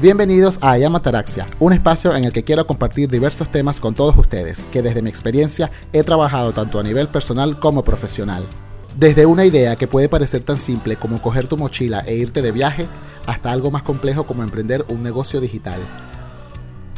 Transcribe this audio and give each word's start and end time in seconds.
Bienvenidos 0.00 0.58
a 0.62 0.70
Ayamataraxia, 0.70 1.46
un 1.58 1.74
espacio 1.74 2.16
en 2.16 2.24
el 2.24 2.32
que 2.32 2.42
quiero 2.42 2.66
compartir 2.66 3.10
diversos 3.10 3.50
temas 3.50 3.80
con 3.80 3.94
todos 3.94 4.16
ustedes, 4.16 4.64
que 4.72 4.80
desde 4.80 5.02
mi 5.02 5.10
experiencia 5.10 5.70
he 5.92 6.02
trabajado 6.02 6.54
tanto 6.54 6.78
a 6.78 6.82
nivel 6.82 7.10
personal 7.10 7.58
como 7.58 7.84
profesional. 7.84 8.48
Desde 8.96 9.26
una 9.26 9.44
idea 9.44 9.76
que 9.76 9.86
puede 9.86 10.08
parecer 10.08 10.42
tan 10.42 10.56
simple 10.56 10.96
como 10.96 11.20
coger 11.20 11.48
tu 11.48 11.58
mochila 11.58 12.00
e 12.06 12.14
irte 12.14 12.40
de 12.40 12.50
viaje, 12.50 12.88
hasta 13.26 13.52
algo 13.52 13.70
más 13.70 13.82
complejo 13.82 14.24
como 14.24 14.42
emprender 14.42 14.86
un 14.88 15.02
negocio 15.02 15.38
digital. 15.38 15.80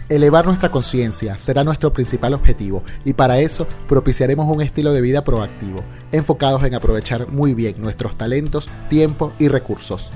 Elevar 0.09 0.47
nuestra 0.47 0.71
conciencia 0.71 1.39
será 1.39 1.65
nuestro 1.65 1.93
principal 1.93 2.35
objetivo 2.35 2.85
y 3.05 3.15
para 3.15 3.41
eso 3.41 3.67
propiciaremos 3.89 4.47
un 4.47 4.63
estilo 4.63 4.93
de 4.93 5.01
vida 5.01 5.25
proactivo, 5.25 5.83
enfocados 6.13 6.63
en 6.63 6.77
aprovechar 6.77 7.27
muy 7.27 7.55
bien 7.55 7.75
nuestros 7.83 8.17
talentos, 8.17 8.71
tiempo 8.89 9.33
y 9.41 9.49
recursos 9.49 10.13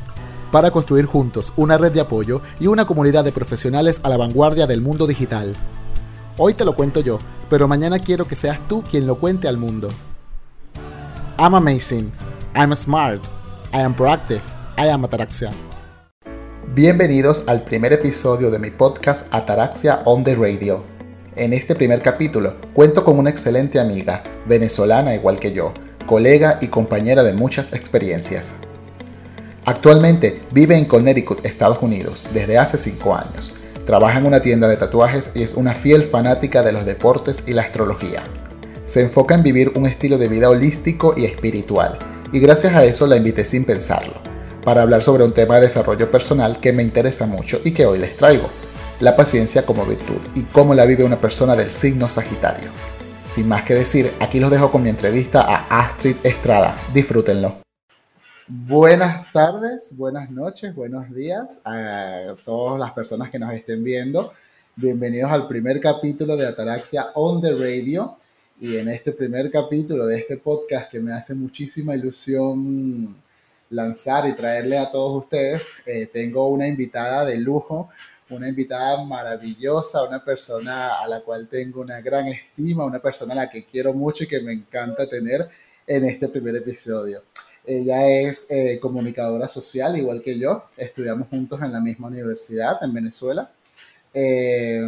para 0.50 0.70
construir 0.70 1.06
juntos 1.06 1.52
una 1.56 1.78
red 1.78 1.92
de 1.92 2.00
apoyo 2.00 2.40
y 2.60 2.66
una 2.66 2.86
comunidad 2.86 3.24
de 3.24 3.32
profesionales 3.32 4.00
a 4.02 4.08
la 4.08 4.16
vanguardia 4.16 4.66
del 4.66 4.80
mundo 4.80 5.06
digital. 5.06 5.54
Hoy 6.38 6.54
te 6.54 6.64
lo 6.64 6.74
cuento 6.74 7.00
yo, 7.00 7.18
pero 7.48 7.68
mañana 7.68 7.98
quiero 7.98 8.26
que 8.26 8.36
seas 8.36 8.58
tú 8.68 8.82
quien 8.82 9.06
lo 9.06 9.18
cuente 9.18 9.48
al 9.48 9.56
mundo. 9.56 9.88
I'm 11.38 11.54
amazing, 11.54 12.12
I'm 12.54 12.74
smart, 12.74 13.22
I 13.72 13.80
am 13.80 13.94
proactive, 13.94 14.42
I 14.78 14.88
am 14.88 15.04
Ataraxia. 15.04 15.50
Bienvenidos 16.74 17.44
al 17.46 17.62
primer 17.62 17.92
episodio 17.92 18.50
de 18.50 18.58
mi 18.58 18.70
podcast 18.70 19.32
Ataraxia 19.34 20.02
on 20.04 20.24
the 20.24 20.34
Radio. 20.34 20.84
En 21.34 21.52
este 21.52 21.74
primer 21.74 22.02
capítulo 22.02 22.56
cuento 22.74 23.04
con 23.04 23.18
una 23.18 23.30
excelente 23.30 23.78
amiga, 23.78 24.24
venezolana 24.46 25.14
igual 25.14 25.38
que 25.38 25.52
yo, 25.52 25.72
colega 26.06 26.58
y 26.60 26.68
compañera 26.68 27.22
de 27.22 27.32
muchas 27.32 27.72
experiencias. 27.72 28.56
Actualmente 29.66 30.42
vive 30.52 30.78
en 30.78 30.84
Connecticut, 30.84 31.44
Estados 31.44 31.78
Unidos, 31.82 32.24
desde 32.32 32.56
hace 32.56 32.78
5 32.78 33.16
años. 33.16 33.52
Trabaja 33.84 34.18
en 34.18 34.26
una 34.26 34.40
tienda 34.40 34.68
de 34.68 34.76
tatuajes 34.76 35.32
y 35.34 35.42
es 35.42 35.54
una 35.54 35.74
fiel 35.74 36.04
fanática 36.04 36.62
de 36.62 36.70
los 36.70 36.86
deportes 36.86 37.42
y 37.46 37.52
la 37.52 37.62
astrología. 37.62 38.22
Se 38.86 39.00
enfoca 39.00 39.34
en 39.34 39.42
vivir 39.42 39.72
un 39.74 39.86
estilo 39.86 40.18
de 40.18 40.28
vida 40.28 40.48
holístico 40.48 41.14
y 41.16 41.24
espiritual, 41.24 41.98
y 42.32 42.38
gracias 42.38 42.74
a 42.74 42.84
eso 42.84 43.08
la 43.08 43.16
invité 43.16 43.44
sin 43.44 43.64
pensarlo, 43.64 44.14
para 44.64 44.82
hablar 44.82 45.02
sobre 45.02 45.24
un 45.24 45.34
tema 45.34 45.56
de 45.56 45.62
desarrollo 45.62 46.12
personal 46.12 46.60
que 46.60 46.72
me 46.72 46.84
interesa 46.84 47.26
mucho 47.26 47.60
y 47.64 47.72
que 47.72 47.86
hoy 47.86 47.98
les 47.98 48.16
traigo, 48.16 48.48
la 49.00 49.16
paciencia 49.16 49.66
como 49.66 49.84
virtud 49.84 50.20
y 50.36 50.42
cómo 50.42 50.74
la 50.74 50.84
vive 50.84 51.02
una 51.02 51.20
persona 51.20 51.56
del 51.56 51.72
signo 51.72 52.08
Sagitario. 52.08 52.68
Sin 53.26 53.48
más 53.48 53.64
que 53.64 53.74
decir, 53.74 54.12
aquí 54.20 54.38
los 54.38 54.52
dejo 54.52 54.70
con 54.70 54.84
mi 54.84 54.90
entrevista 54.90 55.40
a 55.42 55.80
Astrid 55.80 56.14
Estrada. 56.22 56.76
Disfrútenlo. 56.94 57.65
Buenas 58.48 59.32
tardes, 59.32 59.96
buenas 59.96 60.30
noches, 60.30 60.72
buenos 60.72 61.12
días 61.12 61.60
a 61.64 62.36
todas 62.44 62.78
las 62.78 62.92
personas 62.92 63.28
que 63.28 63.40
nos 63.40 63.52
estén 63.52 63.82
viendo. 63.82 64.32
Bienvenidos 64.76 65.32
al 65.32 65.48
primer 65.48 65.80
capítulo 65.80 66.36
de 66.36 66.46
Ataraxia 66.46 67.10
on 67.14 67.42
the 67.42 67.52
Radio. 67.54 68.16
Y 68.60 68.76
en 68.76 68.88
este 68.88 69.10
primer 69.10 69.50
capítulo 69.50 70.06
de 70.06 70.18
este 70.18 70.36
podcast 70.36 70.88
que 70.92 71.00
me 71.00 71.12
hace 71.12 71.34
muchísima 71.34 71.96
ilusión 71.96 73.16
lanzar 73.70 74.28
y 74.28 74.34
traerle 74.34 74.78
a 74.78 74.92
todos 74.92 75.24
ustedes, 75.24 75.64
eh, 75.84 76.06
tengo 76.06 76.46
una 76.46 76.68
invitada 76.68 77.24
de 77.24 77.38
lujo, 77.38 77.88
una 78.30 78.48
invitada 78.48 79.04
maravillosa, 79.04 80.04
una 80.04 80.24
persona 80.24 80.94
a 80.94 81.08
la 81.08 81.18
cual 81.22 81.48
tengo 81.48 81.80
una 81.80 82.00
gran 82.00 82.28
estima, 82.28 82.84
una 82.84 83.00
persona 83.00 83.32
a 83.32 83.36
la 83.36 83.50
que 83.50 83.64
quiero 83.64 83.92
mucho 83.92 84.22
y 84.22 84.28
que 84.28 84.40
me 84.40 84.52
encanta 84.52 85.08
tener 85.08 85.48
en 85.84 86.04
este 86.04 86.28
primer 86.28 86.54
episodio. 86.54 87.24
Ella 87.66 88.06
es 88.08 88.46
eh, 88.50 88.78
comunicadora 88.80 89.48
social, 89.48 89.96
igual 89.96 90.22
que 90.22 90.38
yo. 90.38 90.64
Estudiamos 90.76 91.28
juntos 91.28 91.60
en 91.62 91.72
la 91.72 91.80
misma 91.80 92.08
universidad 92.08 92.82
en 92.82 92.94
Venezuela. 92.94 93.50
Eh, 94.14 94.80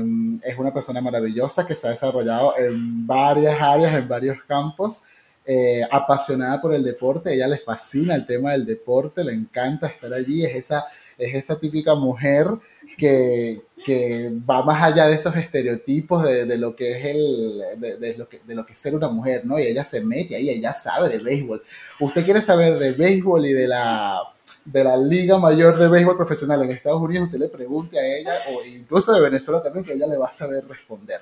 es 0.43 0.59
una 0.59 0.73
persona 0.73 1.01
maravillosa 1.01 1.67
que 1.67 1.75
se 1.75 1.87
ha 1.87 1.91
desarrollado 1.91 2.57
en 2.57 3.07
varias 3.07 3.61
áreas, 3.61 3.95
en 3.95 4.09
varios 4.09 4.39
campos. 4.47 5.03
Eh, 5.51 5.83
apasionada 5.91 6.61
por 6.61 6.75
el 6.75 6.85
deporte, 6.85 7.33
ella 7.33 7.49
le 7.49 7.57
fascina 7.57 8.15
el 8.15 8.27
tema 8.27 8.53
del 8.53 8.67
deporte, 8.67 9.25
le 9.25 9.33
encanta 9.33 9.87
estar 9.87 10.13
allí, 10.13 10.45
es 10.45 10.55
esa, 10.55 10.85
es 11.17 11.35
esa 11.35 11.59
típica 11.59 11.95
mujer 11.95 12.49
que, 12.99 13.63
que 13.83 14.31
va 14.49 14.63
más 14.63 14.83
allá 14.83 15.07
de 15.09 15.15
esos 15.15 15.35
estereotipos 15.37 16.23
de, 16.23 16.45
de 16.45 16.59
lo 16.59 16.77
que 16.77 16.99
es 16.99 17.05
el, 17.07 17.81
de, 17.81 17.97
de, 17.97 18.19
lo 18.19 18.29
que, 18.29 18.41
de 18.47 18.55
lo 18.55 18.67
que 18.67 18.75
es 18.75 18.79
ser 18.79 18.95
una 18.95 19.09
mujer, 19.09 19.47
¿no? 19.47 19.59
Y 19.59 19.67
ella 19.67 19.85
se 19.85 20.03
mete 20.03 20.37
ahí, 20.37 20.51
ella 20.51 20.75
sabe 20.75 21.09
de 21.09 21.17
béisbol. 21.17 21.63
Usted 22.01 22.27
quiere 22.27 22.43
saber 22.43 22.79
de 22.79 22.93
béisbol 22.93 23.47
y 23.47 23.55
de 23.55 23.69
la, 23.69 24.21
de 24.67 24.85
la 24.85 24.99
Liga 24.99 25.39
Mayor 25.39 25.79
de 25.79 25.89
Béisbol 25.89 26.17
Profesional 26.19 26.63
en 26.63 26.73
Estados 26.73 27.01
Unidos, 27.01 27.29
usted 27.29 27.39
le 27.39 27.49
pregunte 27.49 27.99
a 27.99 28.07
ella, 28.19 28.35
o 28.51 28.63
incluso 28.67 29.15
de 29.15 29.23
Venezuela 29.23 29.63
también, 29.63 29.87
que 29.87 29.95
ella 29.95 30.07
le 30.07 30.19
va 30.19 30.29
a 30.29 30.33
saber 30.35 30.67
responder. 30.69 31.21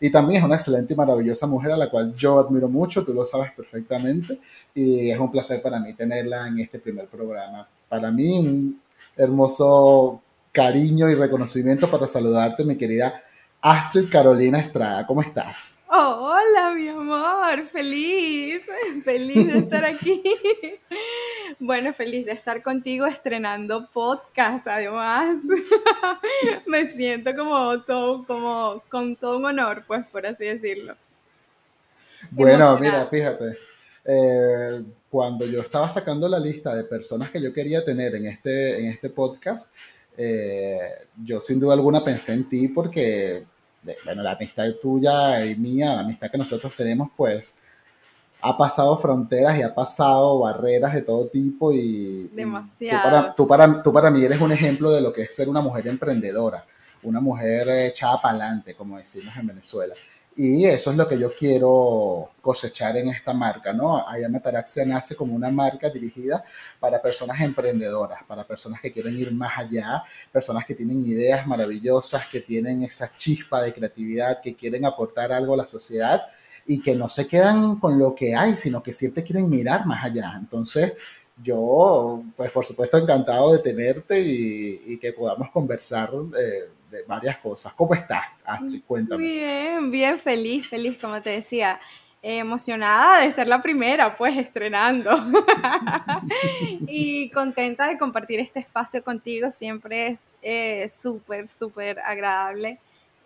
Y 0.00 0.10
también 0.10 0.40
es 0.40 0.44
una 0.44 0.56
excelente 0.56 0.94
y 0.94 0.96
maravillosa 0.96 1.46
mujer 1.46 1.72
a 1.72 1.76
la 1.76 1.90
cual 1.90 2.14
yo 2.14 2.38
admiro 2.38 2.68
mucho, 2.68 3.04
tú 3.04 3.12
lo 3.12 3.24
sabes 3.24 3.52
perfectamente, 3.52 4.38
y 4.74 5.10
es 5.10 5.18
un 5.18 5.30
placer 5.30 5.60
para 5.62 5.78
mí 5.80 5.94
tenerla 5.94 6.48
en 6.48 6.60
este 6.60 6.78
primer 6.78 7.06
programa. 7.06 7.68
Para 7.88 8.10
mí, 8.10 8.38
un 8.38 8.80
hermoso 9.16 10.22
cariño 10.52 11.08
y 11.10 11.14
reconocimiento 11.14 11.90
para 11.90 12.06
saludarte, 12.06 12.64
mi 12.64 12.76
querida 12.76 13.22
Astrid 13.60 14.08
Carolina 14.10 14.60
Estrada. 14.60 15.06
¿Cómo 15.06 15.20
estás? 15.20 15.80
Oh, 15.90 16.32
hola, 16.32 16.74
mi 16.74 16.88
amor. 16.88 17.64
Feliz, 17.66 18.64
feliz 19.04 19.52
de 19.52 19.58
estar 19.58 19.84
aquí. 19.84 20.22
Bueno, 21.58 21.92
feliz 21.92 22.26
de 22.26 22.32
estar 22.32 22.62
contigo 22.62 23.06
estrenando 23.06 23.88
podcast, 23.90 24.66
además. 24.66 25.38
Me 26.66 26.84
siento 26.84 27.34
como 27.34 27.82
todo, 27.82 28.24
como 28.24 28.82
con 28.88 29.16
todo 29.16 29.38
un 29.38 29.46
honor, 29.46 29.84
pues, 29.86 30.06
por 30.06 30.26
así 30.26 30.44
decirlo. 30.44 30.96
Bueno, 32.30 32.78
mira, 32.78 33.06
fíjate. 33.06 33.56
Eh, 34.04 34.82
cuando 35.10 35.46
yo 35.46 35.60
estaba 35.60 35.88
sacando 35.88 36.28
la 36.28 36.38
lista 36.38 36.74
de 36.74 36.84
personas 36.84 37.30
que 37.30 37.40
yo 37.40 37.52
quería 37.52 37.84
tener 37.84 38.14
en 38.14 38.26
este, 38.26 38.78
en 38.78 38.86
este 38.86 39.10
podcast, 39.10 39.74
eh, 40.16 40.78
yo 41.22 41.40
sin 41.40 41.60
duda 41.60 41.74
alguna 41.74 42.04
pensé 42.04 42.32
en 42.32 42.48
ti 42.48 42.68
porque, 42.68 43.44
bueno, 44.04 44.22
la 44.22 44.32
amistad 44.32 44.70
tuya 44.82 45.44
y 45.44 45.56
mía, 45.56 45.94
la 45.94 46.00
amistad 46.00 46.30
que 46.30 46.38
nosotros 46.38 46.74
tenemos, 46.76 47.10
pues 47.16 47.58
ha 48.40 48.56
pasado 48.56 48.96
fronteras 48.98 49.58
y 49.58 49.62
ha 49.62 49.74
pasado 49.74 50.38
barreras 50.40 50.94
de 50.94 51.02
todo 51.02 51.26
tipo 51.26 51.72
y, 51.72 52.28
Demasiado. 52.28 52.98
tú, 52.98 53.04
para, 53.04 53.34
tú, 53.34 53.46
para, 53.48 53.82
tú 53.82 53.92
para 53.92 54.10
mí 54.10 54.24
eres 54.24 54.40
un 54.40 54.52
ejemplo 54.52 54.90
de 54.90 55.00
lo 55.00 55.12
que 55.12 55.22
es 55.22 55.34
ser 55.34 55.48
una 55.48 55.60
mujer 55.60 55.88
emprendedora, 55.88 56.64
una 57.02 57.20
mujer 57.20 57.68
echada 57.68 58.20
para 58.20 58.34
adelante, 58.36 58.74
como 58.74 58.98
decimos 58.98 59.36
en 59.36 59.46
Venezuela. 59.48 59.94
Y 60.40 60.66
eso 60.66 60.92
es 60.92 60.96
lo 60.96 61.08
que 61.08 61.18
yo 61.18 61.34
quiero 61.34 62.30
cosechar 62.40 62.96
en 62.96 63.08
esta 63.08 63.34
marca, 63.34 63.72
¿no? 63.72 64.08
Ayama 64.08 64.38
Taraxia 64.38 64.86
nace 64.86 65.16
como 65.16 65.34
una 65.34 65.50
marca 65.50 65.90
dirigida 65.90 66.44
para 66.78 67.02
personas 67.02 67.40
emprendedoras, 67.40 68.22
para 68.22 68.44
personas 68.44 68.80
que 68.80 68.92
quieren 68.92 69.18
ir 69.18 69.32
más 69.32 69.58
allá, 69.58 70.04
personas 70.30 70.64
que 70.64 70.76
tienen 70.76 71.04
ideas 71.04 71.44
maravillosas, 71.44 72.28
que 72.28 72.40
tienen 72.40 72.84
esa 72.84 73.12
chispa 73.16 73.62
de 73.62 73.74
creatividad, 73.74 74.40
que 74.40 74.54
quieren 74.54 74.84
aportar 74.84 75.32
algo 75.32 75.54
a 75.54 75.56
la 75.56 75.66
sociedad 75.66 76.22
y 76.68 76.80
que 76.80 76.94
no 76.94 77.08
se 77.08 77.26
quedan 77.26 77.76
con 77.76 77.98
lo 77.98 78.14
que 78.14 78.36
hay, 78.36 78.56
sino 78.56 78.82
que 78.82 78.92
siempre 78.92 79.24
quieren 79.24 79.48
mirar 79.48 79.86
más 79.86 80.04
allá. 80.04 80.34
Entonces, 80.38 80.92
yo, 81.42 82.22
pues 82.36 82.52
por 82.52 82.64
supuesto, 82.64 82.98
encantado 82.98 83.52
de 83.54 83.58
tenerte 83.60 84.20
y, 84.20 84.98
que 84.98 85.12
podamos 85.12 85.50
conversar. 85.50 86.10
Eh, 86.38 86.68
de 86.90 87.02
varias 87.02 87.38
cosas. 87.38 87.72
¿Cómo 87.74 87.94
estás, 87.94 88.24
Astrid? 88.44 88.82
Cuéntame. 88.86 89.22
Bien, 89.22 89.90
bien, 89.90 90.18
feliz, 90.18 90.68
feliz, 90.68 90.98
como 90.98 91.20
te 91.20 91.30
decía. 91.30 91.80
Emocionada 92.20 93.20
de 93.20 93.30
ser 93.30 93.46
la 93.46 93.62
primera, 93.62 94.16
pues 94.16 94.36
estrenando. 94.36 95.10
y 96.88 97.30
contenta 97.30 97.86
de 97.86 97.96
compartir 97.96 98.40
este 98.40 98.58
espacio 98.58 99.04
contigo. 99.04 99.52
Siempre 99.52 100.08
es 100.08 100.24
eh, 100.42 100.88
súper, 100.88 101.46
súper 101.46 102.00
agradable 102.00 102.80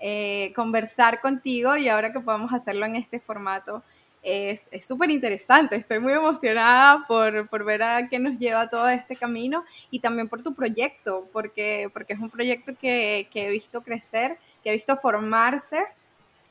eh, 0.04 0.52
conversar 0.56 1.20
contigo 1.20 1.76
y 1.76 1.88
ahora 1.88 2.12
que 2.12 2.18
podamos 2.18 2.52
hacerlo 2.52 2.86
en 2.86 2.96
este 2.96 3.20
formato. 3.20 3.84
Es 4.20 4.68
súper 4.86 5.10
interesante, 5.10 5.76
estoy 5.76 6.00
muy 6.00 6.12
emocionada 6.12 7.04
por, 7.06 7.48
por, 7.48 7.64
ver 7.64 7.82
a 7.82 8.08
qué 8.08 8.18
nos 8.18 8.36
lleva 8.38 8.68
todo 8.68 8.88
este 8.88 9.16
camino 9.16 9.64
y 9.90 10.00
también 10.00 10.28
por 10.28 10.42
tu 10.42 10.54
proyecto, 10.54 11.28
porque, 11.32 11.88
porque 11.92 12.14
es 12.14 12.18
un 12.20 12.30
proyecto 12.30 12.72
que, 12.80 13.28
que 13.32 13.46
he 13.46 13.50
visto 13.50 13.82
crecer, 13.82 14.38
que 14.62 14.70
he 14.70 14.72
visto 14.72 14.96
formarse 14.96 15.84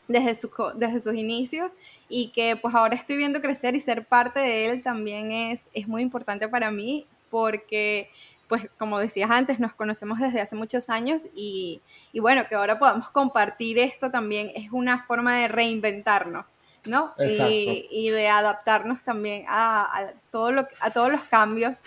desde, 0.07 0.33
su, 0.35 0.49
desde 0.75 0.99
sus 1.01 1.15
inicios 1.15 1.73
y 2.07 2.29
que 2.29 2.55
pues 2.55 2.73
ahora 2.73 2.95
estoy 2.95 3.17
viendo 3.17 3.41
crecer 3.41 3.75
y 3.75 3.81
ser 3.81 4.05
parte 4.05 4.39
de 4.39 4.67
él 4.67 4.81
también 4.81 5.31
es, 5.31 5.67
es 5.73 5.89
muy 5.89 6.01
importante 6.01 6.47
para 6.47 6.71
mí 6.71 7.05
porque 7.29 8.09
pues 8.51 8.67
como 8.77 8.99
decías 8.99 9.31
antes, 9.31 9.61
nos 9.61 9.73
conocemos 9.73 10.19
desde 10.19 10.41
hace 10.41 10.57
muchos 10.57 10.89
años 10.89 11.21
y, 11.33 11.81
y 12.11 12.19
bueno, 12.19 12.43
que 12.49 12.55
ahora 12.55 12.79
podamos 12.79 13.09
compartir 13.09 13.79
esto 13.79 14.11
también 14.11 14.51
es 14.53 14.73
una 14.73 15.01
forma 15.01 15.37
de 15.37 15.47
reinventarnos 15.47 16.47
¿no? 16.85 17.13
Y, 17.17 18.09
de 18.09 18.27
adaptarnos 18.27 19.05
también 19.05 19.45
a, 19.47 20.11
todo 20.31 20.51
lo, 20.51 20.67
a 20.81 20.91
todos 20.91 21.13
los 21.13 21.23
cambios 21.23 21.77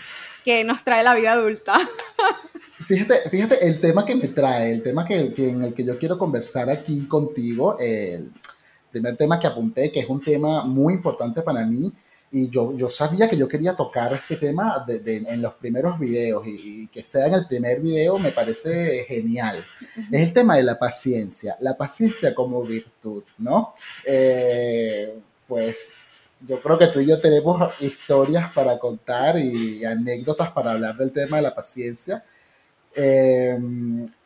que 0.42 0.64
nos 0.64 0.82
trae 0.84 1.04
la 1.04 1.14
vida 1.14 1.32
adulta. 1.32 1.76
Fíjate, 2.80 3.28
fíjate 3.28 3.66
el 3.66 3.80
tema 3.80 4.04
que 4.04 4.14
me 4.14 4.28
trae, 4.28 4.72
el 4.72 4.82
tema 4.82 5.04
que, 5.04 5.32
en 5.36 5.62
el 5.62 5.74
que 5.74 5.84
yo 5.84 5.98
quiero 5.98 6.18
conversar 6.18 6.70
aquí 6.70 7.06
contigo, 7.06 7.76
el 7.78 8.32
primer 8.90 9.16
tema 9.16 9.38
que 9.38 9.46
apunté, 9.46 9.92
que 9.92 10.00
es 10.00 10.08
un 10.08 10.22
tema 10.22 10.64
muy 10.64 10.94
importante 10.94 11.42
para 11.42 11.64
mí, 11.64 11.92
y 12.36 12.48
yo, 12.48 12.76
yo 12.76 12.90
sabía 12.90 13.30
que 13.30 13.36
yo 13.36 13.48
quería 13.48 13.76
tocar 13.76 14.12
este 14.12 14.36
tema 14.36 14.84
en 14.88 15.40
los 15.40 15.54
primeros 15.54 16.00
videos 16.00 16.42
y, 16.44 16.88
que 16.88 17.04
sea 17.04 17.28
en 17.28 17.34
el 17.34 17.46
primer 17.46 17.80
video 17.80 18.18
me 18.18 18.32
parece 18.32 19.04
genial. 19.06 19.64
Es 20.10 20.20
el 20.20 20.32
tema 20.32 20.56
de 20.56 20.64
la 20.64 20.76
paciencia, 20.76 21.56
la 21.60 21.76
paciencia 21.76 22.34
como 22.34 22.64
virtud, 22.64 23.22
¿no? 23.38 23.72
Eh, 24.04 25.16
pues 25.46 25.94
yo 26.40 26.60
creo 26.60 26.76
que 26.76 26.88
tú 26.88 26.98
y 26.98 27.06
yo 27.06 27.20
tenemos 27.20 27.72
historias 27.80 28.50
para 28.50 28.80
contar 28.80 29.38
y 29.38 29.84
anécdotas 29.84 30.50
para 30.50 30.72
hablar 30.72 30.96
del 30.96 31.12
tema 31.12 31.36
de 31.36 31.42
la 31.44 31.54
paciencia. 31.54 32.24
Eh, 32.96 33.58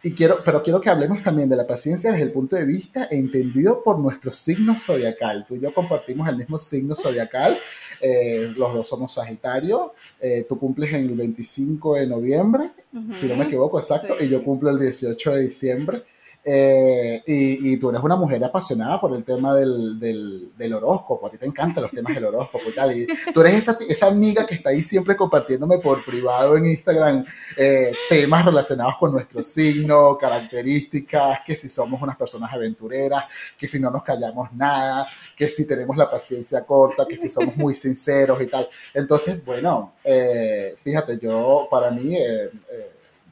y 0.02 0.12
quiero, 0.12 0.42
pero 0.44 0.62
quiero 0.62 0.80
que 0.80 0.90
hablemos 0.90 1.22
también 1.22 1.48
de 1.48 1.56
la 1.56 1.66
paciencia 1.66 2.10
desde 2.10 2.24
el 2.24 2.32
punto 2.32 2.56
de 2.56 2.66
vista 2.66 3.08
entendido 3.10 3.82
por 3.82 3.98
nuestro 3.98 4.32
signo 4.32 4.76
zodiacal. 4.76 5.46
Tú 5.46 5.56
y 5.56 5.60
yo 5.60 5.72
compartimos 5.72 6.28
el 6.28 6.36
mismo 6.36 6.58
signo 6.58 6.94
zodiacal, 6.94 7.58
eh, 8.00 8.52
los 8.56 8.74
dos 8.74 8.88
somos 8.88 9.12
Sagitario, 9.12 9.94
eh, 10.20 10.44
tú 10.48 10.58
cumples 10.58 10.92
el 10.94 11.14
25 11.14 11.96
de 11.96 12.06
noviembre, 12.06 12.70
si 13.14 13.26
no 13.26 13.36
me 13.36 13.44
equivoco, 13.44 13.78
exacto, 13.78 14.16
y 14.18 14.28
yo 14.28 14.42
cumplo 14.42 14.70
el 14.70 14.78
18 14.78 15.32
de 15.32 15.42
diciembre. 15.42 16.04
Eh, 16.44 17.22
y, 17.26 17.76
tú 17.76 17.90
eres 17.90 18.02
una 18.02 18.16
mujer 18.16 18.42
apasionada 18.42 18.98
por 19.00 19.14
el 19.14 19.22
tema 19.22 19.54
del, 19.54 19.98
del, 20.00 20.72
horóscopo, 20.72 21.26
a 21.26 21.30
ti 21.30 21.36
te 21.36 21.44
encantan 21.44 21.82
los 21.82 21.92
temas 21.92 22.14
del 22.14 22.24
horóscopo 22.24 22.70
y 22.70 22.74
tal. 22.74 22.96
Y 22.96 23.06
tú 23.34 23.40
eres 23.42 23.54
esa, 23.54 23.76
esa 23.86 24.06
amiga 24.06 24.46
que 24.46 24.54
está 24.54 24.70
ahí 24.70 24.82
siempre 24.82 25.14
compartiéndome 25.16 25.78
por 25.78 26.02
privado 26.04 26.56
en 26.56 26.66
Instagram 26.66 27.26
eh, 27.56 27.92
temas 28.08 28.44
relacionados 28.44 28.96
con 28.98 29.12
nuestro 29.12 29.42
signo, 29.42 30.16
características, 30.16 31.40
que 31.44 31.54
si 31.54 31.68
somos 31.68 32.00
unas 32.00 32.16
personas 32.16 32.50
aventureras, 32.52 33.24
que 33.58 33.68
si 33.68 33.78
no 33.78 33.90
nos 33.90 34.02
callamos 34.02 34.50
nada, 34.52 35.06
que 35.36 35.48
si 35.48 35.66
tenemos 35.66 35.96
la 35.96 36.10
paciencia 36.10 36.64
corta, 36.64 37.04
que 37.06 37.16
si 37.16 37.28
somos 37.28 37.56
muy 37.56 37.74
sinceros 37.74 38.40
y 38.40 38.46
tal. 38.46 38.68
Entonces, 38.94 39.44
bueno, 39.44 39.94
eh, 40.02 40.74
fíjate, 40.82 41.18
yo 41.18 41.68
para 41.70 41.90
mí 41.90 42.16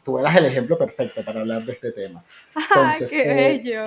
tú 0.07 0.21
eras 0.21 0.37
el 0.37 0.47
ejemplo 0.47 0.79
perfecto 0.79 1.25
para 1.25 1.41
hablar 1.41 1.65
de 1.65 1.73
este 1.73 1.91
tema. 1.91 2.25
Entonces, 2.55 3.11
¡Qué 3.11 3.23
eh, 3.23 3.59
bello! 3.59 3.85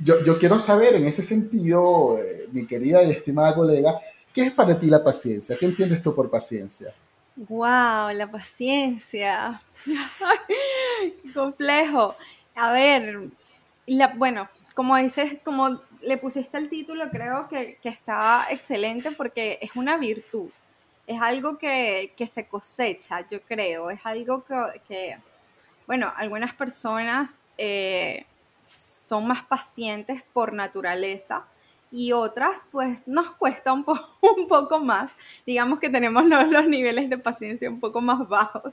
yo, 0.00 0.24
yo, 0.24 0.36
quiero 0.36 0.58
saber 0.58 0.96
en 0.96 1.06
ese 1.06 1.22
sentido, 1.22 2.18
eh, 2.18 2.48
mi 2.50 2.66
querida 2.66 3.00
y 3.04 3.12
estimada 3.12 3.54
colega, 3.54 4.00
¿qué 4.34 4.42
es 4.42 4.52
para 4.52 4.76
ti 4.76 4.88
la 4.88 5.04
paciencia? 5.04 5.56
¿Qué 5.56 5.66
entiendes 5.66 6.02
tú 6.02 6.12
por 6.16 6.28
paciencia? 6.28 6.88
¡Wow! 7.36 8.10
La 8.12 8.28
paciencia. 8.28 9.62
¡Qué 9.84 11.32
complejo! 11.32 12.16
A 12.56 12.72
ver, 12.72 13.30
la, 13.86 14.08
bueno, 14.08 14.48
como 14.74 14.96
dices, 14.96 15.38
como 15.44 15.80
le 16.00 16.18
pusiste 16.18 16.58
el 16.58 16.68
título, 16.68 17.08
creo 17.08 17.46
que, 17.46 17.78
que 17.80 17.88
está 17.88 18.48
excelente 18.50 19.12
porque 19.12 19.60
es 19.62 19.76
una 19.76 19.96
virtud. 19.96 20.50
Es 21.06 21.20
algo 21.20 21.56
que, 21.56 22.14
que 22.16 22.26
se 22.26 22.48
cosecha, 22.48 23.24
yo 23.28 23.40
creo. 23.42 23.90
Es 23.90 24.00
algo 24.04 24.44
que, 24.44 24.54
que 24.88 25.18
bueno, 25.92 26.10
algunas 26.16 26.54
personas 26.54 27.36
eh, 27.58 28.24
son 28.64 29.26
más 29.26 29.44
pacientes 29.44 30.26
por 30.32 30.54
naturaleza 30.54 31.44
y 31.90 32.12
otras 32.12 32.66
pues 32.72 33.06
nos 33.06 33.32
cuesta 33.32 33.74
un, 33.74 33.84
un 34.38 34.46
poco 34.48 34.78
más. 34.78 35.14
Digamos 35.44 35.80
que 35.80 35.90
tenemos 35.90 36.24
los, 36.24 36.66
niveles 36.66 37.10
de 37.10 37.18
paciencia 37.18 37.68
un 37.68 37.78
poco 37.78 38.00
más 38.00 38.26
bajos. 38.26 38.72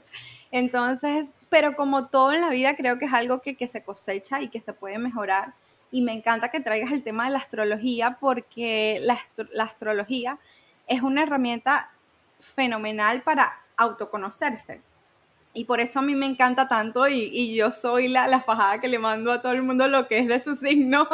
Entonces, 0.50 1.34
pero 1.50 1.76
como 1.76 2.06
todo 2.06 2.32
en 2.32 2.40
la 2.40 2.48
vida 2.48 2.74
creo 2.74 2.98
que 2.98 3.04
es 3.04 3.12
algo 3.12 3.42
que, 3.42 3.66
se 3.66 3.84
cosecha 3.84 4.40
y 4.40 4.48
que 4.48 4.60
se 4.60 4.72
puede 4.72 4.96
mejorar. 4.96 5.52
Y 5.90 6.00
me 6.00 6.14
encanta 6.14 6.50
que 6.50 6.60
traigas 6.60 6.90
el 6.90 7.02
tema 7.02 7.26
de 7.26 7.32
la 7.32 7.38
astrología 7.38 8.16
porque 8.18 8.98
la, 9.02 9.18
la 9.52 9.64
astrología 9.64 10.38
es 10.86 11.02
una 11.02 11.24
herramienta 11.24 11.90
fenomenal 12.38 13.20
para 13.20 13.60
autoconocerse. 13.76 14.80
Y 15.52 15.64
por 15.64 15.80
eso 15.80 15.98
a 15.98 16.02
mí 16.02 16.14
me 16.14 16.26
encanta 16.26 16.68
tanto 16.68 17.08
y, 17.08 17.56
yo 17.56 17.72
soy 17.72 18.06
la, 18.06 18.28
la, 18.28 18.40
fajada 18.40 18.80
que 18.80 18.86
le 18.86 19.00
mando 19.00 19.32
a 19.32 19.40
todo 19.40 19.52
el 19.52 19.62
mundo 19.62 19.88
lo 19.88 20.06
que 20.06 20.18
es 20.18 20.28
de 20.28 20.38
su 20.38 20.54
signo, 20.56 21.08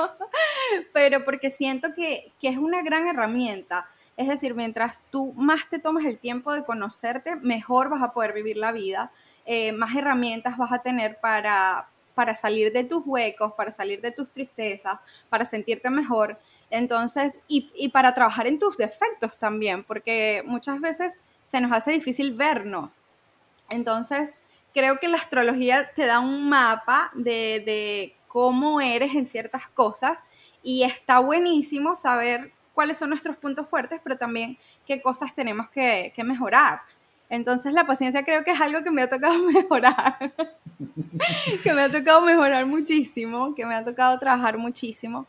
pero 0.92 1.24
porque 1.24 1.48
siento 1.48 1.94
que, 1.94 2.32
que, 2.38 2.48
es 2.48 2.58
una 2.58 2.82
gran 2.82 3.08
herramienta. 3.08 3.88
Es 4.16 4.28
decir, 4.28 4.54
mientras 4.54 5.02
tú 5.10 5.32
más 5.34 5.68
te 5.70 5.78
tomas 5.78 6.04
el 6.04 6.18
tiempo 6.18 6.52
de 6.52 6.64
conocerte, 6.64 7.36
mejor 7.36 7.88
vas 7.88 8.02
a 8.02 8.12
poder 8.12 8.34
vivir 8.34 8.58
la 8.58 8.72
vida, 8.72 9.10
eh, 9.46 9.72
más 9.72 9.94
herramientas 9.96 10.58
vas 10.58 10.72
a 10.72 10.80
tener 10.80 11.18
para, 11.20 11.88
para 12.14 12.36
salir 12.36 12.72
de 12.72 12.84
tus 12.84 13.06
huecos, 13.06 13.54
para 13.54 13.72
salir 13.72 14.02
de 14.02 14.12
tus 14.12 14.32
tristezas, 14.32 14.98
para 15.30 15.46
sentirte 15.46 15.88
mejor. 15.88 16.38
Entonces, 16.68 17.38
y, 17.48 17.70
y 17.74 17.88
para 17.88 18.12
trabajar 18.12 18.46
en 18.46 18.58
tus 18.58 18.76
defectos 18.76 19.38
también, 19.38 19.82
porque 19.82 20.42
muchas 20.44 20.80
veces 20.80 21.14
se 21.42 21.60
nos 21.60 21.72
hace 21.72 21.92
difícil 21.92 22.34
vernos 22.34 23.05
entonces, 23.68 24.34
creo 24.74 24.98
que 24.98 25.08
la 25.08 25.16
astrología 25.16 25.90
te 25.94 26.06
da 26.06 26.20
un 26.20 26.48
mapa 26.48 27.10
de, 27.14 28.14
cómo 28.28 28.80
eres 28.80 29.14
en 29.14 29.24
ciertas 29.24 29.68
cosas 29.68 30.18
y 30.62 30.82
está 30.82 31.20
buenísimo 31.20 31.94
saber 31.94 32.52
cuáles 32.74 32.98
son 32.98 33.08
nuestros 33.08 33.36
puntos 33.38 33.66
fuertes, 33.66 34.00
pero 34.04 34.18
también 34.18 34.58
qué 34.86 35.00
cosas 35.00 35.34
tenemos 35.34 35.70
que, 35.70 36.12
mejorar. 36.18 36.82
Entonces 37.30 37.72
la 37.72 37.86
paciencia 37.86 38.22
creo 38.22 38.44
que 38.44 38.50
es 38.50 38.60
algo 38.60 38.84
que 38.84 38.90
me 38.90 39.02
ha 39.02 39.08
tocado 39.08 39.38
mejorar, 39.52 40.34
que 41.62 41.72
me 41.72 41.82
ha 41.82 41.90
tocado 41.90 42.20
mejorar 42.20 42.66
muchísimo, 42.66 43.54
que 43.54 43.64
me 43.64 43.74
ha 43.74 43.82
tocado 43.82 44.18
trabajar 44.18 44.58
muchísimo, 44.58 45.26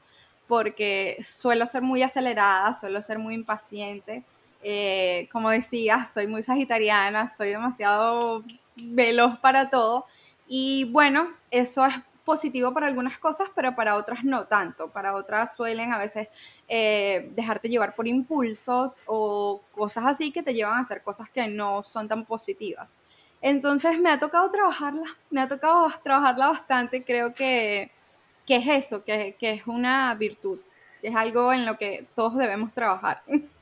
porque 0.47 1.17
suelo 1.23 1.65
ser 1.65 1.81
muy 1.81 2.03
acelerada, 2.03 2.73
suelo 2.73 3.01
ser 3.01 3.17
muy 3.17 3.33
impaciente 3.33 4.23
eh, 4.69 5.29
como 5.31 5.49
decía, 5.49 6.03
soy 6.03 6.27
muy 6.27 6.43
sagitariana, 6.43 7.29
soy 7.29 7.51
demasiado 7.51 8.43
veloz 8.75 9.39
para 9.39 9.69
todo. 9.69 10.05
Y 10.45 10.91
bueno, 10.91 11.29
eso 11.51 11.85
es 11.85 11.95
positivo 12.25 12.73
para 12.73 12.87
algunas 12.87 13.17
cosas, 13.17 13.49
pero 13.55 13.77
para 13.77 13.95
otras 13.95 14.25
no 14.25 14.45
tanto. 14.47 14.91
Para 14.91 15.15
otras 15.15 15.55
suelen 15.55 15.93
a 15.93 15.97
veces 15.97 16.27
eh, 16.67 17.31
dejarte 17.33 17.69
llevar 17.69 17.95
por 17.95 18.09
impulsos 18.09 18.99
o 19.05 19.61
cosas 19.71 20.05
así 20.05 20.33
que 20.33 20.43
te 20.43 20.53
llevan 20.53 20.79
a 20.79 20.81
hacer 20.81 21.01
cosas 21.01 21.29
que 21.29 21.47
no 21.47 21.81
son 21.83 22.09
tan 22.09 22.25
positivas. 22.25 22.91
Entonces 23.41 23.97
me 24.01 24.09
ha 24.11 24.19
tocado 24.19 24.51
trabajarla, 24.51 25.15
me 25.29 25.39
ha 25.39 25.47
tocado 25.47 25.89
trabajarla 26.03 26.49
bastante. 26.49 27.05
Creo 27.05 27.33
que, 27.33 27.89
que 28.45 28.57
es 28.57 28.67
eso, 28.67 29.05
que, 29.05 29.37
que 29.39 29.51
es 29.51 29.65
una 29.65 30.13
virtud, 30.15 30.59
es 31.01 31.15
algo 31.15 31.53
en 31.53 31.65
lo 31.65 31.77
que 31.77 32.05
todos 32.15 32.35
debemos 32.35 32.73
trabajar. 32.73 33.23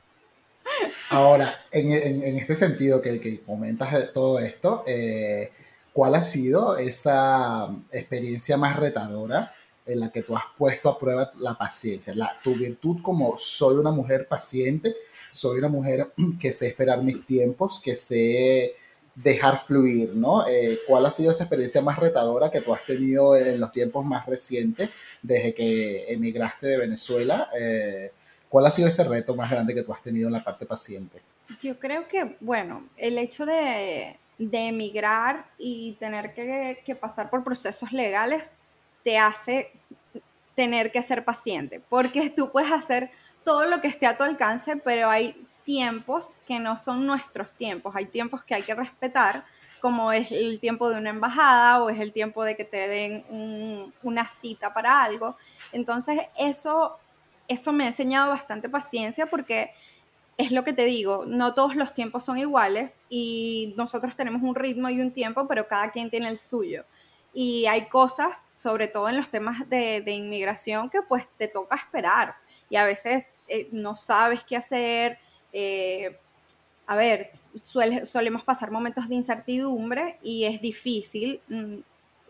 Ahora, 1.10 1.64
en, 1.70 2.36
este 2.38 2.56
sentido 2.56 3.00
que, 3.00 3.42
comentas 3.44 4.12
todo 4.12 4.38
esto, 4.38 4.84
eh, 4.86 5.52
¿cuál 5.92 6.14
ha 6.14 6.22
sido 6.22 6.76
esa 6.76 7.70
experiencia 7.92 8.56
más 8.56 8.76
retadora 8.76 9.54
en 9.86 10.00
la 10.00 10.10
que 10.10 10.22
tú 10.22 10.36
has 10.36 10.44
puesto 10.58 10.88
a 10.88 10.98
prueba 10.98 11.30
la 11.38 11.56
paciencia? 11.56 12.14
La, 12.14 12.38
tu 12.42 12.54
virtud 12.54 12.98
como 13.02 13.36
soy 13.36 13.76
una 13.76 13.92
mujer 13.92 14.26
paciente, 14.28 14.96
soy 15.30 15.58
una 15.58 15.68
mujer 15.68 16.12
que 16.40 16.52
sé 16.52 16.68
esperar 16.68 17.02
mis 17.02 17.24
tiempos, 17.24 17.80
que 17.82 17.96
sé 17.96 18.74
dejar 19.14 19.58
fluir, 19.58 20.14
¿no? 20.14 20.46
Eh, 20.46 20.80
¿Cuál 20.86 21.06
ha 21.06 21.10
sido 21.10 21.30
esa 21.30 21.44
experiencia 21.44 21.80
más 21.80 21.98
retadora 21.98 22.50
que 22.50 22.60
tú 22.60 22.74
has 22.74 22.84
tenido 22.84 23.34
en 23.34 23.58
los 23.58 23.72
tiempos 23.72 24.04
más 24.04 24.26
recientes 24.26 24.90
desde 25.22 25.54
que 25.54 26.12
emigraste 26.12 26.66
de 26.66 26.76
Venezuela? 26.76 27.48
Eh, 27.58 28.12
¿Cuál 28.48 28.66
ha 28.66 28.70
sido 28.70 28.88
ese 28.88 29.04
reto 29.04 29.34
más 29.34 29.50
grande 29.50 29.74
que 29.74 29.82
tú 29.82 29.92
has 29.92 30.02
tenido 30.02 30.28
en 30.28 30.34
la 30.34 30.44
parte 30.44 30.66
paciente? 30.66 31.20
Yo 31.60 31.78
creo 31.78 32.08
que, 32.08 32.36
bueno, 32.40 32.84
el 32.96 33.18
hecho 33.18 33.46
de, 33.46 34.18
emigrar 34.38 35.46
y 35.58 35.92
tener 35.98 36.34
que, 36.34 36.94
pasar 37.00 37.30
por 37.30 37.42
procesos 37.42 37.92
legales 37.92 38.52
te 39.02 39.18
hace 39.18 39.70
tener 40.54 40.90
que 40.90 41.02
ser 41.02 41.24
paciente, 41.24 41.80
porque 41.88 42.30
tú 42.30 42.50
puedes 42.50 42.72
hacer 42.72 43.10
todo 43.44 43.66
lo 43.66 43.80
que 43.80 43.88
esté 43.88 44.06
a 44.06 44.16
tu 44.16 44.24
alcance, 44.24 44.76
pero 44.76 45.10
hay 45.10 45.46
tiempos 45.64 46.38
que 46.46 46.58
no 46.58 46.76
son 46.76 47.06
nuestros 47.06 47.52
tiempos, 47.52 47.94
hay 47.94 48.06
tiempos 48.06 48.42
que 48.44 48.54
hay 48.54 48.62
que 48.62 48.74
respetar, 48.74 49.44
como 49.80 50.12
es 50.12 50.32
el 50.32 50.58
tiempo 50.60 50.88
de 50.88 50.96
una 50.96 51.10
embajada 51.10 51.82
o 51.82 51.90
es 51.90 52.00
el 52.00 52.12
tiempo 52.12 52.42
de 52.42 52.56
que 52.56 52.64
te 52.64 52.88
den 52.88 53.92
una 54.02 54.26
cita 54.26 54.72
para 54.72 55.02
algo. 55.02 55.36
Entonces, 55.72 56.20
eso 56.36 56.98
eso 57.48 57.72
me 57.72 57.84
ha 57.84 57.88
enseñado 57.88 58.30
bastante 58.30 58.68
paciencia 58.68 59.26
porque 59.26 59.72
es 60.36 60.52
lo 60.52 60.64
que 60.64 60.72
te 60.72 60.84
digo, 60.84 61.24
no 61.26 61.54
todos 61.54 61.76
los 61.76 61.94
tiempos 61.94 62.24
son 62.24 62.36
iguales 62.38 62.94
y 63.08 63.74
nosotros 63.76 64.16
tenemos 64.16 64.42
un 64.42 64.54
ritmo 64.54 64.88
y 64.90 65.00
un 65.00 65.12
tiempo, 65.12 65.48
pero 65.48 65.66
cada 65.66 65.90
quien 65.90 66.10
tiene 66.10 66.28
el 66.28 66.38
suyo. 66.38 66.84
Y 67.32 67.66
hay 67.66 67.88
cosas, 67.88 68.44
sobre 68.54 68.88
todo 68.88 69.08
en 69.08 69.16
los 69.16 69.30
temas 69.30 69.68
de, 69.68 70.02
inmigración, 70.06 70.88
que 70.88 71.02
pues 71.02 71.28
te 71.36 71.48
toca 71.48 71.76
esperar. 71.76 72.34
Y 72.70 72.76
a 72.76 72.84
veces 72.84 73.26
eh, 73.48 73.68
no 73.72 73.94
sabes 73.94 74.44
qué 74.44 74.56
hacer. 74.56 75.18
Eh, 75.52 76.18
a 76.86 76.96
ver, 76.96 77.30
solemos 78.04 78.42
pasar 78.44 78.70
momentos 78.70 79.08
de 79.08 79.16
incertidumbre 79.16 80.18
y 80.22 80.44
es 80.44 80.60
difícil 80.60 81.40
mm, 81.48 81.76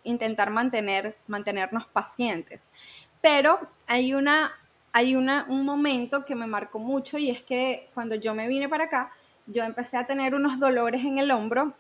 intentar 0.05 0.51
mantener, 0.51 1.17
mantenernos 1.27 1.87
pacientes. 1.87 2.63
Pero 3.21 3.61
hay, 3.87 4.15
una, 4.15 4.53
hay 4.97 5.15
una, 5.15 5.45
un 5.51 5.63
momento 5.63 6.25
que 6.25 6.35
me 6.35 6.47
marcó 6.47 6.79
mucho 6.79 7.19
y 7.19 7.29
es 7.29 7.43
que 7.43 7.91
cuando 7.93 8.15
yo 8.15 8.35
me 8.35 8.49
vine 8.49 8.67
para 8.67 8.85
acá, 8.85 9.13
yo 9.47 9.63
empecé 9.63 9.99
a 9.99 10.07
tener 10.07 10.35
unos 10.35 10.59
dolores 10.59 11.05
en 11.05 11.19
el 11.19 11.31
hombro 11.33 11.75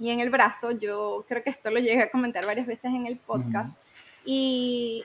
y 0.00 0.10
en 0.10 0.18
el 0.18 0.28
brazo. 0.28 0.72
Yo 0.72 1.24
creo 1.28 1.44
que 1.44 1.50
esto 1.50 1.70
lo 1.70 1.78
llegué 1.78 2.02
a 2.02 2.10
comentar 2.10 2.44
varias 2.44 2.66
veces 2.66 2.86
en 2.86 3.06
el 3.06 3.16
podcast. 3.16 3.76
Y 4.24 5.04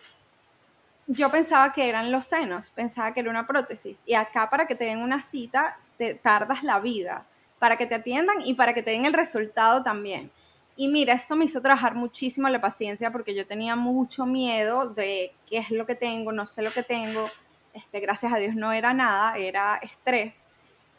yo 1.06 1.30
pensaba 1.30 1.72
que 1.72 1.88
eran 1.88 2.12
los 2.12 2.26
senos, 2.26 2.72
pensaba 2.72 3.14
que 3.14 3.20
era 3.20 3.30
una 3.30 3.46
prótesis. 3.46 4.02
Y 4.08 4.16
acá 4.16 4.50
para 4.50 4.66
que 4.66 4.74
te 4.74 4.86
den 4.86 5.04
una 5.04 5.22
cita, 5.22 5.78
te 6.00 6.16
tardas 6.16 6.64
la 6.64 6.80
vida, 6.80 7.28
para 7.60 7.78
que 7.78 7.86
te 7.86 7.94
atiendan 7.94 8.38
y 8.44 8.56
para 8.56 8.74
que 8.74 8.82
te 8.82 8.90
den 8.90 9.06
el 9.06 9.14
resultado 9.14 9.84
también. 9.84 10.32
Y 10.76 10.88
mira, 10.88 11.14
esto 11.14 11.36
me 11.36 11.46
hizo 11.46 11.62
trabajar 11.62 11.94
muchísimo 11.94 12.50
la 12.50 12.60
paciencia 12.60 13.12
porque 13.12 13.36
yo 13.36 13.46
tenía 13.46 13.76
mucho 13.76 14.26
miedo 14.26 14.90
de 14.90 15.32
qué 15.48 15.60
es 15.60 15.70
lo 15.70 15.86
que 15.86 15.94
tengo, 15.94 16.32
no 16.32 16.48
sé 16.48 16.64
lo 16.64 16.72
que 16.72 16.82
tengo. 16.82 17.30
Este, 17.74 18.00
gracias 18.00 18.32
a 18.32 18.38
Dios 18.38 18.56
no 18.56 18.72
era 18.72 18.94
nada, 18.94 19.36
era 19.38 19.78
estrés 19.78 20.40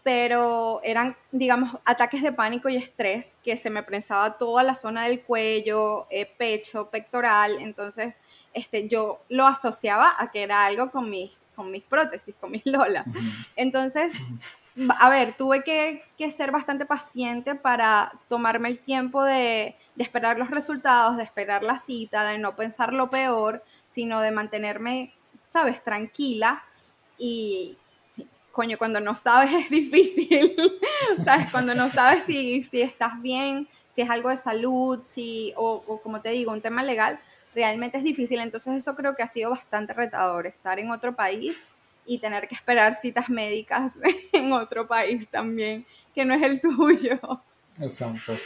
pero 0.04 0.80
eran, 0.84 1.16
digamos, 1.32 1.78
ataques 1.86 2.22
de 2.22 2.30
pánico 2.30 2.68
y 2.68 2.76
estrés 2.76 3.34
que 3.42 3.56
se 3.56 3.70
me 3.70 3.82
prensaba 3.82 4.36
toda 4.36 4.62
la 4.62 4.74
zona 4.74 5.04
del 5.04 5.22
cuello, 5.22 6.06
eh, 6.10 6.26
pecho, 6.26 6.90
pectoral, 6.90 7.56
entonces 7.58 8.18
este, 8.52 8.86
yo 8.86 9.22
lo 9.30 9.46
asociaba 9.46 10.14
a 10.18 10.30
que 10.30 10.42
era 10.42 10.66
algo 10.66 10.90
con 10.90 11.08
mis, 11.08 11.32
con 11.56 11.70
mis 11.70 11.82
prótesis, 11.82 12.34
con 12.38 12.50
mis 12.50 12.66
Lola. 12.66 13.06
Entonces, 13.56 14.12
a 15.00 15.08
ver, 15.08 15.34
tuve 15.38 15.64
que, 15.64 16.04
ser 16.30 16.50
bastante 16.50 16.84
paciente 16.84 17.54
para 17.54 18.12
tomarme 18.28 18.68
el 18.68 18.78
tiempo 18.78 19.24
de, 19.24 19.74
de 19.94 20.04
esperar 20.04 20.38
los 20.38 20.50
resultados, 20.50 21.16
de 21.16 21.22
esperar 21.22 21.64
la 21.64 21.78
cita, 21.78 22.24
de 22.26 22.36
no 22.36 22.56
pensar 22.56 22.92
lo 22.92 23.08
peor, 23.08 23.64
sino 23.86 24.20
de 24.20 24.32
mantenerme, 24.32 25.14
sabes, 25.54 25.84
tranquila 25.84 26.64
y, 27.16 27.78
coño, 28.50 28.76
cuando 28.76 28.98
no 28.98 29.14
sabes 29.14 29.52
es 29.54 29.70
difícil, 29.70 30.56
¿sabes? 31.24 31.48
Cuando 31.52 31.76
no 31.76 31.88
sabes 31.88 32.24
si, 32.24 32.60
si 32.62 32.82
estás 32.82 33.22
bien, 33.22 33.68
si 33.92 34.02
es 34.02 34.10
algo 34.10 34.30
de 34.30 34.36
salud, 34.36 34.98
si, 35.04 35.52
o, 35.56 36.00
como 36.02 36.20
te 36.20 36.30
digo, 36.30 36.50
un 36.50 36.60
tema 36.60 36.82
legal, 36.82 37.20
realmente 37.54 37.98
es 37.98 38.02
difícil. 38.02 38.40
Entonces 38.40 38.74
eso 38.74 38.96
creo 38.96 39.14
que 39.14 39.22
ha 39.22 39.28
sido 39.28 39.50
bastante 39.50 39.92
retador, 39.92 40.48
estar 40.48 40.80
en 40.80 40.90
otro 40.90 41.14
país 41.14 41.62
y 42.04 42.18
tener 42.18 42.48
que 42.48 42.56
esperar 42.56 42.94
citas 42.94 43.30
médicas 43.30 43.92
en 44.32 44.52
otro 44.52 44.88
país 44.88 45.28
también, 45.28 45.86
que 46.16 46.24
no 46.24 46.34
es 46.34 46.42
el 46.42 46.60
tuyo. 46.76 47.20
Exacto. 47.80 48.36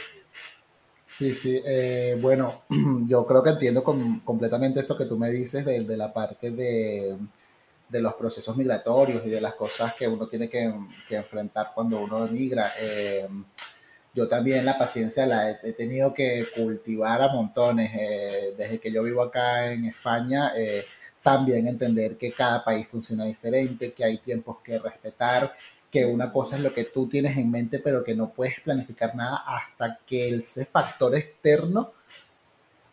Sí, 1.09 1.33
sí. 1.33 1.61
Eh, 1.65 2.17
bueno, 2.21 2.63
yo 3.07 3.25
creo 3.25 3.43
que 3.43 3.49
entiendo 3.49 3.83
completamente 3.83 4.79
eso 4.79 4.97
que 4.97 5.05
tú 5.05 5.17
me 5.17 5.29
dices 5.29 5.65
de 5.65 5.97
la 5.97 6.13
parte 6.13 6.51
de 6.51 7.17
de 7.89 8.01
los 8.01 8.13
procesos 8.13 8.55
migratorios 8.55 9.25
y 9.25 9.29
de 9.29 9.41
las 9.41 9.55
cosas 9.55 9.95
que 9.95 10.07
uno 10.07 10.27
tiene 10.27 10.47
que, 10.47 10.71
enfrentar 11.09 11.71
cuando 11.73 11.99
uno 11.99 12.25
emigra. 12.25 12.73
Eh, 12.79 13.27
yo 14.13 14.27
también 14.27 14.65
la 14.65 14.77
paciencia 14.77 15.25
la 15.25 15.51
he, 15.51 15.73
tenido 15.73 16.13
que 16.13 16.47
cultivar 16.55 17.21
a 17.21 17.29
montones. 17.29 17.91
Eh, 17.95 18.53
desde 18.57 18.79
que 18.79 18.91
yo 18.91 19.03
vivo 19.03 19.23
acá 19.23 19.71
en 19.71 19.85
España, 19.85 20.53
eh, 20.55 20.85
también 21.23 21.67
entender 21.67 22.17
que 22.17 22.31
cada 22.31 22.63
país 22.63 22.87
funciona 22.87 23.25
diferente, 23.25 23.93
que 23.93 24.03
hay 24.05 24.17
tiempos 24.19 24.57
que 24.63 24.79
respetar, 24.79 25.55
que 25.91 26.05
una 26.05 26.31
cosa 26.31 26.57
es 26.57 26.61
lo 26.61 26.73
que 26.73 26.85
tú 26.85 27.07
tienes 27.07 27.37
en 27.37 27.49
mente, 27.49 27.79
pero 27.79 28.03
que 28.03 28.15
no 28.15 28.29
puedes 28.29 28.59
planificar 28.61 29.15
nada 29.15 29.43
hasta 29.45 29.99
que 30.05 30.35
ese 30.35 30.65
factor 30.65 31.15
externo 31.15 31.91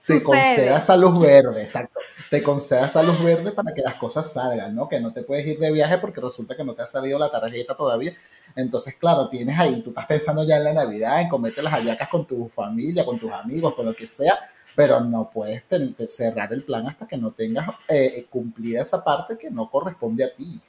te 0.07 0.23
conceda 0.23 0.79
esa 0.79 0.97
luz 0.97 1.21
verde, 1.21 1.63
exacto. 1.63 1.99
Te 2.31 2.43
conceda 2.43 2.87
esa 2.87 3.03
luz 3.03 3.23
verde 3.23 3.53
para 3.53 3.75
que 3.75 3.83
las 3.83 3.95
cosas 3.95 4.33
salgan, 4.33 4.75
¿no? 4.75 4.89
Que 4.89 5.01
no 5.01 5.13
te 5.13 5.23
puedes 5.23 5.47
ir 5.47 5.59
de 5.59 5.73
viaje 5.73 5.99
porque 5.99 6.21
resulta 6.21 6.57
que 6.57 6.65
no 6.65 6.75
te 6.75 6.83
ha 6.83 6.87
salido 6.87 7.19
la 7.19 7.31
tarjeta 7.31 7.77
todavía. 7.77 8.15
Entonces, 8.55 8.95
claro, 8.95 9.29
tienes 9.29 9.59
ahí, 9.59 9.81
tú 9.83 9.91
estás 9.91 10.07
pensando 10.07 10.45
ya 10.45 10.57
en 10.57 10.65
la 10.65 10.73
Navidad, 10.73 11.21
en 11.21 11.29
comerte 11.29 11.63
las 11.63 11.73
hallacas 11.73 12.09
con 12.09 12.27
tu 12.27 12.49
familia, 12.49 13.05
con 13.05 13.19
tus 13.19 13.33
amigos, 13.33 13.75
con 13.75 13.87
lo 13.87 13.95
que 13.95 14.07
sea, 14.07 14.39
pero 14.75 15.01
no 15.01 15.31
puedes 15.31 15.65
cerrar 16.09 16.53
el 16.53 16.63
plan 16.63 16.87
hasta 16.87 17.07
que 17.07 17.17
no 17.17 17.33
tengas 17.33 17.69
eh, 17.89 18.27
cumplida 18.31 18.83
esa 18.83 19.03
parte 19.03 19.37
que 19.37 19.51
no 19.51 19.71
corresponde 19.71 20.25
a 20.25 20.35
ti. 20.35 20.61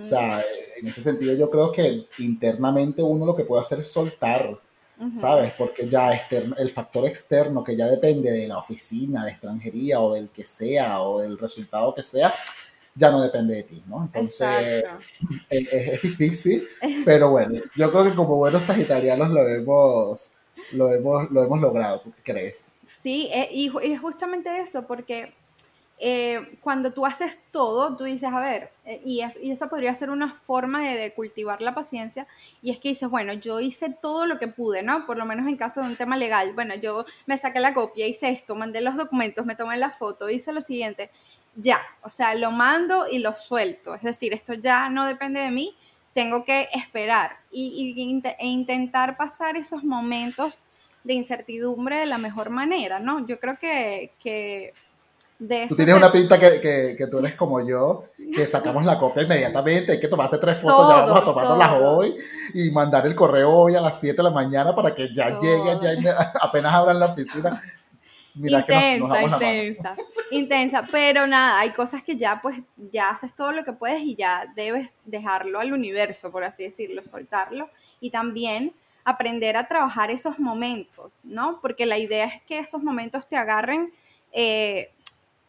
O 0.00 0.04
sea, 0.04 0.42
en 0.76 0.86
ese 0.86 1.02
sentido 1.02 1.34
yo 1.34 1.50
creo 1.50 1.72
que 1.72 2.06
internamente 2.18 3.02
uno 3.02 3.26
lo 3.26 3.34
que 3.34 3.44
puede 3.44 3.62
hacer 3.62 3.80
es 3.80 3.90
soltar 3.90 4.58
¿sabes? 5.14 5.52
Porque 5.58 5.88
ya 5.88 6.10
el 6.12 6.70
factor 6.70 7.06
externo 7.06 7.64
que 7.64 7.76
ya 7.76 7.86
depende 7.86 8.30
de 8.30 8.46
la 8.46 8.58
oficina, 8.58 9.24
de 9.24 9.32
extranjería 9.32 10.00
o 10.00 10.14
del 10.14 10.30
que 10.30 10.44
sea 10.44 11.02
o 11.02 11.20
del 11.20 11.38
resultado 11.38 11.94
que 11.94 12.02
sea, 12.02 12.34
ya 12.94 13.10
no 13.10 13.20
depende 13.20 13.56
de 13.56 13.62
ti, 13.64 13.82
¿no? 13.86 14.04
Entonces 14.04 14.84
es, 15.50 16.02
difícil, 16.02 16.68
pero 17.04 17.30
bueno, 17.30 17.60
yo 17.76 17.90
creo 17.90 18.04
que 18.04 18.14
como 18.14 18.36
buenos 18.36 18.64
sagitarianos 18.64 19.30
lo 19.30 19.48
hemos, 19.48 20.34
lo 20.72 20.92
hemos, 20.92 21.30
lo 21.30 21.44
hemos 21.44 21.60
logrado, 21.60 22.00
¿tú 22.00 22.12
qué 22.12 22.32
crees? 22.32 22.76
Sí, 22.86 23.28
eh, 23.32 23.48
y, 23.50 23.72
y 23.82 23.96
justamente 23.96 24.60
eso, 24.60 24.86
porque 24.86 25.34
eh, 25.98 26.58
cuando 26.60 26.92
tú 26.92 27.06
haces 27.06 27.40
todo, 27.52 27.96
tú 27.96 28.04
dices, 28.04 28.30
a 28.32 28.40
ver, 28.40 28.70
eh, 28.84 29.00
y, 29.04 29.22
y, 29.42 29.50
esa 29.52 29.68
podría 29.68 29.94
ser 29.94 30.10
una 30.10 30.34
forma 30.34 30.82
de, 30.82 31.12
cultivar 31.14 31.62
la 31.62 31.74
paciencia, 31.74 32.26
y 32.62 32.72
es 32.72 32.80
que 32.80 32.88
dices, 32.88 33.08
bueno, 33.08 33.32
yo 33.34 33.60
hice 33.60 33.90
todo 34.02 34.26
lo 34.26 34.38
que 34.38 34.48
pude, 34.48 34.82
¿no? 34.82 35.06
Por 35.06 35.16
lo 35.16 35.24
menos 35.24 35.46
en 35.46 35.56
caso 35.56 35.80
de 35.80 35.86
un 35.86 35.96
tema 35.96 36.16
legal, 36.16 36.52
bueno, 36.52 36.74
yo 36.74 37.04
me 37.26 37.38
saqué 37.38 37.60
la 37.60 37.74
copia, 37.74 38.06
hice 38.06 38.28
esto, 38.30 38.56
mandé 38.56 38.80
los 38.80 38.96
documentos, 38.96 39.46
me 39.46 39.54
tomé 39.54 39.76
la 39.76 39.90
foto, 39.90 40.28
hice 40.28 40.52
lo 40.52 40.60
siguiente, 40.60 41.10
ya, 41.56 41.80
o 42.02 42.10
sea, 42.10 42.34
lo 42.34 42.50
mando 42.50 43.06
y 43.08 43.20
lo 43.20 43.34
suelto, 43.34 43.94
es 43.94 44.02
decir, 44.02 44.32
esto 44.32 44.54
ya 44.54 44.90
no 44.90 45.06
depende 45.06 45.40
de 45.40 45.52
mí, 45.52 45.76
tengo 46.12 46.44
que 46.44 46.68
esperar 46.72 47.38
y, 47.50 48.20
e 48.38 48.46
intentar 48.46 49.16
pasar 49.16 49.56
esos 49.56 49.84
momentos 49.84 50.60
de 51.04 51.14
incertidumbre 51.14 51.98
de 51.98 52.06
la 52.06 52.18
mejor 52.18 52.50
manera, 52.50 52.98
¿no? 52.98 53.26
Yo 53.26 53.38
creo 53.38 53.58
que, 53.58 54.12
que 54.18 54.72
tú 55.38 55.76
tienes 55.76 55.94
una 55.94 56.12
pinta 56.12 56.38
que, 56.38 56.60
que, 56.96 57.06
tú 57.06 57.18
eres 57.18 57.34
como 57.34 57.66
yo, 57.66 58.04
que 58.32 58.46
sacamos 58.46 58.84
la 58.84 58.98
copia 58.98 59.22
inmediatamente, 59.22 59.92
hay 59.92 60.00
que 60.00 60.08
tomarse 60.08 60.38
tres 60.38 60.58
fotos, 60.58 60.88
ya 60.88 61.02
vamos 61.02 61.22
a 61.22 61.24
tomarlas 61.24 61.70
hoy 61.82 62.16
y 62.54 62.70
mandar 62.70 63.06
el 63.06 63.14
correo 63.14 63.50
hoy 63.50 63.74
a 63.74 63.80
las 63.80 64.00
7 64.00 64.16
de 64.16 64.22
la 64.22 64.30
mañana 64.30 64.74
para 64.74 64.94
que 64.94 65.12
ya 65.12 65.38
llegue, 65.38 66.02
ya 66.02 66.32
apenas 66.40 66.72
abran 66.72 66.98
la 66.98 67.06
oficina. 67.06 67.62
intensa, 68.36 69.22
intensa, 69.22 69.96
intensa, 70.30 70.88
pero 70.90 71.26
nada, 71.26 71.60
hay 71.60 71.70
cosas 71.70 72.02
que 72.02 72.16
ya 72.16 72.40
pues 72.40 72.58
ya 72.92 73.10
haces 73.10 73.34
todo 73.34 73.52
lo 73.52 73.64
que 73.64 73.72
puedes 73.72 74.02
y 74.02 74.14
ya 74.16 74.52
debes 74.56 74.94
dejarlo 75.04 75.60
al 75.60 75.72
universo, 75.72 76.30
por 76.30 76.44
así 76.44 76.64
decirlo, 76.64 77.04
soltarlo. 77.04 77.68
Y 78.00 78.10
también 78.10 78.72
aprender 79.04 79.56
a 79.56 79.68
trabajar 79.68 80.10
esos 80.10 80.38
momentos, 80.38 81.18
¿no? 81.22 81.60
Porque 81.60 81.86
la 81.86 81.98
idea 81.98 82.24
es 82.24 82.42
que 82.42 82.58
esos 82.58 82.82
momentos 82.82 83.26
te 83.26 83.36
agarren 83.36 83.92
eh, 84.32 84.90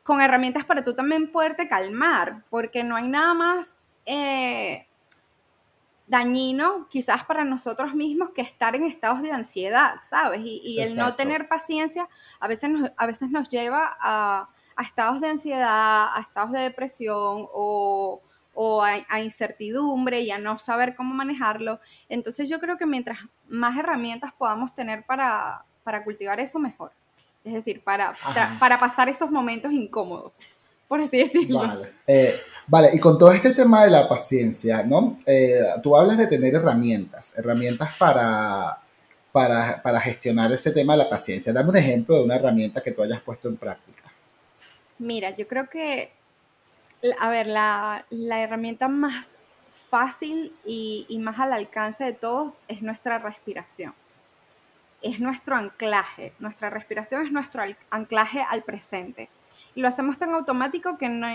con 0.05 0.21
herramientas 0.21 0.63
para 0.65 0.83
tú 0.83 0.93
también 0.93 1.31
poderte 1.31 1.67
calmar, 1.67 2.43
porque 2.51 2.83
no 2.83 2.95
hay 2.95 3.07
nada 3.07 3.33
más 3.33 3.79
eh, 4.05 4.87
dañino 6.05 6.87
quizás 6.89 7.23
para 7.23 7.43
nosotros 7.43 7.95
mismos 7.95 8.29
que 8.29 8.43
estar 8.43 8.75
en 8.75 8.83
estados 8.83 9.23
de 9.23 9.31
ansiedad, 9.31 9.95
¿sabes? 10.03 10.41
Y, 10.43 10.79
el 10.79 10.95
no 10.95 11.15
tener 11.15 11.47
paciencia 11.47 12.07
a 12.39 12.47
veces 12.47 12.69
nos, 12.69 12.91
a 12.95 13.07
veces 13.07 13.31
nos 13.31 13.49
lleva 13.49 13.97
a, 13.99 14.47
estados 14.79 15.21
de 15.21 15.29
ansiedad, 15.29 16.15
a 16.15 16.19
estados 16.21 16.51
de 16.51 16.59
depresión 16.59 17.47
o, 17.51 18.21
a, 18.83 19.21
incertidumbre 19.21 20.19
y 20.19 20.29
a 20.29 20.37
no 20.37 20.59
saber 20.59 20.95
cómo 20.95 21.15
manejarlo. 21.15 21.79
Entonces 22.09 22.47
yo 22.47 22.59
creo 22.59 22.77
que 22.77 22.85
mientras 22.85 23.17
más 23.47 23.75
herramientas 23.75 24.33
podamos 24.33 24.75
tener 24.75 25.03
para, 25.03 25.65
para 25.83 26.03
cultivar 26.03 26.39
eso, 26.39 26.59
mejor. 26.59 26.91
Es 27.45 27.53
decir, 27.53 27.83
para, 27.83 28.17
para 28.59 28.79
pasar 28.79 29.07
esos 29.07 29.29
momentos 29.29 29.71
incómodos, 29.71 30.33
por 30.87 30.99
así 30.99 31.19
decirlo. 31.19 31.59
Vale. 31.59 31.93
Eh, 32.07 32.41
vale, 32.65 32.89
y 32.91 32.99
con 32.99 33.19
todo 33.19 33.31
este 33.31 33.53
tema 33.53 33.85
de 33.85 33.91
la 33.91 34.09
paciencia, 34.09 34.81
¿no? 34.81 35.19
Eh, 35.27 35.59
tú 35.83 35.95
hablas 35.95 36.17
de 36.17 36.25
tener 36.25 36.55
herramientas, 36.55 37.37
herramientas 37.37 37.91
para, 37.99 38.79
para, 39.31 39.79
para, 39.83 40.01
gestionar 40.01 40.51
ese 40.53 40.71
tema 40.71 40.93
de 40.93 41.03
la 41.03 41.09
paciencia. 41.09 41.53
Dame 41.53 41.69
un 41.69 41.77
ejemplo 41.77 42.15
de 42.15 42.23
una 42.23 42.35
herramienta 42.35 42.81
que 42.81 42.91
tú 42.91 43.03
hayas 43.03 43.21
puesto 43.21 43.47
en 43.47 43.57
práctica. 43.57 44.11
Mira, 44.97 45.29
yo 45.35 45.47
creo 45.47 45.69
que, 45.69 46.11
a 47.19 47.29
ver, 47.29 47.45
la, 47.45 48.07
la 48.09 48.41
herramienta 48.41 48.87
más 48.87 49.29
fácil 49.71 50.51
y, 50.65 51.05
y 51.09 51.19
más 51.19 51.39
al 51.39 51.53
alcance 51.53 52.03
de 52.05 52.13
todos 52.13 52.61
es 52.67 52.81
nuestra 52.81 53.19
respiración 53.19 53.93
es 55.05 55.19
nuestro 55.19 55.55
anclaje, 55.55 56.33
nuestra 56.39 56.69
respiración 56.69 57.25
es 57.25 57.31
nuestro 57.31 57.63
anclaje 57.89 58.41
al 58.41 58.63
presente. 58.63 59.29
lo 59.75 59.87
hacemos 59.87 60.17
tan 60.17 60.33
automático 60.33 60.97
que 60.97 61.09
no, 61.09 61.27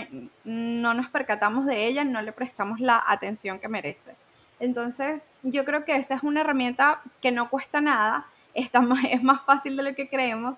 no 0.43 0.93
nos 0.93 1.09
percatamos 1.09 1.65
de 1.65 1.85
ella, 1.85 2.03
no 2.03 2.21
le 2.21 2.31
prestamos 2.31 2.79
la 2.79 3.03
atención 3.07 3.59
que 3.59 3.67
merece. 3.67 4.15
Entonces, 4.59 5.23
yo 5.41 5.65
creo 5.65 5.85
que 5.85 5.95
esa 5.95 6.15
es 6.15 6.23
una 6.23 6.41
herramienta 6.41 7.01
que 7.21 7.31
no 7.31 7.49
cuesta 7.49 7.81
nada, 7.81 8.25
está 8.53 8.81
es 9.09 9.23
más 9.23 9.43
fácil 9.43 9.75
de 9.75 9.83
lo 9.83 9.95
que 9.95 10.07
creemos, 10.07 10.57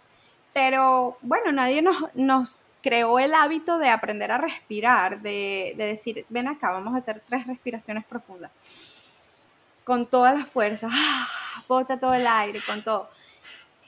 pero 0.53 1.17
bueno, 1.21 1.51
nadie 1.51 1.81
nos, 1.81 1.97
nos 2.13 2.59
creó 2.81 3.17
el 3.17 3.33
hábito 3.33 3.77
de 3.77 3.89
aprender 3.89 4.31
a 4.31 4.37
respirar, 4.37 5.21
de, 5.21 5.73
de, 5.77 5.85
decir, 5.85 6.25
ven 6.29 6.47
acá, 6.49 6.71
vamos 6.71 6.93
a 6.93 6.97
hacer 6.97 7.23
tres 7.25 7.47
respiraciones 7.47 8.03
profundas, 8.03 8.51
con 9.83 10.05
toda 10.05 10.33
la 10.33 10.45
fuerza, 10.45 10.89
bota 11.67 11.99
todo 11.99 12.13
el 12.13 12.27
aire, 12.27 12.61
con 12.65 12.83
todo. 12.83 13.09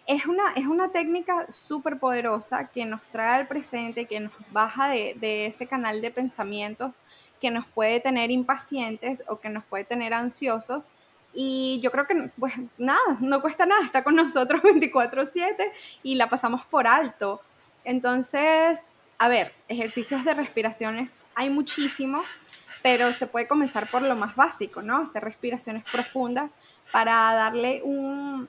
Es 0.08 0.26
una, 0.28 0.54
es 0.56 0.68
una 0.68 0.92
técnica 0.92 1.50
súper 1.50 1.98
poderosa 1.98 2.70
que 2.70 2.86
nos 2.86 3.02
trae 3.04 3.40
al 3.40 3.48
presente, 3.48 4.06
que 4.06 4.20
nos 4.20 4.34
baja 4.52 4.88
de, 4.90 5.16
de 5.20 5.48
ese 5.48 5.68
canal 5.68 6.02
de 6.02 6.12
pensamientos 6.12 6.92
que 7.42 7.52
nos 7.52 7.66
puede 7.68 8.00
tener 8.00 8.32
impacientes 8.32 9.24
o 9.28 9.40
que 9.40 9.50
nos 9.50 9.64
puede 9.66 9.84
tener 9.84 10.14
ansiosos. 10.14 10.88
Y 11.34 11.80
yo 11.82 11.92
creo 11.92 12.08
que, 12.08 12.30
pues 12.40 12.54
nada, 12.78 13.18
no 13.20 13.42
cuesta 13.42 13.66
nada, 13.66 13.84
está 13.84 14.04
con 14.04 14.16
nosotros 14.16 14.62
24/7 14.64 15.72
y 16.04 16.16
la 16.16 16.30
pasamos 16.30 16.66
por 16.66 16.88
alto. 16.88 17.42
Entonces, 17.84 18.84
a 19.18 19.28
ver, 19.28 19.54
ejercicios 19.68 20.24
de 20.24 20.34
respiraciones 20.34 21.14
hay 21.36 21.50
muchísimos, 21.50 22.30
pero 22.86 23.12
se 23.14 23.26
puede 23.26 23.48
comenzar 23.48 23.90
por 23.90 24.04
lo 24.04 24.16
más 24.16 24.36
básico, 24.36 24.84
¿no? 24.84 24.98
Hacer 24.98 25.24
respiraciones 25.24 25.84
profundas 25.92 26.52
para 26.92 27.14
darle 27.34 27.82
un, 27.84 28.48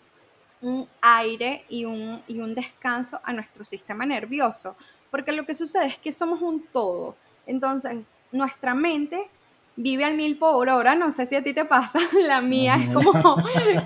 un 0.61 0.87
aire 1.01 1.65
y 1.71 1.87
un, 1.87 2.23
y 2.29 2.41
un 2.41 2.55
descanso 2.55 3.19
a 3.25 3.33
nuestro 3.33 3.65
sistema 3.65 4.05
nervioso. 4.05 4.77
Porque 5.11 5.33
lo 5.33 5.47
que 5.47 5.55
sucede 5.55 5.87
es 5.87 5.97
que 5.97 6.13
somos 6.13 6.43
un 6.43 6.67
todo. 6.71 7.17
Entonces, 7.47 8.09
nuestra 8.31 8.75
mente 8.75 9.27
vive 9.75 10.05
al 10.05 10.17
mil 10.17 10.37
por 10.37 10.69
hora, 10.69 10.95
no 10.95 11.11
sé 11.13 11.25
si 11.25 11.35
a 11.35 11.43
ti 11.43 11.55
te 11.55 11.65
pasa, 11.65 11.99
la 12.29 12.43
mía 12.43 12.77
es 12.77 12.93
como, 12.93 13.13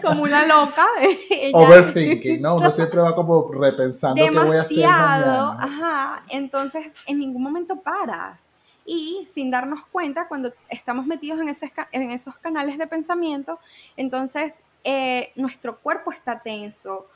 como 0.03 0.23
una 0.25 0.49
loca. 0.49 0.85
Overthinking, 1.53 2.43
¿no? 2.43 2.57
Uno 2.57 2.73
siempre 2.73 3.01
va 3.01 3.15
como 3.15 3.53
repensando 3.53 4.21
qué 4.21 4.31
voy 4.33 4.57
a 4.57 4.63
hacer 4.63 4.79
mañana. 4.79 5.53
Ajá, 5.61 6.25
entonces 6.29 6.89
en 7.07 7.21
ningún 7.21 7.45
momento 7.45 7.77
paras. 7.77 8.47
Y 8.85 9.25
sin 9.27 9.51
darnos 9.51 9.87
cuenta, 9.87 10.29
cuando 10.29 10.53
estamos 10.69 11.07
metidos 11.07 11.41
en, 11.41 11.49
en 11.93 12.11
esos 12.11 12.39
canales 12.39 12.79
de 12.79 12.87
pensamiento, 12.87 13.59
entonces 13.97 14.55
eh, 14.83 15.33
nuestro 15.37 15.79
cuerpo 15.79 16.11
está 16.11 16.41
tenso, 16.41 17.07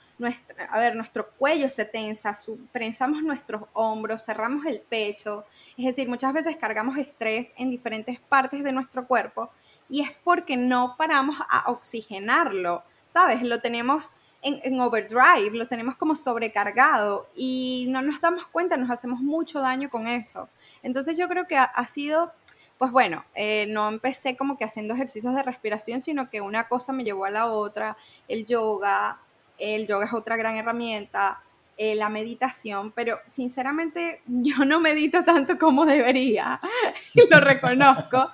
a 0.69 0.79
ver, 0.79 0.95
nuestro 0.95 1.31
cuello 1.31 1.69
se 1.69 1.85
tensa, 1.85 2.33
prensamos 2.73 3.23
nuestros 3.23 3.63
hombros, 3.73 4.25
cerramos 4.25 4.67
el 4.67 4.81
pecho. 4.81 5.45
Es 5.77 5.87
decir, 5.87 6.09
muchas 6.09 6.33
veces 6.33 6.57
cargamos 6.57 6.99
estrés 6.99 7.49
en 7.57 7.71
diferentes 7.71 8.21
partes 8.21 8.63
de 8.63 8.73
nuestro 8.73 9.07
cuerpo 9.07 9.51
y 9.89 10.03
es 10.03 10.11
porque 10.23 10.57
no 10.57 10.95
paramos 10.97 11.37
a 11.49 11.71
oxigenarlo, 11.71 12.85
¿sabes? 13.07 13.43
Lo 13.43 13.61
tenemos 13.61 14.11
en, 14.45 14.81
overdrive, 14.81 15.57
lo 15.57 15.67
tenemos 15.67 15.97
como 15.97 16.15
sobrecargado 16.15 17.29
y 17.35 17.87
no 17.89 18.03
nos 18.03 18.21
damos 18.21 18.47
cuenta, 18.47 18.77
nos 18.77 18.91
hacemos 18.91 19.21
mucho 19.21 19.61
daño 19.61 19.89
con 19.89 20.07
eso. 20.07 20.49
Entonces 20.83 21.17
yo 21.17 21.29
creo 21.29 21.47
que 21.47 21.57
ha, 21.57 21.87
sido 21.87 22.33
pues 22.77 22.91
bueno, 22.91 23.25
eh, 23.35 23.67
no 23.69 23.89
empecé 23.89 24.37
como 24.37 24.59
que 24.59 24.65
haciendo 24.65 24.95
ejercicios 24.95 25.35
de 25.35 25.43
respiración, 25.43 26.03
sino 26.03 26.29
que 26.29 26.41
una 26.41 26.69
cosa 26.69 26.93
me 26.93 27.05
llevó 27.05 27.25
a 27.25 27.31
la 27.31 27.47
otra, 27.47 27.97
el 28.29 28.47
yoga, 28.47 29.17
el 29.59 29.87
yoga 29.87 30.07
es 30.07 30.13
otra 30.13 30.37
gran 30.37 30.57
herramienta, 30.57 31.41
eh, 31.77 31.95
la 31.95 32.09
meditación, 32.09 32.93
pero 32.93 33.19
sinceramente 33.27 34.23
yo 34.27 34.65
no 34.65 34.81
medito 34.81 35.25
tanto 35.25 35.59
como 35.59 35.87
debería, 35.87 36.61
lo 37.31 37.41
reconozco, 37.41 38.31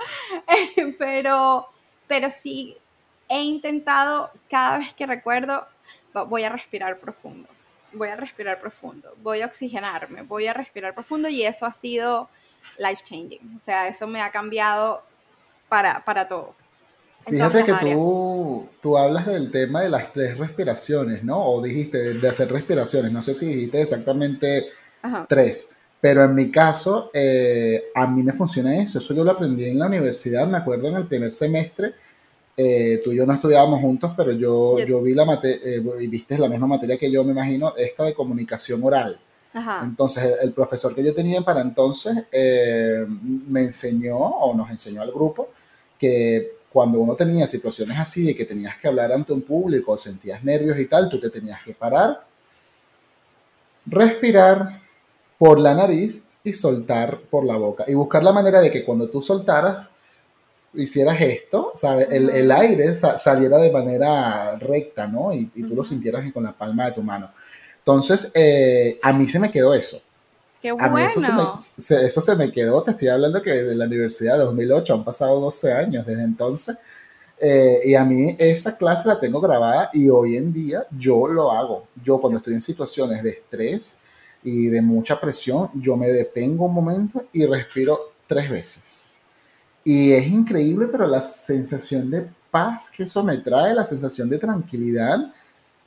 pero, 0.98 1.68
pero 2.06 2.30
sí 2.30 2.76
he 3.30 3.42
intentado 3.42 4.30
cada 4.50 4.78
vez 4.78 4.92
que 4.92 5.06
recuerdo, 5.06 5.64
voy 6.12 6.44
a 6.44 6.48
respirar 6.48 6.98
profundo, 6.98 7.48
voy 7.92 8.08
a 8.08 8.16
respirar 8.16 8.60
profundo, 8.60 9.14
voy 9.22 9.42
a 9.42 9.46
oxigenarme, 9.46 10.22
voy 10.22 10.46
a 10.46 10.52
respirar 10.52 10.94
profundo 10.94 11.28
y 11.28 11.42
eso 11.42 11.66
ha 11.66 11.72
sido 11.72 12.28
life 12.78 13.02
changing, 13.02 13.56
o 13.56 13.64
sea, 13.64 13.88
eso 13.88 14.06
me 14.06 14.20
ha 14.20 14.30
cambiado 14.30 15.02
para, 15.68 16.04
para 16.04 16.28
todo. 16.28 16.54
Fíjate 17.26 17.64
que 17.64 17.74
tú, 17.74 18.68
tú 18.80 18.96
hablas 18.96 19.26
del 19.26 19.50
tema 19.50 19.82
de 19.82 19.90
las 19.90 20.12
tres 20.12 20.38
respiraciones, 20.38 21.22
¿no? 21.22 21.44
O 21.44 21.62
dijiste 21.62 22.14
de, 22.14 22.28
hacer 22.28 22.50
respiraciones, 22.50 23.12
no 23.12 23.20
sé 23.20 23.34
si 23.34 23.46
dijiste 23.46 23.82
exactamente 23.82 24.68
tres, 25.28 25.70
pero 26.00 26.24
en 26.24 26.34
mi 26.34 26.50
caso, 26.50 27.10
eh, 27.12 27.90
a 27.94 28.06
mí 28.06 28.22
me 28.22 28.32
funciona 28.32 28.82
eso, 28.82 28.98
eso 28.98 29.14
yo 29.14 29.22
lo 29.22 29.32
aprendí 29.32 29.66
en 29.66 29.78
la 29.78 29.86
universidad, 29.86 30.46
me 30.46 30.58
acuerdo 30.58 30.88
en 30.88 30.96
el 30.96 31.06
primer 31.06 31.32
semestre, 31.32 31.94
eh, 32.56 33.00
tú 33.02 33.12
y 33.12 33.16
yo 33.16 33.26
no 33.26 33.32
estudiábamos 33.34 33.80
juntos, 33.80 34.12
pero 34.16 34.32
yo, 34.32 34.78
yo 34.80 35.02
vi 35.02 35.14
la 35.14 35.24
materia, 35.24 35.60
eh, 35.64 35.80
viste 36.08 36.38
la 36.38 36.48
misma 36.48 36.66
materia 36.66 36.98
que 36.98 37.10
yo, 37.10 37.24
me 37.24 37.32
imagino, 37.32 37.74
esta 37.76 38.04
de 38.04 38.14
comunicación 38.14 38.82
oral. 38.84 39.18
Entonces, 39.82 40.24
el, 40.24 40.34
el, 40.42 40.52
profesor 40.52 40.94
que 40.94 41.02
yo 41.02 41.12
tenía 41.12 41.40
para 41.42 41.60
entonces 41.60 42.14
me 43.48 43.62
enseñó, 43.62 44.16
o 44.16 44.54
nos 44.54 44.70
enseñó 44.70 45.02
al 45.02 45.10
grupo, 45.10 45.48
que 45.98 46.60
cuando 46.72 47.00
uno 47.00 47.16
tenía 47.16 47.46
situaciones 47.46 47.98
así 47.98 48.22
de 48.22 48.36
que 48.36 48.44
tenías 48.44 48.78
que 48.78 48.86
hablar 48.86 49.12
ante 49.12 49.32
un 49.32 49.42
público, 49.42 49.98
sentías 49.98 50.42
nervios 50.44 50.78
y 50.78 50.86
tal, 50.86 51.08
tú 51.08 51.18
te 51.18 51.28
tenías 51.28 51.60
que 51.64 51.74
parar, 51.74 52.24
respirar 53.86 54.80
por 55.36 55.58
la 55.58 55.74
nariz 55.74 56.22
y 56.44 56.52
soltar 56.52 57.20
por 57.22 57.44
la 57.44 57.56
boca. 57.56 57.84
Y 57.88 57.94
buscar 57.94 58.22
la 58.22 58.32
manera 58.32 58.60
de 58.60 58.70
que 58.70 58.84
cuando 58.84 59.08
tú 59.08 59.20
soltaras, 59.20 59.88
hicieras 60.74 61.20
esto, 61.20 61.72
¿sabes? 61.74 62.08
El, 62.10 62.50
aire 62.50 62.94
saliera 62.94 63.58
de 63.58 63.70
manera 63.70 64.56
recta, 64.56 65.06
¿no? 65.06 65.32
Y, 65.32 65.46
tú 65.46 65.74
lo 65.74 65.84
sintieras 65.84 66.30
con 66.32 66.44
la 66.44 66.52
palma 66.52 66.86
de 66.86 66.92
tu 66.92 67.02
mano. 67.02 67.30
Entonces, 67.78 68.30
eh, 68.34 68.98
a 69.02 69.12
mí 69.12 69.26
se 69.26 69.38
me 69.38 69.50
quedó 69.50 69.74
eso. 69.74 70.00
Qué 70.60 70.72
bueno. 70.72 70.98
eso 70.98 71.20
se, 72.20 72.36
me, 72.36 72.52
quedó, 72.52 72.82
te 72.82 72.90
estoy 72.90 73.08
hablando 73.08 73.40
que 73.40 73.50
desde 73.50 73.74
la 73.74 73.86
universidad 73.86 74.36
de 74.36 74.44
2008 74.44 74.92
han 74.92 75.04
pasado 75.04 75.40
12 75.40 75.72
años 75.72 76.06
desde 76.06 76.22
entonces. 76.22 76.78
Eh, 77.42 77.80
y 77.84 77.94
a 77.94 78.04
mí 78.04 78.36
esa 78.38 78.76
clase 78.76 79.08
la 79.08 79.18
tengo 79.18 79.40
grabada 79.40 79.88
y 79.94 80.10
hoy 80.10 80.36
en 80.36 80.52
día 80.52 80.86
yo 80.90 81.26
lo 81.26 81.50
hago. 81.50 81.86
Yo 82.04 82.20
cuando 82.20 82.38
estoy 82.38 82.52
en 82.52 82.60
situaciones 82.60 83.22
de 83.22 83.30
estrés 83.30 83.96
y 84.42 84.66
de 84.66 84.82
mucha 84.82 85.18
presión, 85.18 85.70
yo 85.74 85.96
me 85.96 86.08
detengo 86.08 86.66
un 86.66 86.74
momento 86.74 87.24
y 87.32 87.46
respiro 87.46 88.12
tres 88.26 88.50
veces. 88.50 89.09
Y 89.84 90.12
es 90.12 90.26
increíble, 90.26 90.86
pero 90.86 91.06
la 91.06 91.22
sensación 91.22 92.10
de 92.10 92.28
paz 92.50 92.90
que 92.90 93.04
eso 93.04 93.22
me 93.22 93.38
trae, 93.38 93.74
la 93.74 93.84
sensación 93.84 94.28
de 94.28 94.38
tranquilidad, 94.38 95.32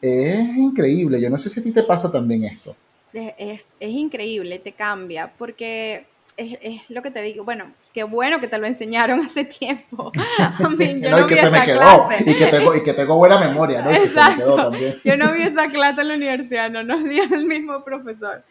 es 0.01 0.57
increíble. 0.57 1.21
Yo 1.21 1.29
no 1.29 1.37
sé 1.37 1.49
si 1.49 1.59
a 1.59 1.63
ti 1.63 1.71
te 1.71 1.83
pasa 1.83 2.11
también 2.11 2.43
esto 2.43 2.75
es, 3.13 3.67
es 3.79 3.91
increíble, 3.91 4.59
te 4.59 4.73
cambia, 4.73 5.31
porque 5.37 6.05
es, 6.35 6.57
es, 6.61 6.89
lo 6.89 7.01
que 7.01 7.11
te 7.11 7.21
digo, 7.21 7.43
bueno, 7.43 7.71
qué 7.93 8.03
bueno 8.03 8.39
que 8.39 8.47
te 8.47 8.57
lo 8.57 8.65
enseñaron 8.65 9.19
hace 9.25 9.43
tiempo. 9.45 10.11
yo 10.59 11.09
no, 11.09 11.19
y 11.21 11.27
que 11.27 11.37
se 11.37 11.49
me 11.49 11.63
quedó, 11.63 12.09
y 12.19 12.35
que, 12.35 12.45
tengo, 12.47 12.75
y 12.75 12.83
que 12.83 12.93
tengo 12.93 13.15
buena 13.17 13.39
memoria, 13.39 13.81
¿no? 13.81 13.91
Exacto. 13.91 14.71
Yo 15.03 15.17
no 15.17 15.31
vi 15.31 15.41
esa 15.43 15.69
clase 15.69 16.01
en 16.01 16.07
la 16.07 16.15
universidad, 16.15 16.69
no 16.69 16.83
nos 16.83 17.03
dio 17.03 17.23
el 17.23 17.45
mismo 17.45 17.83
profesor. 17.83 18.43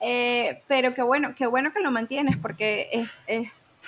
Eh, 0.00 0.62
pero 0.68 0.92
qué 0.94 1.02
bueno, 1.02 1.34
qué 1.36 1.46
bueno 1.46 1.72
que 1.72 1.80
lo 1.80 1.90
mantienes, 1.90 2.36
porque 2.36 2.88
es, 2.92 3.14
es, 3.26 3.80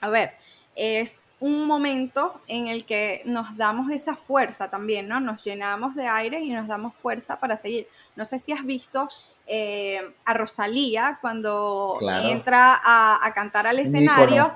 a 0.00 0.08
ver, 0.08 0.32
es 0.76 1.24
un 1.40 1.66
momento 1.66 2.40
en 2.46 2.68
el 2.68 2.84
que 2.84 3.22
nos 3.24 3.56
damos 3.56 3.90
esa 3.90 4.14
fuerza 4.14 4.68
también, 4.68 5.08
¿no? 5.08 5.20
Nos 5.20 5.42
llenamos 5.42 5.94
de 5.94 6.06
aire 6.06 6.40
y 6.40 6.50
nos 6.50 6.68
damos 6.68 6.94
fuerza 6.94 7.40
para 7.40 7.56
seguir. 7.56 7.88
No 8.14 8.26
sé 8.26 8.38
si 8.38 8.52
has 8.52 8.64
visto 8.64 9.08
eh, 9.46 10.14
a 10.26 10.34
Rosalía 10.34 11.18
cuando 11.22 11.94
entra 12.22 12.78
a, 12.84 13.32
cantar 13.34 13.66
al 13.66 13.78
escenario. 13.78 14.54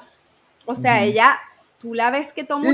O 0.66 0.74
sea, 0.74 1.02
ella, 1.02 1.38
tú 1.78 1.94
la 1.94 2.10
ves 2.10 2.34
que 2.34 2.44
toma 2.44 2.68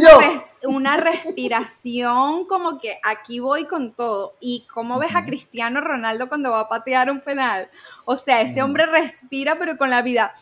una, 0.65 0.97
respiración 0.97 2.47
como 2.47 2.81
que 2.81 2.99
aquí 3.05 3.39
voy 3.39 3.65
con 3.65 3.93
todo. 3.93 4.35
Y 4.41 4.67
cómo 4.75 4.99
ves 4.99 5.15
a 5.15 5.25
Cristiano 5.25 5.81
Ronaldo 5.81 6.29
cuando 6.29 6.51
va 6.51 6.61
a 6.61 6.69
patear 6.69 7.13
un 7.13 7.21
penal. 7.21 7.71
O 8.07 8.17
sea, 8.17 8.41
ese 8.41 8.61
hombre 8.61 8.87
respira 8.87 9.57
pero 9.57 9.79
con 9.79 9.89
la 9.89 10.03
vida 10.03 10.33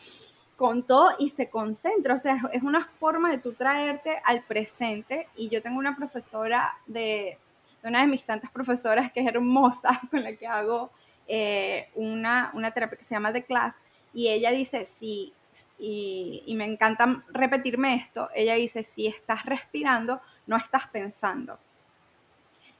con 0.58 0.82
todo 0.82 1.14
y 1.20 1.28
se 1.28 1.48
concentra. 1.48 2.14
O 2.14 2.18
sea, 2.18 2.36
es 2.52 2.64
una 2.64 2.84
forma 2.84 3.30
de 3.30 3.38
tú 3.38 3.52
traerte 3.52 4.20
al 4.24 4.42
presente. 4.42 5.28
Y 5.36 5.48
yo 5.48 5.62
tengo 5.62 5.78
una 5.78 5.96
profesora 5.96 6.74
de, 6.86 7.38
una 7.84 8.00
de 8.00 8.08
mis 8.08 8.24
tantas 8.24 8.50
profesoras 8.50 9.12
que 9.12 9.20
es 9.20 9.26
hermosa, 9.28 10.00
con 10.10 10.24
la 10.24 10.34
que 10.34 10.48
hago 10.48 10.90
eh, 11.28 11.88
una, 11.94 12.50
una 12.54 12.72
terapia 12.72 12.98
que 12.98 13.04
se 13.04 13.14
llama 13.14 13.32
The 13.32 13.44
Class. 13.44 13.78
Y 14.12 14.28
ella 14.28 14.50
dice, 14.50 14.84
sí, 14.84 15.32
y, 15.78 16.42
y, 16.44 16.54
me 16.56 16.64
encanta 16.64 17.24
repetirme 17.28 17.94
esto, 17.94 18.28
ella 18.34 18.54
dice, 18.54 18.82
si 18.82 19.06
estás 19.06 19.44
respirando, 19.44 20.20
no 20.46 20.56
estás 20.56 20.88
pensando. 20.88 21.58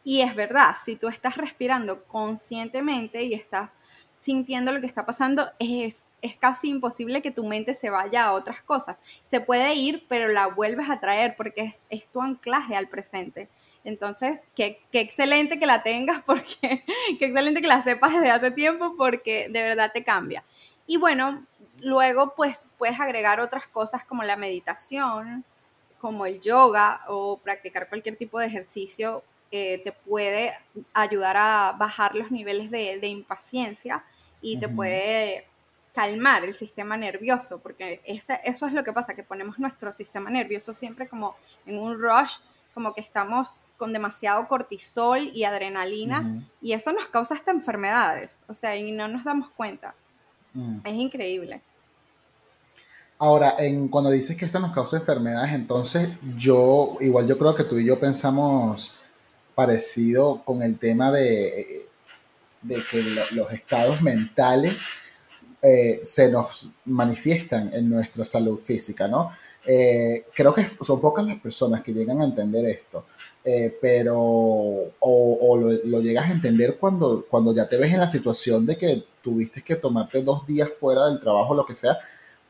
Y 0.02 0.22
es 0.22 0.34
verdad, 0.34 0.76
si 0.84 0.96
tú 0.96 1.08
estás 1.08 1.36
respirando 1.36 2.04
conscientemente 2.04 3.22
y 3.22 3.34
estás 3.34 3.74
sintiendo 4.18 4.72
lo 4.72 4.80
que 4.80 4.86
está 4.86 5.06
pasando, 5.06 5.50
es, 5.58 6.04
es 6.20 6.36
casi 6.36 6.68
imposible 6.68 7.22
que 7.22 7.30
tu 7.30 7.44
mente 7.44 7.74
se 7.74 7.90
vaya 7.90 8.24
a 8.24 8.32
otras 8.32 8.62
cosas. 8.62 8.96
Se 9.22 9.40
puede 9.40 9.74
ir, 9.74 10.06
pero 10.08 10.28
la 10.28 10.46
vuelves 10.48 10.90
a 10.90 11.00
traer 11.00 11.36
porque 11.36 11.62
es, 11.62 11.84
es 11.90 12.08
tu 12.08 12.20
anclaje 12.20 12.74
al 12.76 12.88
presente. 12.88 13.48
Entonces, 13.84 14.40
qué, 14.54 14.80
qué, 14.90 15.00
excelente 15.00 15.58
que 15.58 15.66
la 15.66 15.82
tengas, 15.82 16.22
porque 16.26 16.84
qué 17.18 17.24
excelente 17.26 17.60
que 17.60 17.68
la 17.68 17.80
sepas 17.80 18.12
desde 18.12 18.30
hace 18.30 18.50
tiempo, 18.50 18.94
porque 18.96 19.48
de 19.48 19.62
verdad 19.62 19.90
te 19.92 20.04
cambia. 20.04 20.42
Y 20.86 20.96
bueno, 20.96 21.46
luego 21.80 22.34
pues 22.34 22.68
puedes 22.78 22.98
agregar 22.98 23.40
otras 23.40 23.66
cosas 23.68 24.04
como 24.04 24.24
la 24.24 24.36
meditación, 24.36 25.44
como 26.00 26.26
el 26.26 26.40
yoga 26.40 27.02
o 27.08 27.38
practicar 27.38 27.88
cualquier 27.88 28.16
tipo 28.16 28.38
de 28.38 28.46
ejercicio 28.46 29.22
eh, 29.50 29.80
te 29.82 29.92
puede 29.92 30.52
ayudar 30.92 31.36
a 31.38 31.74
bajar 31.78 32.14
los 32.14 32.30
niveles 32.30 32.70
de, 32.70 33.06
impaciencia 33.08 34.04
y 34.42 34.60
te 34.60 34.68
puede 34.68 35.46
calmar 35.98 36.44
el 36.44 36.54
sistema 36.54 36.96
nervioso, 36.96 37.58
porque 37.58 38.00
ese, 38.04 38.38
eso 38.44 38.68
es 38.68 38.72
lo 38.72 38.84
que 38.84 38.92
pasa, 38.92 39.16
que 39.16 39.24
ponemos 39.24 39.58
nuestro 39.58 39.92
sistema 39.92 40.30
nervioso 40.30 40.72
siempre 40.72 41.08
como 41.08 41.34
en 41.66 41.76
un 41.76 42.00
rush, 42.00 42.36
como 42.72 42.94
que 42.94 43.00
estamos 43.00 43.54
con 43.76 43.92
demasiado 43.92 44.46
cortisol 44.46 45.32
y 45.34 45.42
adrenalina, 45.42 46.40
y 46.62 46.72
eso 46.72 46.92
nos 46.92 47.06
causa 47.06 47.34
hasta 47.34 47.50
enfermedades, 47.50 48.38
o 48.46 48.54
sea, 48.54 48.76
y 48.76 48.92
no 48.92 49.08
nos 49.08 49.24
damos 49.24 49.50
cuenta. 49.50 49.92
Mm. 50.54 50.78
Es 50.84 50.94
increíble. 50.94 51.62
Ahora, 53.18 53.56
en, 53.58 53.88
cuando 53.88 54.10
dices 54.10 54.36
que 54.36 54.44
esto 54.44 54.60
nos 54.60 54.72
causa 54.72 54.98
enfermedades, 54.98 55.52
entonces 55.52 56.10
yo, 56.36 56.96
igual 57.00 57.26
yo 57.26 57.36
creo 57.38 57.56
que 57.56 57.64
tú 57.64 57.76
y 57.76 57.84
yo 57.84 57.98
pensamos 57.98 58.96
parecido 59.56 60.42
con 60.44 60.62
el 60.62 60.78
tema 60.78 61.10
de, 61.10 61.88
de 62.62 62.84
que 62.88 63.02
los 63.32 63.52
estados 63.52 64.00
mentales 64.00 64.92
eh, 65.62 66.00
se 66.02 66.30
nos 66.30 66.68
manifiestan 66.84 67.72
en 67.74 67.90
nuestra 67.90 68.24
salud 68.24 68.58
física, 68.58 69.08
¿no? 69.08 69.32
Eh, 69.66 70.24
creo 70.34 70.54
que 70.54 70.70
son 70.80 71.00
pocas 71.00 71.26
las 71.26 71.40
personas 71.40 71.82
que 71.82 71.92
llegan 71.92 72.20
a 72.20 72.24
entender 72.24 72.64
esto, 72.64 73.06
eh, 73.44 73.76
pero 73.80 74.16
o, 74.18 75.56
lo, 75.60 75.70
lo, 75.84 76.00
llegas 76.00 76.26
a 76.26 76.32
entender 76.32 76.78
cuando, 76.78 77.26
cuando 77.28 77.54
ya 77.54 77.68
te 77.68 77.76
ves 77.76 77.92
en 77.92 78.00
la 78.00 78.08
situación 78.08 78.64
de 78.64 78.78
que 78.78 79.04
tuviste 79.22 79.62
que 79.62 79.76
tomarte 79.76 80.22
dos 80.22 80.46
días 80.46 80.70
fuera 80.78 81.06
del 81.06 81.20
trabajo, 81.20 81.54
lo 81.54 81.66
que 81.66 81.74
sea, 81.74 81.98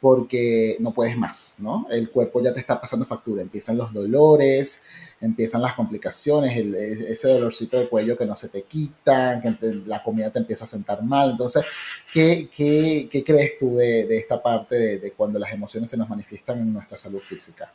porque 0.00 0.76
no 0.80 0.92
puedes 0.92 1.16
más, 1.16 1.56
¿no? 1.58 1.86
El 1.90 2.10
cuerpo 2.10 2.42
ya 2.42 2.54
te 2.54 2.60
está 2.60 2.80
pasando 2.80 3.04
factura, 3.04 3.42
empiezan 3.42 3.76
los 3.76 3.92
dolores, 3.92 4.84
empiezan 5.20 5.62
las 5.62 5.74
complicaciones, 5.74 6.56
ese 6.56 7.28
dolorcito 7.28 7.78
de 7.78 7.88
cuello 7.88 8.16
que 8.16 8.24
no 8.24 8.36
se 8.36 8.48
te 8.48 8.62
quita, 8.62 9.40
que 9.42 9.56
la 9.86 10.02
comida 10.02 10.30
te 10.30 10.38
empieza 10.38 10.64
a 10.64 10.68
sentar 10.68 11.02
mal. 11.02 11.32
Entonces, 11.32 11.64
¿qué, 12.12 12.48
qué, 12.54 13.24
crees 13.24 13.58
tú 13.58 13.76
de, 13.76 14.06
de 14.06 14.18
esta 14.18 14.40
parte 14.40 14.98
de, 14.98 15.12
cuando 15.12 15.38
las 15.38 15.52
emociones 15.52 15.90
se 15.90 15.96
nos 15.96 16.08
manifiestan 16.08 16.60
en 16.60 16.72
nuestra 16.72 16.96
salud 16.96 17.20
física? 17.20 17.72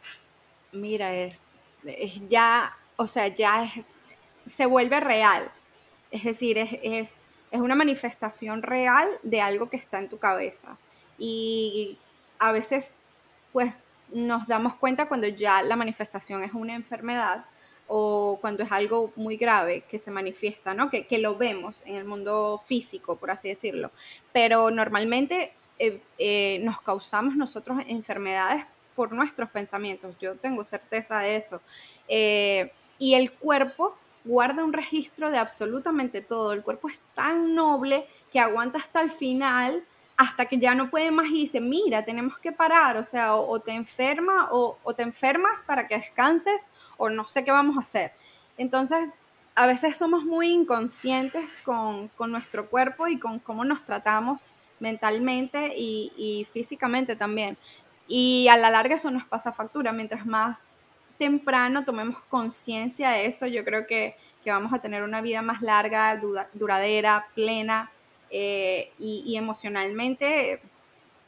Mira, 0.72 1.14
es, 1.14 1.42
es 1.86 2.22
ya, 2.30 2.74
o 2.96 3.08
sea, 3.08 3.28
ya 3.28 3.70
se 4.46 4.66
vuelve 4.66 5.02
real. 5.02 5.52
Es 6.10 6.24
decir, 6.24 6.58
es, 6.58 6.72
es, 6.82 7.10
es 7.52 7.60
una 7.60 7.76
manifestación 7.76 8.64
real 8.64 9.10
de 9.24 9.42
algo 9.42 9.70
que 9.70 9.78
está 9.78 10.00
en 10.00 10.08
tu 10.08 10.20
cabeza. 10.20 10.78
Y 11.18 11.98
a 12.44 12.52
veces 12.52 12.92
pues 13.54 13.86
nos 14.12 14.48
damos 14.48 14.76
cuenta 14.76 15.08
cuando 15.08 15.28
ya 15.28 15.62
la 15.62 15.78
manifestación 15.78 16.44
es 16.44 16.54
una 16.54 16.76
enfermedad 16.76 17.46
o 17.88 18.38
cuando 18.42 18.64
es 18.64 18.72
algo 18.72 19.14
muy 19.16 19.38
grave 19.38 19.86
que 19.90 19.98
se 19.98 20.12
manifiesta, 20.12 20.74
¿no? 20.74 20.90
Que, 20.90 21.18
lo 21.20 21.38
vemos 21.38 21.84
en 21.86 21.96
el 21.96 22.04
mundo 22.04 22.62
físico, 22.64 23.16
por 23.16 23.32
así 23.32 23.48
decirlo. 23.48 23.92
Pero 24.34 24.72
normalmente 24.72 25.54
eh, 25.80 26.02
eh, 26.18 26.60
nos 26.64 26.82
causamos 26.82 27.38
nosotros 27.38 27.80
enfermedades 27.88 28.66
por 28.94 29.14
nuestros 29.14 29.50
pensamientos. 29.50 30.16
Yo 30.20 30.36
tengo 30.36 30.66
certeza 30.66 31.20
de 31.20 31.38
eso. 31.38 31.62
Eh, 32.10 32.74
y 33.00 33.14
el 33.14 33.32
cuerpo 33.32 33.96
guarda 34.26 34.66
un 34.66 34.74
registro 34.74 35.32
de 35.32 35.38
absolutamente 35.38 36.22
todo. 36.22 36.52
El 36.52 36.62
cuerpo 36.62 36.90
es 36.90 37.00
tan 37.14 37.56
noble 37.56 38.06
que 38.34 38.40
aguanta 38.42 38.80
hasta 38.80 39.02
el 39.02 39.10
final 39.10 39.84
hasta 40.18 40.46
que 40.46 40.58
ya 40.58 40.76
no 40.76 40.90
puede 40.90 41.12
más 41.12 41.28
y 41.28 41.42
dice, 41.42 41.60
mira, 41.60 42.06
tenemos 42.06 42.38
que 42.38 42.52
parar, 42.52 42.98
o 42.98 43.04
sea, 43.04 43.36
o, 43.36 43.60
te 43.60 43.72
enferma 43.72 44.50
o, 44.52 44.78
te 44.96 45.04
enfermas 45.04 45.62
para 45.66 45.88
que 45.88 45.98
descanses 45.98 46.66
o 46.98 47.10
no 47.10 47.26
sé 47.26 47.44
qué 47.44 47.52
vamos 47.52 47.78
a 47.78 47.82
hacer. 47.82 48.12
Entonces, 48.58 49.10
a 49.56 49.68
veces 49.68 49.98
somos 49.98 50.24
muy 50.24 50.50
inconscientes 50.50 51.58
con, 51.64 52.12
nuestro 52.28 52.70
cuerpo 52.70 53.08
y 53.08 53.20
con 53.20 53.40
cómo 53.40 53.66
nos 53.66 53.84
tratamos 53.86 54.46
mentalmente 54.80 55.74
y, 55.76 56.48
físicamente 56.52 57.16
también. 57.16 57.58
Y 58.08 58.48
a 58.50 58.58
la 58.58 58.70
larga 58.70 58.96
eso 58.96 59.10
nos 59.10 59.26
pasa 59.26 59.52
factura. 59.52 59.94
Mientras 59.94 60.26
más 60.26 60.64
temprano 61.18 61.86
tomemos 61.86 62.20
conciencia 62.30 63.12
de 63.12 63.26
eso, 63.26 63.48
yo 63.48 63.64
creo 63.64 63.88
que, 63.88 64.16
que, 64.44 64.52
vamos 64.52 64.74
a 64.74 64.80
tener 64.80 65.04
una 65.04 65.22
vida 65.22 65.42
más 65.42 65.62
larga, 65.62 66.20
duradera, 66.54 67.28
plena 67.34 67.93
eh, 68.36 68.92
y, 68.98 69.38
emocionalmente 69.38 70.60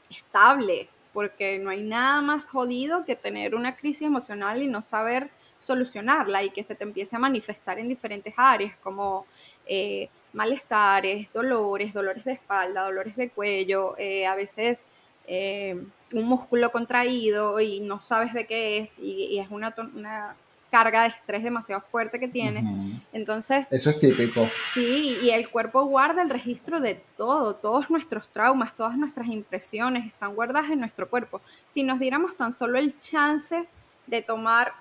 estable, 0.09 0.89
porque 1.13 1.59
no 1.59 1.69
hay 1.69 1.83
nada 1.83 2.19
más 2.21 2.49
jodido 2.49 3.05
que 3.05 3.15
tener 3.15 3.53
una 3.53 3.75
crisis 3.75 4.07
emocional 4.07 4.59
y 4.63 4.67
no 4.67 4.81
saber 4.81 5.29
solucionarla 5.59 6.43
y 6.43 6.49
que 6.49 6.63
se 6.63 6.73
te 6.73 6.83
empiece 6.83 7.15
a 7.15 7.19
manifestar 7.19 7.77
en 7.77 7.89
diferentes 7.89 8.33
áreas 8.37 8.75
como 8.77 9.27
eh, 9.67 10.09
malestares, 10.33 11.31
dolores, 11.31 11.93
dolores 11.93 12.23
de 12.23 12.31
espalda, 12.33 12.85
dolores 12.85 13.15
de 13.15 13.29
cuello, 13.29 13.95
eh, 13.99 14.25
a 14.25 14.33
veces 14.33 14.79
un 15.27 16.25
músculo 16.25 16.71
contraído 16.71 17.59
y 17.59 17.81
no 17.81 17.99
sabes 17.99 18.33
de 18.33 18.47
qué 18.47 18.79
es 18.79 18.97
y, 18.97 19.37
es 19.37 19.51
una, 19.51 19.75
una 19.95 20.35
carga 20.75 21.03
de 21.03 21.07
estrés 21.07 21.41
demasiado 21.41 21.79
fuerte 21.79 22.19
que 22.19 22.27
tiene. 22.27 22.99
Entonces... 23.13 23.65
Eso 23.71 23.91
es 23.91 23.97
típico. 23.97 24.49
Sí, 24.73 25.17
y 25.23 25.29
el 25.29 25.49
cuerpo 25.49 25.85
guarda 25.85 26.21
el 26.21 26.29
registro 26.29 26.81
de 26.81 26.95
todo, 27.15 27.55
todos 27.55 27.89
nuestros 27.89 28.27
traumas, 28.27 28.75
todas 28.75 28.97
nuestras 28.97 29.27
impresiones 29.27 30.05
están 30.05 30.35
guardadas 30.35 30.69
en 30.71 30.81
nuestro 30.81 31.09
cuerpo. 31.09 31.39
Si 31.65 31.81
nos 31.81 31.97
diéramos 31.97 32.35
tan 32.35 32.51
solo 32.51 32.77
el 32.77 32.99
chance 32.99 33.65
de 34.05 34.21
tomar 34.21 34.73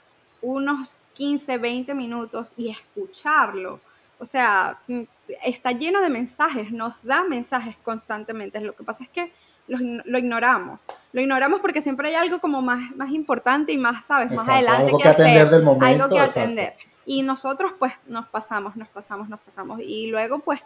unos 0.43 1.01
15, 1.13 1.59
20 1.59 1.95
minutos 1.95 2.55
y 2.57 2.71
escucharlo, 2.71 3.79
o 4.19 4.27
sea, 4.27 4.81
mm, 4.89 5.03
está 5.45 5.71
lleno 5.71 6.01
de 6.03 6.11
mensajes, 6.11 6.73
nos 6.73 7.01
da 7.05 7.23
mensajes 7.23 7.77
constantemente. 7.85 8.61
Lo 8.61 8.75
que 8.75 8.83
pasa 8.83 9.05
es 9.05 9.11
que 9.11 9.33
lo, 9.67 10.19
ignoramos. 10.19 10.87
Lo 11.13 11.21
ignoramos 11.21 11.61
porque 11.61 11.81
siempre 11.81 12.09
hay 12.09 12.15
algo 12.15 12.41
como 12.41 12.61
más, 12.61 12.95
más 12.97 13.11
importante 13.11 13.73
y 13.73 13.79
más, 13.79 14.05
¿sabes? 14.05 14.31
más 14.31 14.49
adelante 14.49 14.87
algo 14.87 14.99
que, 14.99 15.09
atender 15.09 15.51
del 15.51 15.63
momento. 15.63 15.87
Algo 15.87 16.15
que 16.15 16.21
atender. 16.21 16.75
Y 17.07 17.23
nosotros 17.23 17.73
pues 17.79 17.93
nos 18.07 18.27
pasamos, 18.29 18.77
nos 18.77 18.89
pasamos, 18.89 19.29
nos 19.29 19.41
pasamos. 19.41 19.81
Y 19.81 20.07
luego 20.09 20.41
pues 20.41 20.61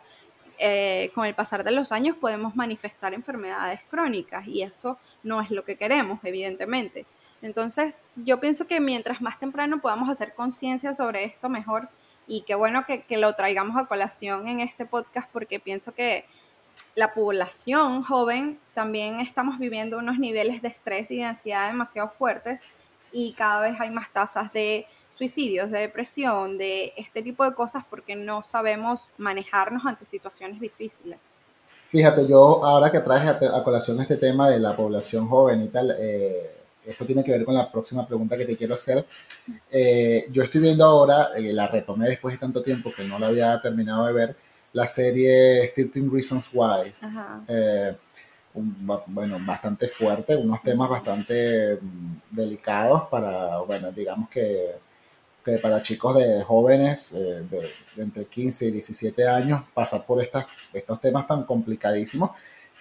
eh, 0.59 1.11
con 1.15 1.25
el 1.27 1.35
pasar 1.35 1.63
de 1.63 1.71
los 1.71 1.93
años 1.93 2.17
podemos 2.17 2.57
manifestar 2.57 3.15
enfermedades 3.15 3.81
crónicas 3.89 4.47
y 4.49 4.63
eso 4.63 4.99
no 5.23 5.41
es 5.41 5.51
lo 5.51 5.65
que 5.65 5.77
queremos, 5.77 6.19
evidentemente. 6.25 7.07
Entonces 7.43 7.99
yo 8.17 8.41
pienso 8.41 8.67
que 8.67 8.81
mientras 8.81 9.21
más 9.21 9.39
temprano 9.39 9.81
podamos 9.81 10.09
hacer 10.09 10.35
conciencia 10.35 10.93
sobre 10.95 11.25
esto, 11.25 11.49
mejor. 11.49 11.89
Y 12.27 12.43
qué 12.43 12.55
bueno 12.57 12.85
que, 12.85 13.03
que 13.03 13.17
lo 13.17 13.35
traigamos 13.35 13.77
a 13.77 13.87
colación 13.87 14.49
en 14.49 14.61
este 14.61 14.85
podcast 14.85 15.31
porque 15.33 15.61
pienso 15.61 15.95
que 15.95 16.27
la 16.95 17.15
población 17.15 18.03
joven 18.03 18.59
también 18.75 19.21
estamos 19.21 19.59
viviendo 19.59 19.99
unos 19.99 20.19
niveles 20.19 20.63
de 20.63 20.69
estrés 20.69 21.11
y 21.11 21.19
de 21.19 21.25
ansiedad 21.25 21.69
demasiado 21.69 22.09
fuertes 22.09 22.61
y 23.13 23.33
cada 23.33 23.63
vez 23.63 23.81
hay 23.81 23.91
más 23.91 24.13
tasas 24.13 24.53
de 24.53 24.87
suicidios, 25.17 25.71
de 25.71 25.81
depresión, 25.81 26.59
de 26.59 26.93
este 26.97 27.23
tipo 27.23 27.45
de 27.45 27.55
cosas 27.55 27.85
porque 27.89 28.15
no 28.15 28.43
sabemos 28.43 29.11
manejarnos 29.17 29.85
ante 29.87 30.07
situaciones 30.07 30.61
difíciles. 30.61 31.19
Fíjate, 31.89 32.27
yo 32.29 32.65
ahora 32.65 32.93
que 32.93 33.01
traes 33.01 33.29
a, 33.29 33.65
colación 33.65 34.01
este 34.01 34.17
tema 34.17 34.51
de 34.51 34.59
la 34.59 34.77
población 34.77 35.27
joven 35.29 35.63
y 35.63 35.69
tal, 35.69 35.97
eh, 35.99 36.59
esto 36.85 37.07
tiene 37.07 37.25
que 37.25 37.33
ver 37.33 37.45
con 37.45 37.55
la 37.55 37.71
próxima 37.73 38.07
pregunta 38.07 38.37
que 38.37 38.45
te 38.45 38.57
quiero 38.57 38.75
hacer. 38.75 39.07
Eh, 39.71 40.27
yo 40.31 40.43
estoy 40.43 40.61
viendo 40.61 40.85
ahora, 40.85 41.31
eh, 41.37 41.53
la 41.53 41.67
retomé 41.67 42.09
después 42.09 42.35
de 42.35 42.39
tanto 42.39 42.63
tiempo 42.63 42.93
que 42.95 43.05
no 43.05 43.19
la 43.19 43.29
había 43.29 43.61
terminado 43.61 44.07
de 44.07 44.13
ver, 44.13 44.37
la 44.73 44.87
serie 44.87 45.73
13 45.75 46.09
Reasons 46.11 46.51
Why. 46.53 46.95
Eh, 47.49 47.97
bueno, 49.07 49.39
bastante 49.41 49.89
fuerte, 49.89 50.35
unos 50.37 50.63
temas 50.63 50.89
bastante 50.89 51.77
mm, 51.81 52.21
delicados 52.31 53.09
para, 53.09 53.59
bueno, 53.59 53.93
digamos 53.93 54.29
que, 54.29 54.77
que 55.45 55.59
para 55.59 55.83
chicos 55.83 56.17
de 56.17 56.43
jóvenes 56.43 57.13
eh, 57.13 57.45
de, 57.49 58.03
entre 58.03 58.25
15 58.25 58.67
y 58.67 58.71
17 58.73 59.29
años 59.29 59.63
pasar 59.73 60.05
por 60.05 60.23
estas, 60.23 60.47
estos 60.73 61.01
temas 61.01 61.27
tan 61.27 61.45
complicadísimos 61.45 62.31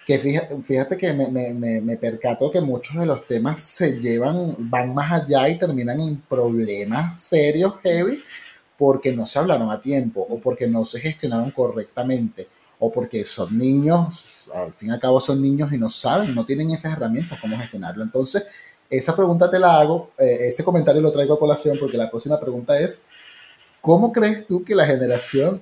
que 0.04 0.18
fíjate, 0.18 0.56
fíjate 0.62 0.96
que 0.96 1.12
me, 1.12 1.28
me, 1.28 1.82
me, 1.82 1.96
percato 1.98 2.50
que 2.50 2.62
muchos 2.62 2.96
de 2.96 3.04
los 3.04 3.26
temas 3.26 3.60
se 3.60 4.00
llevan, 4.00 4.56
van 4.58 4.94
más 4.94 5.12
allá 5.12 5.46
y 5.50 5.58
terminan 5.58 6.00
en 6.00 6.16
problemas 6.22 7.20
serios, 7.20 7.74
heavy, 7.82 8.24
porque 8.78 9.12
no 9.12 9.26
se 9.26 9.38
hablaron 9.38 9.70
a 9.70 9.80
tiempo 9.80 10.24
o 10.30 10.38
porque 10.38 10.68
no 10.68 10.84
se 10.84 11.00
gestionaron 11.00 11.50
correctamente 11.50 12.48
o 12.78 12.92
porque 12.92 13.24
son 13.24 13.58
niños, 13.58 14.48
al 14.54 14.72
fin 14.72 14.90
y 14.90 14.92
al 14.92 15.00
cabo 15.00 15.20
son 15.20 15.42
niños 15.42 15.72
y 15.72 15.78
no 15.78 15.90
saben, 15.90 16.32
no 16.32 16.46
tienen 16.46 16.70
esas 16.70 16.92
herramientas 16.92 17.40
cómo 17.40 17.58
gestionarlo. 17.58 18.04
Entonces, 18.04 18.46
esa 18.88 19.16
pregunta 19.16 19.50
te 19.50 19.58
la 19.58 19.80
hago, 19.80 20.12
eh, 20.16 20.46
ese 20.48 20.62
comentario 20.62 21.02
lo 21.02 21.10
traigo 21.10 21.34
a 21.34 21.38
colación 21.38 21.76
porque 21.78 21.96
la 21.98 22.08
próxima 22.08 22.38
pregunta 22.38 22.78
es, 22.78 23.02
¿cómo 23.80 24.12
crees 24.12 24.46
tú 24.46 24.64
que 24.64 24.76
la 24.76 24.86
generación 24.86 25.60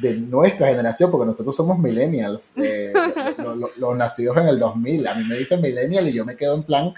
de, 0.00 0.14
nuestra 0.14 0.68
generación, 0.68 1.10
porque 1.10 1.26
nosotros 1.26 1.54
somos 1.54 1.78
millennials, 1.78 2.56
eh, 2.56 2.92
los 3.76 3.96
nacidos 3.96 4.38
en 4.38 4.48
el 4.48 4.58
2000, 4.58 5.06
a 5.06 5.14
mí 5.14 5.24
me 5.24 5.36
dicen 5.36 5.60
millennial 5.60 6.08
y 6.08 6.12
yo 6.12 6.24
me 6.24 6.36
quedo 6.36 6.54
en 6.54 6.62
plan, 6.62 6.94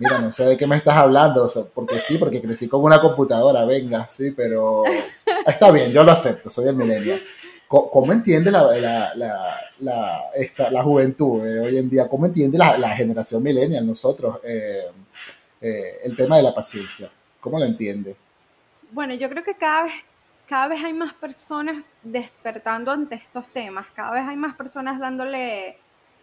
mira, 0.00 0.18
no 0.18 0.32
sé 0.32 0.44
de 0.44 0.56
qué 0.56 0.66
me 0.66 0.76
estás 0.76 0.96
hablando, 0.96 1.48
porque 1.74 2.00
sí, 2.00 2.16
porque 2.16 2.40
crecí 2.40 2.68
con 2.68 2.82
una 2.82 3.00
computadora, 3.00 3.64
venga, 3.66 4.06
sí, 4.06 4.30
pero 4.32 4.82
está 5.46 5.70
bien, 5.70 5.92
yo 5.92 6.02
lo 6.02 6.10
acepto, 6.10 6.50
soy 6.50 6.68
el 6.68 6.74
millennial. 6.74 7.22
¿Cómo, 7.68 8.12
entiende 8.12 8.50
la, 8.50 8.64
la, 9.14 9.60
la, 9.78 10.20
esta, 10.34 10.72
la, 10.72 10.82
juventud 10.82 11.40
hoy 11.40 11.78
en 11.78 11.88
día? 11.88 12.08
¿Cómo 12.08 12.26
entiende 12.26 12.58
la, 12.58 12.88
generación 12.96 13.44
millennial, 13.44 13.86
nosotros, 13.86 14.40
eh, 14.42 14.86
eh, 15.60 15.98
el 16.02 16.16
tema 16.16 16.38
de 16.38 16.42
la 16.42 16.52
paciencia? 16.52 17.08
¿Cómo 17.38 17.60
lo 17.60 17.64
entiende? 17.66 18.16
Bueno, 18.90 19.14
yo 19.14 19.28
creo 19.28 19.44
que 19.44 19.54
cada 19.54 19.84
vez, 19.84 19.92
cada 20.48 20.66
vez 20.66 20.82
hay 20.82 20.92
más 20.92 21.14
personas 21.14 21.84
despertando 22.02 22.90
ante 22.90 23.14
estos 23.14 23.46
temas, 23.48 23.86
cada 23.94 24.12
vez 24.12 24.22
hay 24.26 24.36
más 24.36 24.56
personas 24.56 24.98
dándole 24.98 25.78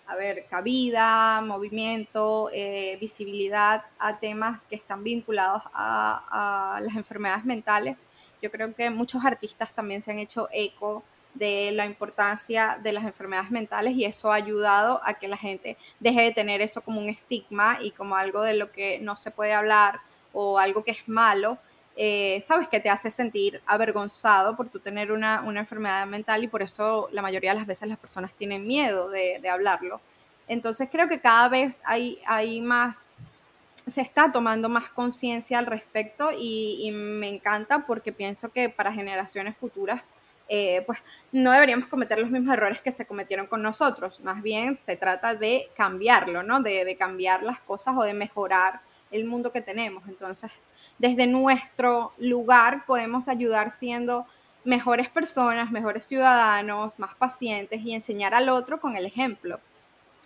a 0.07 0.15
ver, 0.15 0.45
cabida, 0.49 1.41
movimiento, 1.41 2.49
eh, 2.53 2.97
visibilidad 2.99 3.83
a 3.99 4.19
temas 4.19 4.65
que 4.65 4.75
están 4.75 5.03
vinculados 5.03 5.63
a, 5.73 6.79
las 6.81 6.95
enfermedades 6.95 7.43
mentales. 7.43 7.97
Yo 8.41 8.49
creo 8.49 8.73
que 8.73 8.89
muchos 8.89 9.25
artistas 9.25 9.73
también 9.73 10.01
se 10.01 10.11
han 10.11 10.19
hecho 10.19 10.47
eco 10.51 11.03
de 11.33 11.71
la 11.73 11.85
importancia 11.85 12.79
de 12.81 12.93
las 12.93 13.03
enfermedades 13.03 13.51
mentales 13.51 13.95
y 13.95 14.05
eso 14.05 14.31
ha 14.31 14.35
ayudado 14.35 15.01
a 15.03 15.15
que 15.15 15.27
la 15.27 15.37
gente 15.37 15.77
deje 15.99 16.21
de 16.21 16.31
tener 16.31 16.61
eso 16.61 16.81
como 16.81 17.01
un 17.01 17.09
estigma 17.09 17.77
y 17.81 17.91
como 17.91 18.15
algo 18.15 18.41
de 18.41 18.53
lo 18.53 18.71
que 18.71 18.99
no 18.99 19.15
se 19.15 19.31
puede 19.31 19.53
hablar 19.53 19.99
o 20.31 20.57
algo 20.57 20.83
que 20.83 20.91
es 20.91 21.07
malo 21.07 21.57
eh, 21.99 22.43
sabes 22.47 22.67
que 22.67 22.79
te 22.79 22.91
hace 22.91 23.09
sentir 23.09 23.59
avergonzado 23.65 24.55
por 24.55 24.69
tu 24.69 24.79
tener 24.79 25.11
una, 25.11 25.43
enfermedad 25.55 26.05
mental 26.05 26.43
y 26.43 26.47
por 26.47 26.61
eso 26.61 27.09
la 27.11 27.23
mayoría 27.23 27.51
de 27.51 27.57
las 27.57 27.65
veces 27.65 27.89
las 27.89 27.97
personas 27.97 28.33
tienen 28.33 28.67
miedo 28.67 29.09
de, 29.09 29.41
hablarlo. 29.49 29.99
Entonces 30.47 30.89
creo 30.91 31.07
que 31.07 31.19
cada 31.19 31.49
vez 31.49 31.81
hay, 31.83 32.19
hay 32.27 32.61
más, 32.61 33.01
se 33.87 34.01
está 34.01 34.31
tomando 34.31 34.69
más 34.69 34.89
conciencia 34.89 35.57
al 35.57 35.65
respecto 35.65 36.29
y, 36.37 36.91
me 36.91 37.29
encanta 37.29 37.87
porque 37.87 38.11
pienso 38.11 38.49
que 38.51 38.69
para 38.69 38.93
generaciones 38.93 39.57
futuras 39.57 40.05
eh, 40.49 40.83
pues 40.85 40.99
no 41.31 41.51
deberíamos 41.51 41.87
cometer 41.87 42.19
los 42.19 42.29
mismos 42.29 42.53
errores 42.53 42.79
que 42.79 42.91
se 42.91 43.07
cometieron 43.07 43.47
con 43.47 43.63
nosotros, 43.63 44.21
más 44.21 44.43
bien 44.43 44.77
se 44.77 44.97
trata 44.97 45.33
de 45.33 45.67
cambiarlo, 45.75 46.43
¿no? 46.43 46.61
De 46.61 46.95
cambiar 46.97 47.41
las 47.41 47.59
cosas 47.61 47.95
o 47.97 48.03
de 48.03 48.13
mejorar 48.13 48.81
el 49.09 49.25
mundo 49.25 49.51
que 49.51 49.61
tenemos. 49.61 50.07
Entonces, 50.07 50.51
desde 50.97 51.27
nuestro 51.27 52.11
lugar 52.17 52.85
podemos 52.85 53.27
ayudar 53.27 53.71
siendo 53.71 54.25
mejores 54.63 55.09
personas, 55.09 55.71
mejores 55.71 56.05
ciudadanos, 56.05 56.97
más 56.99 57.15
pacientes 57.15 57.81
y 57.83 57.93
enseñar 57.93 58.33
al 58.33 58.49
otro 58.49 58.79
con 58.79 58.97
el 58.97 59.05
ejemplo. 59.05 59.59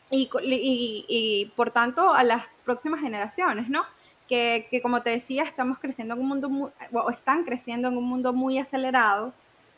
Y, 0.09 1.51
por 1.55 1.71
tanto 1.71 2.13
a 2.13 2.23
las 2.23 2.43
próximas 2.65 2.99
generaciones, 2.99 3.69
¿no? 3.69 3.83
Que, 4.27 4.67
como 4.81 5.01
te 5.01 5.09
decía, 5.09 5.43
estamos 5.43 5.79
creciendo 5.79 6.15
en 6.15 6.21
un 6.21 6.27
mundo 6.27 6.49
muy, 6.49 6.71
o 6.91 7.09
están 7.09 7.43
creciendo 7.43 7.87
en 7.87 7.97
un 7.97 8.05
mundo 8.05 8.33
muy 8.33 8.57
acelerado, 8.57 9.33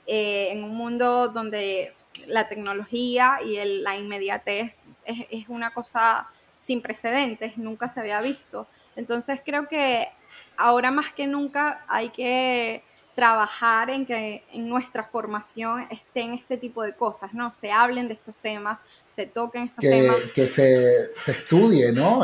eh, 0.08 0.50
en 0.52 0.64
un 0.64 0.76
mundo 0.76 1.28
donde 1.28 1.94
la 2.28 2.48
tecnología 2.48 3.40
y 3.46 3.58
la 3.82 3.96
inmediatez 3.96 4.80
es 5.06 5.50
una 5.50 5.72
cosa 5.74 6.28
sin 6.60 6.82
precedentes, 6.82 7.58
nunca 7.58 7.90
se 7.90 8.00
había 8.00 8.22
visto. 8.22 8.68
Entonces 8.96 9.42
creo 9.44 9.68
que 9.68 10.08
ahora 10.58 10.92
más 10.92 11.14
que 11.14 11.28
nunca 11.28 11.84
hay 11.88 12.10
que 12.10 12.84
trabajar 13.16 13.92
en 13.92 14.06
que 14.06 14.44
en 14.52 14.68
nuestra 14.68 15.04
formación 15.04 15.86
estén 15.92 16.34
este 16.34 16.58
tipo 16.58 16.82
de 16.82 16.94
cosas, 16.94 17.34
¿no? 17.34 17.54
Se 17.54 17.72
hablen 17.72 18.08
de 18.08 18.16
estos 18.16 18.36
temas, 18.38 18.80
se 19.06 19.28
toquen 19.28 19.66
estos 19.66 19.84
temas. 19.84 20.16
Que 20.34 20.48
se, 20.48 21.12
se 21.16 21.32
estudie, 21.32 21.92
¿no? 21.92 22.24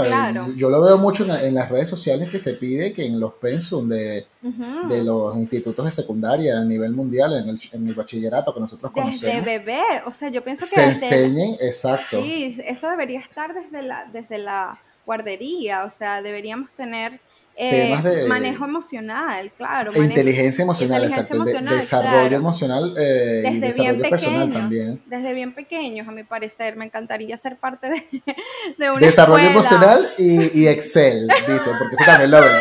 yo 0.56 0.70
lo 0.70 0.82
veo 0.82 0.98
mucho 0.98 1.26
en, 1.26 1.54
las 1.54 1.70
redes 1.70 1.89
sociales 1.89 2.30
que 2.30 2.39
se 2.39 2.54
pide 2.54 2.92
que 2.92 3.06
en 3.06 3.20
los 3.20 3.34
pensum 3.34 3.88
de, 3.88 4.26
de 4.42 5.04
los 5.04 5.38
institutos 5.38 5.86
de 5.86 5.92
secundaria 5.92 6.58
a 6.58 6.65
nivel 6.65 6.94
mundial, 6.94 7.34
en 7.38 7.50
el, 7.50 7.60
en 7.72 7.88
el 7.88 7.94
bachillerato 7.94 8.54
que 8.54 8.60
nosotros 8.60 8.92
conocemos. 8.92 9.36
Desde 9.36 9.60
bebé, 9.60 9.84
o 10.06 10.12
sea, 10.12 10.30
yo 10.30 10.44
pienso 10.44 10.65
que... 10.65 10.72
Se 10.72 10.84
enseñen, 10.86 11.56
exacto. 11.62 12.22
Sí, 12.24 12.58
eso 12.65 12.89
debería 12.89 13.20
estar 13.20 13.54
desde 13.54 13.84
la, 13.84 14.06
desde 14.12 14.39
la 14.39 14.80
guardería, 15.06 15.86
o 15.86 15.92
sea, 15.92 16.22
deberíamos 16.24 16.72
tener 16.72 17.20
Temas 17.60 18.06
eh, 18.06 18.10
de 18.10 18.28
manejo 18.28 18.63
emocional, 18.63 19.52
claro. 19.52 19.91
E 19.93 20.00
inteligencia 20.00 20.62
emocional, 20.62 21.04
exacto. 21.04 21.43
desarrollo 21.43 22.38
emocional 22.38 22.95
eh, 22.98 23.43
y 23.52 23.60
desarrollo 23.60 24.10
personal 24.10 24.50
también. 24.50 25.02
Desde 25.06 25.34
bien 25.34 25.54
pequeños, 25.54 26.08
a 26.08 26.12
mi 26.12 26.24
parecer, 26.24 26.78
me 26.78 26.86
encantaría 26.86 27.36
ser 27.36 27.58
parte 27.58 27.89
de, 27.89 28.06
de 28.78 28.91
una 28.91 29.00
Desarrollo 29.00 29.50
emocional 29.50 30.13
y, 30.17 30.67
Excel, 30.67 31.28
dice, 31.48 31.72
porque 31.78 31.95
eso 31.95 32.06
también 32.06 32.32
lo 32.32 32.39
veo. 32.39 32.60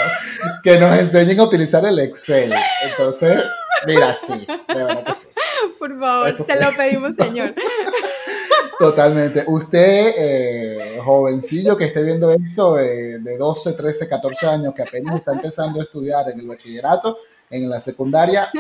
Que 0.64 0.78
nos 0.78 0.98
enseñen 0.98 1.38
a 1.38 1.44
utilizar 1.44 1.87
el 1.87 2.00
Excel. 2.00 2.52
Entonces, 2.82 3.40
mira, 3.87 4.14
sí, 4.14 4.44
de 4.46 4.74
verdad 4.74 5.04
que 5.04 5.14
sí. 5.14 5.28
Por 5.78 5.96
favor, 6.00 6.34
te 6.34 6.61
lo 6.61 6.76
pedimos, 6.76 7.14
señor. 7.14 7.54
Totalmente. 8.78 9.44
Usted, 9.48 10.14
eh, 10.16 11.00
jovencillo 11.04 11.76
que 11.76 11.86
esté 11.86 12.02
viendo 12.02 12.30
esto 12.30 12.74
de 12.76 13.36
12, 13.36 13.72
13, 13.72 14.08
14 14.08 14.46
años, 14.46 14.74
que 14.74 14.82
apenas 14.82 15.16
está 15.16 15.32
empezando 15.32 15.80
a 15.80 15.82
estudiar 15.82 16.30
en 16.30 16.38
el 16.38 16.46
bachillerato, 16.46 17.18
en 17.50 17.68
la 17.68 17.80
secundaria, 17.80 18.50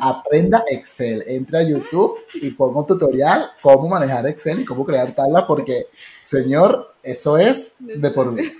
aprenda 0.00 0.64
Excel. 0.68 1.24
Entra 1.26 1.58
a 1.58 1.62
YouTube 1.64 2.18
y 2.34 2.50
ponga 2.50 2.80
un 2.80 2.86
tutorial 2.86 3.50
cómo 3.62 3.88
manejar 3.88 4.26
Excel 4.28 4.60
y 4.60 4.64
cómo 4.64 4.84
crear 4.84 5.12
tablas, 5.12 5.44
porque, 5.48 5.86
señor, 6.20 6.94
eso 7.02 7.36
es 7.36 7.76
de 7.80 8.10
por 8.10 8.32
vida. 8.32 8.52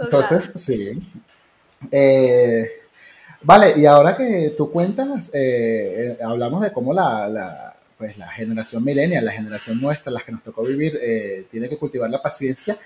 Entonces, 0.00 0.50
sí. 0.54 0.98
Eh, 1.90 2.70
vale, 3.42 3.74
y 3.76 3.84
ahora 3.84 4.16
que 4.16 4.54
tú 4.56 4.70
cuentas, 4.70 5.30
eh, 5.34 6.16
hablamos 6.24 6.62
de 6.62 6.72
cómo 6.72 6.94
la 6.94 7.71
pues 8.02 8.18
la 8.18 8.32
generación 8.32 8.82
millennial, 8.82 9.24
la 9.24 9.30
generación 9.30 9.80
nuestra, 9.80 10.10
las 10.10 10.24
que 10.24 10.32
nos 10.32 10.42
tocó 10.42 10.64
vivir, 10.64 10.98
eh, 11.00 11.46
tiene 11.48 11.68
que 11.68 11.78
cultivar 11.78 12.10
la 12.10 12.20
paciencia. 12.20 12.76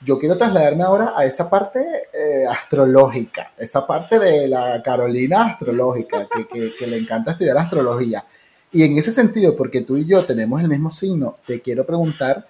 Yo 0.00 0.18
quiero 0.18 0.36
trasladarme 0.36 0.82
ahora 0.82 1.12
a 1.14 1.24
esa 1.24 1.48
parte 1.48 1.78
eh, 2.12 2.44
astrológica, 2.50 3.52
esa 3.56 3.86
parte 3.86 4.18
de 4.18 4.48
la 4.48 4.82
Carolina 4.82 5.46
astrológica, 5.46 6.26
que, 6.52 6.74
que, 6.76 6.86
le 6.88 6.96
encanta 6.96 7.30
estudiar 7.30 7.56
astrología. 7.56 8.24
Y 8.72 8.82
en 8.82 8.98
ese 8.98 9.12
sentido, 9.12 9.56
porque 9.56 9.82
tú 9.82 9.96
y 9.96 10.06
yo 10.06 10.24
tenemos 10.24 10.60
el 10.60 10.68
mismo 10.68 10.90
signo, 10.90 11.36
te 11.46 11.62
quiero 11.62 11.86
preguntar, 11.86 12.44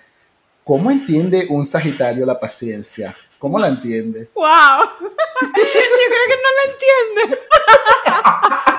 ¿cómo 0.64 0.90
entiende 0.90 1.46
un 1.50 1.66
Sagitario 1.66 2.24
la 2.24 2.40
paciencia? 2.40 3.14
¿Cómo 3.38 3.58
la 3.58 3.68
entiende? 3.68 4.30
¡Wow! 4.34 4.46
Yo 5.02 5.52
creo 5.52 6.26
que 6.26 6.36
no 6.42 6.50
la 6.56 6.72
entiende. 6.72 7.38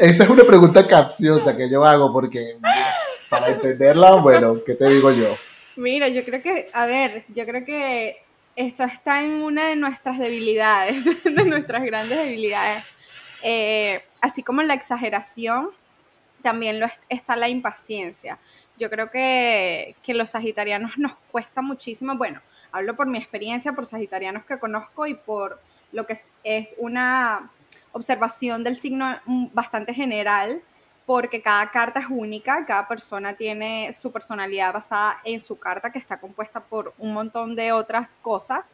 Esa 0.00 0.24
es 0.24 0.30
una 0.30 0.44
pregunta 0.44 0.86
capciosa 0.86 1.56
que 1.56 1.70
yo 1.70 1.84
hago 1.84 2.12
porque 2.12 2.56
para 3.28 3.48
entenderla, 3.48 4.12
bueno, 4.16 4.62
¿qué 4.64 4.74
te 4.74 4.88
digo 4.88 5.10
yo? 5.10 5.36
Mira, 5.76 6.08
yo 6.08 6.24
creo 6.24 6.42
que, 6.42 6.68
a 6.72 6.86
ver, 6.86 7.24
yo 7.28 7.44
creo 7.44 7.64
que 7.64 8.22
eso 8.56 8.84
está 8.84 9.22
en 9.22 9.42
una 9.42 9.68
de 9.68 9.76
nuestras 9.76 10.18
debilidades, 10.18 11.04
de 11.24 11.44
nuestras 11.44 11.84
grandes 11.84 12.18
debilidades. 12.18 12.84
Eh, 13.42 14.02
así 14.20 14.42
como 14.42 14.62
la 14.62 14.74
exageración, 14.74 15.70
también 16.42 16.80
lo 16.80 16.86
está 17.08 17.36
la 17.36 17.48
impaciencia. 17.48 18.38
Yo 18.78 18.90
creo 18.90 19.10
que, 19.10 19.96
que 20.02 20.14
los 20.14 20.30
sagitarianos 20.30 20.98
nos 20.98 21.14
cuesta 21.30 21.62
muchísimo, 21.62 22.16
bueno, 22.16 22.40
hablo 22.72 22.96
por 22.96 23.06
mi 23.06 23.18
experiencia, 23.18 23.72
por 23.72 23.86
sagitarianos 23.86 24.44
que 24.44 24.58
conozco 24.58 25.06
y 25.06 25.14
por 25.14 25.60
lo 25.92 26.06
que 26.06 26.16
es 26.44 26.74
una 26.78 27.50
observación 27.92 28.64
del 28.64 28.76
signo 28.76 29.06
mm, 29.26 29.48
bastante 29.52 29.94
general, 29.94 30.62
porque 31.06 31.40
cada 31.40 31.70
carta 31.70 32.00
es 32.00 32.06
única, 32.10 32.64
cada 32.66 32.88
persona 32.88 33.34
tiene 33.34 33.92
su 33.92 34.10
personalidad 34.12 34.72
basada 34.72 35.20
en 35.24 35.40
su 35.40 35.58
carta, 35.58 35.92
que 35.92 35.98
está 35.98 36.18
compuesta 36.18 36.60
por 36.60 36.94
un 36.98 37.14
montón 37.14 37.54
de 37.54 37.72
otras 37.72 38.16
cosas. 38.20 38.66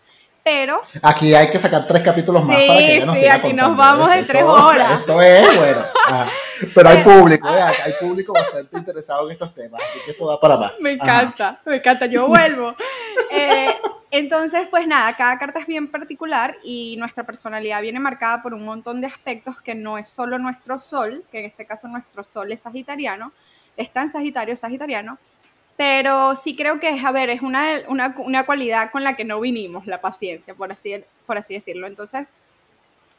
Pero. 0.45 0.81
Aquí 1.03 1.35
hay 1.35 1.49
que 1.51 1.59
sacar 1.59 1.87
tres 1.87 2.03
capítulos 2.03 2.45
más 2.45 2.57
para 2.67 2.79
que 2.79 3.07
nos 3.07 3.19
Sí, 3.19 3.27
aquí 3.27 3.53
nos 3.53 3.77
vamos 3.77 4.13
de 4.13 4.25
tres 4.25 4.43
horas. 4.43 5.01
Esto 5.01 5.23
es, 5.23 5.57
bueno. 5.57 5.85
Pero 6.75 6.89
hay 6.89 7.03
público, 7.03 7.49
¿eh? 7.49 7.61
hay 7.61 7.93
público 8.01 8.33
bastante 8.35 8.77
interesado 8.77 9.27
en 9.27 9.33
estos 9.33 9.55
temas, 9.55 9.83
así 9.83 9.99
que 10.05 10.13
esto 10.13 10.29
da 10.29 10.41
para 10.41 10.57
más. 10.57 10.73
Me 10.81 10.93
encanta, 10.93 11.61
me 11.65 11.77
encanta, 11.77 12.07
yo 12.07 12.29
vuelvo. 12.29 12.75
eh, 13.31 13.75
entonces, 14.13 14.69
pues 14.69 14.87
nada, 14.87 15.17
cada 15.17 15.39
carta 15.39 15.59
es 15.59 15.67
bien 15.67 15.89
particular 15.89 16.59
y 16.63 16.97
nuestra 16.99 17.25
personalidad 17.25 17.81
viene 17.81 17.99
marcada 17.99 18.43
por 18.43 18.53
un 18.53 18.63
montón 18.63 19.01
de 19.01 19.07
aspectos 19.07 19.59
que 19.63 19.75
no 19.75 19.97
es 19.97 20.07
solo 20.07 20.39
nuestro 20.39 20.79
sol, 20.79 21.25
que 21.33 21.41
en 21.41 21.47
este 21.47 21.65
caso 21.65 21.89
nuestro 21.89 22.23
sol 22.23 22.53
es 22.53 22.61
sagitariano, 22.61 23.33
está 23.75 24.03
en 24.03 24.11
Sagitario, 24.11 24.55
Sagitariano, 24.55 25.19
pero 25.79 26.37
sí 26.37 26.55
creo 26.55 26.79
que 26.79 26.91
es, 26.91 27.03
a 27.03 27.11
ver, 27.11 27.31
es 27.31 27.41
una, 27.41 27.81
una, 27.89 28.15
una, 28.19 28.45
cualidad 28.45 28.91
con 28.91 29.03
la 29.03 29.17
que 29.17 29.25
no 29.25 29.41
vinimos, 29.41 29.87
la 29.87 30.03
paciencia, 30.03 30.55
por 30.55 30.71
así, 30.71 31.03
por 31.27 31.39
así 31.39 31.55
decirlo. 31.55 31.87
Entonces, 31.87 32.35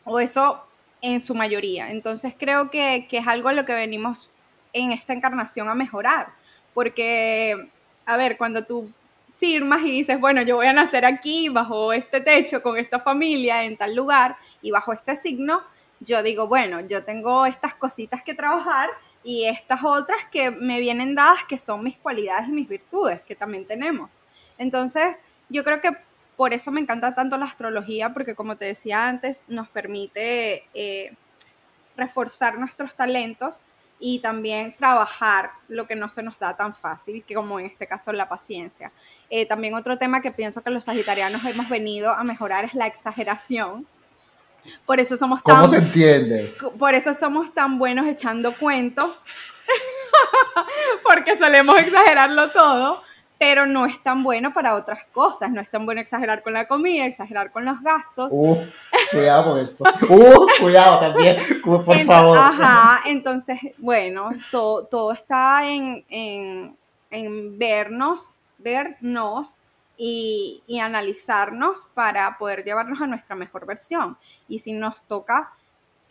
o 0.05 0.19
eso 0.19 0.63
en 1.01 1.21
su 1.21 1.33
mayoría. 1.33 1.89
Entonces 1.89 2.35
creo 2.37 2.69
que, 2.69 3.07
que 3.09 3.17
es 3.17 3.27
algo 3.27 3.49
a 3.49 3.53
lo 3.53 3.65
que 3.65 3.73
venimos 3.73 4.29
en 4.73 4.91
esta 4.91 5.13
encarnación 5.13 5.69
a 5.69 5.75
mejorar, 5.75 6.27
porque, 6.75 7.69
a 8.05 8.15
ver, 8.15 8.37
cuando 8.37 8.63
tú 8.63 8.91
firmas 9.37 9.81
y 9.83 9.91
dices, 9.91 10.19
bueno, 10.19 10.41
yo 10.41 10.55
voy 10.55 10.67
a 10.67 10.73
nacer 10.73 11.05
aquí, 11.05 11.49
bajo 11.49 11.93
este 11.93 12.21
techo, 12.21 12.61
con 12.61 12.77
esta 12.77 12.99
familia, 12.99 13.63
en 13.63 13.77
tal 13.77 13.95
lugar 13.95 14.37
y 14.61 14.71
bajo 14.71 14.93
este 14.93 15.15
signo, 15.15 15.63
yo 15.99 16.21
digo, 16.23 16.47
bueno, 16.47 16.81
yo 16.81 17.03
tengo 17.03 17.45
estas 17.45 17.75
cositas 17.75 18.23
que 18.23 18.33
trabajar 18.33 18.89
y 19.23 19.45
estas 19.45 19.83
otras 19.83 20.25
que 20.31 20.51
me 20.51 20.79
vienen 20.79 21.15
dadas 21.15 21.43
que 21.47 21.57
son 21.57 21.83
mis 21.83 21.97
cualidades 21.97 22.49
y 22.49 22.51
mis 22.51 22.67
virtudes, 22.67 23.21
que 23.21 23.35
también 23.35 23.65
tenemos. 23.65 24.21
Entonces, 24.57 25.17
yo 25.49 25.63
creo 25.63 25.79
que 25.81 25.91
por 26.35 26.53
eso 26.53 26.71
me 26.71 26.81
encanta 26.81 27.15
tanto 27.15 27.37
la 27.37 27.45
astrología, 27.45 28.13
porque 28.13 28.35
como 28.35 28.57
te 28.57 28.65
decía 28.65 29.07
antes, 29.07 29.43
nos 29.47 29.69
permite 29.69 30.67
eh, 30.73 31.15
reforzar 31.95 32.57
nuestros 32.57 32.95
talentos 32.95 33.61
y 34.05 34.19
también 34.19 34.75
trabajar 34.75 35.51
lo 35.69 35.87
que 35.87 35.95
no 35.95 36.09
se 36.09 36.21
nos 36.21 36.37
da 36.37 36.57
tan 36.57 36.75
fácil, 36.75 37.23
que 37.25 37.33
como 37.33 37.57
en 37.57 37.67
este 37.67 37.87
caso 37.87 38.11
la 38.11 38.27
paciencia. 38.27 38.91
Eh, 39.29 39.45
también 39.45 39.75
otro 39.75 39.97
tema 39.97 40.21
que 40.21 40.29
pienso 40.29 40.61
que 40.61 40.69
los 40.71 40.83
sagitarianos 40.83 41.45
hemos 41.45 41.69
venido 41.69 42.11
a 42.11 42.21
mejorar 42.25 42.65
es 42.65 42.73
la 42.73 42.85
exageración. 42.85 43.87
Por 44.85 44.99
eso 44.99 45.15
somos 45.15 45.41
tan... 45.41 45.55
¿Cómo 45.55 45.67
se 45.69 45.77
entiende? 45.77 46.53
Por 46.77 46.93
eso 46.95 47.13
somos 47.13 47.53
tan 47.53 47.79
buenos 47.79 48.05
echando 48.05 48.57
cuentos, 48.57 49.09
porque 51.03 51.37
solemos 51.37 51.79
exagerarlo 51.79 52.51
todo 52.51 53.03
pero 53.43 53.65
no 53.65 53.85
es 53.85 54.01
tan 54.01 54.23
bueno 54.23 54.53
para 54.53 54.73
otras 54.73 55.03
cosas. 55.11 55.51
No 55.51 55.59
es 55.59 55.69
tan 55.69 55.85
bueno 55.85 55.99
exagerar 55.99 56.43
con 56.43 56.53
la 56.53 56.65
comida, 56.65 57.05
exagerar 57.05 57.51
con 57.51 57.65
los 57.65 57.81
gastos. 57.81 58.29
Uh, 58.31 58.57
cuidado 59.11 59.51
con 59.51 59.59
eso. 59.59 59.83
Uh, 60.07 60.47
cuidado 60.61 60.99
también, 61.01 61.35
por 61.61 61.99
favor. 62.05 62.37
Ajá, 62.37 63.01
entonces, 63.05 63.59
bueno, 63.77 64.29
todo, 64.49 64.85
todo 64.85 65.11
está 65.11 65.67
en, 65.67 66.77
vernos, 67.57 68.33
vernos 68.59 69.57
y, 69.97 70.63
y, 70.65 70.79
analizarnos 70.79 71.85
para 71.93 72.37
poder 72.37 72.63
llevarnos 72.63 73.01
a 73.01 73.07
nuestra 73.07 73.35
mejor 73.35 73.65
versión. 73.65 74.17
Y 74.47 74.59
si 74.59 74.71
nos 74.71 75.01
toca 75.01 75.51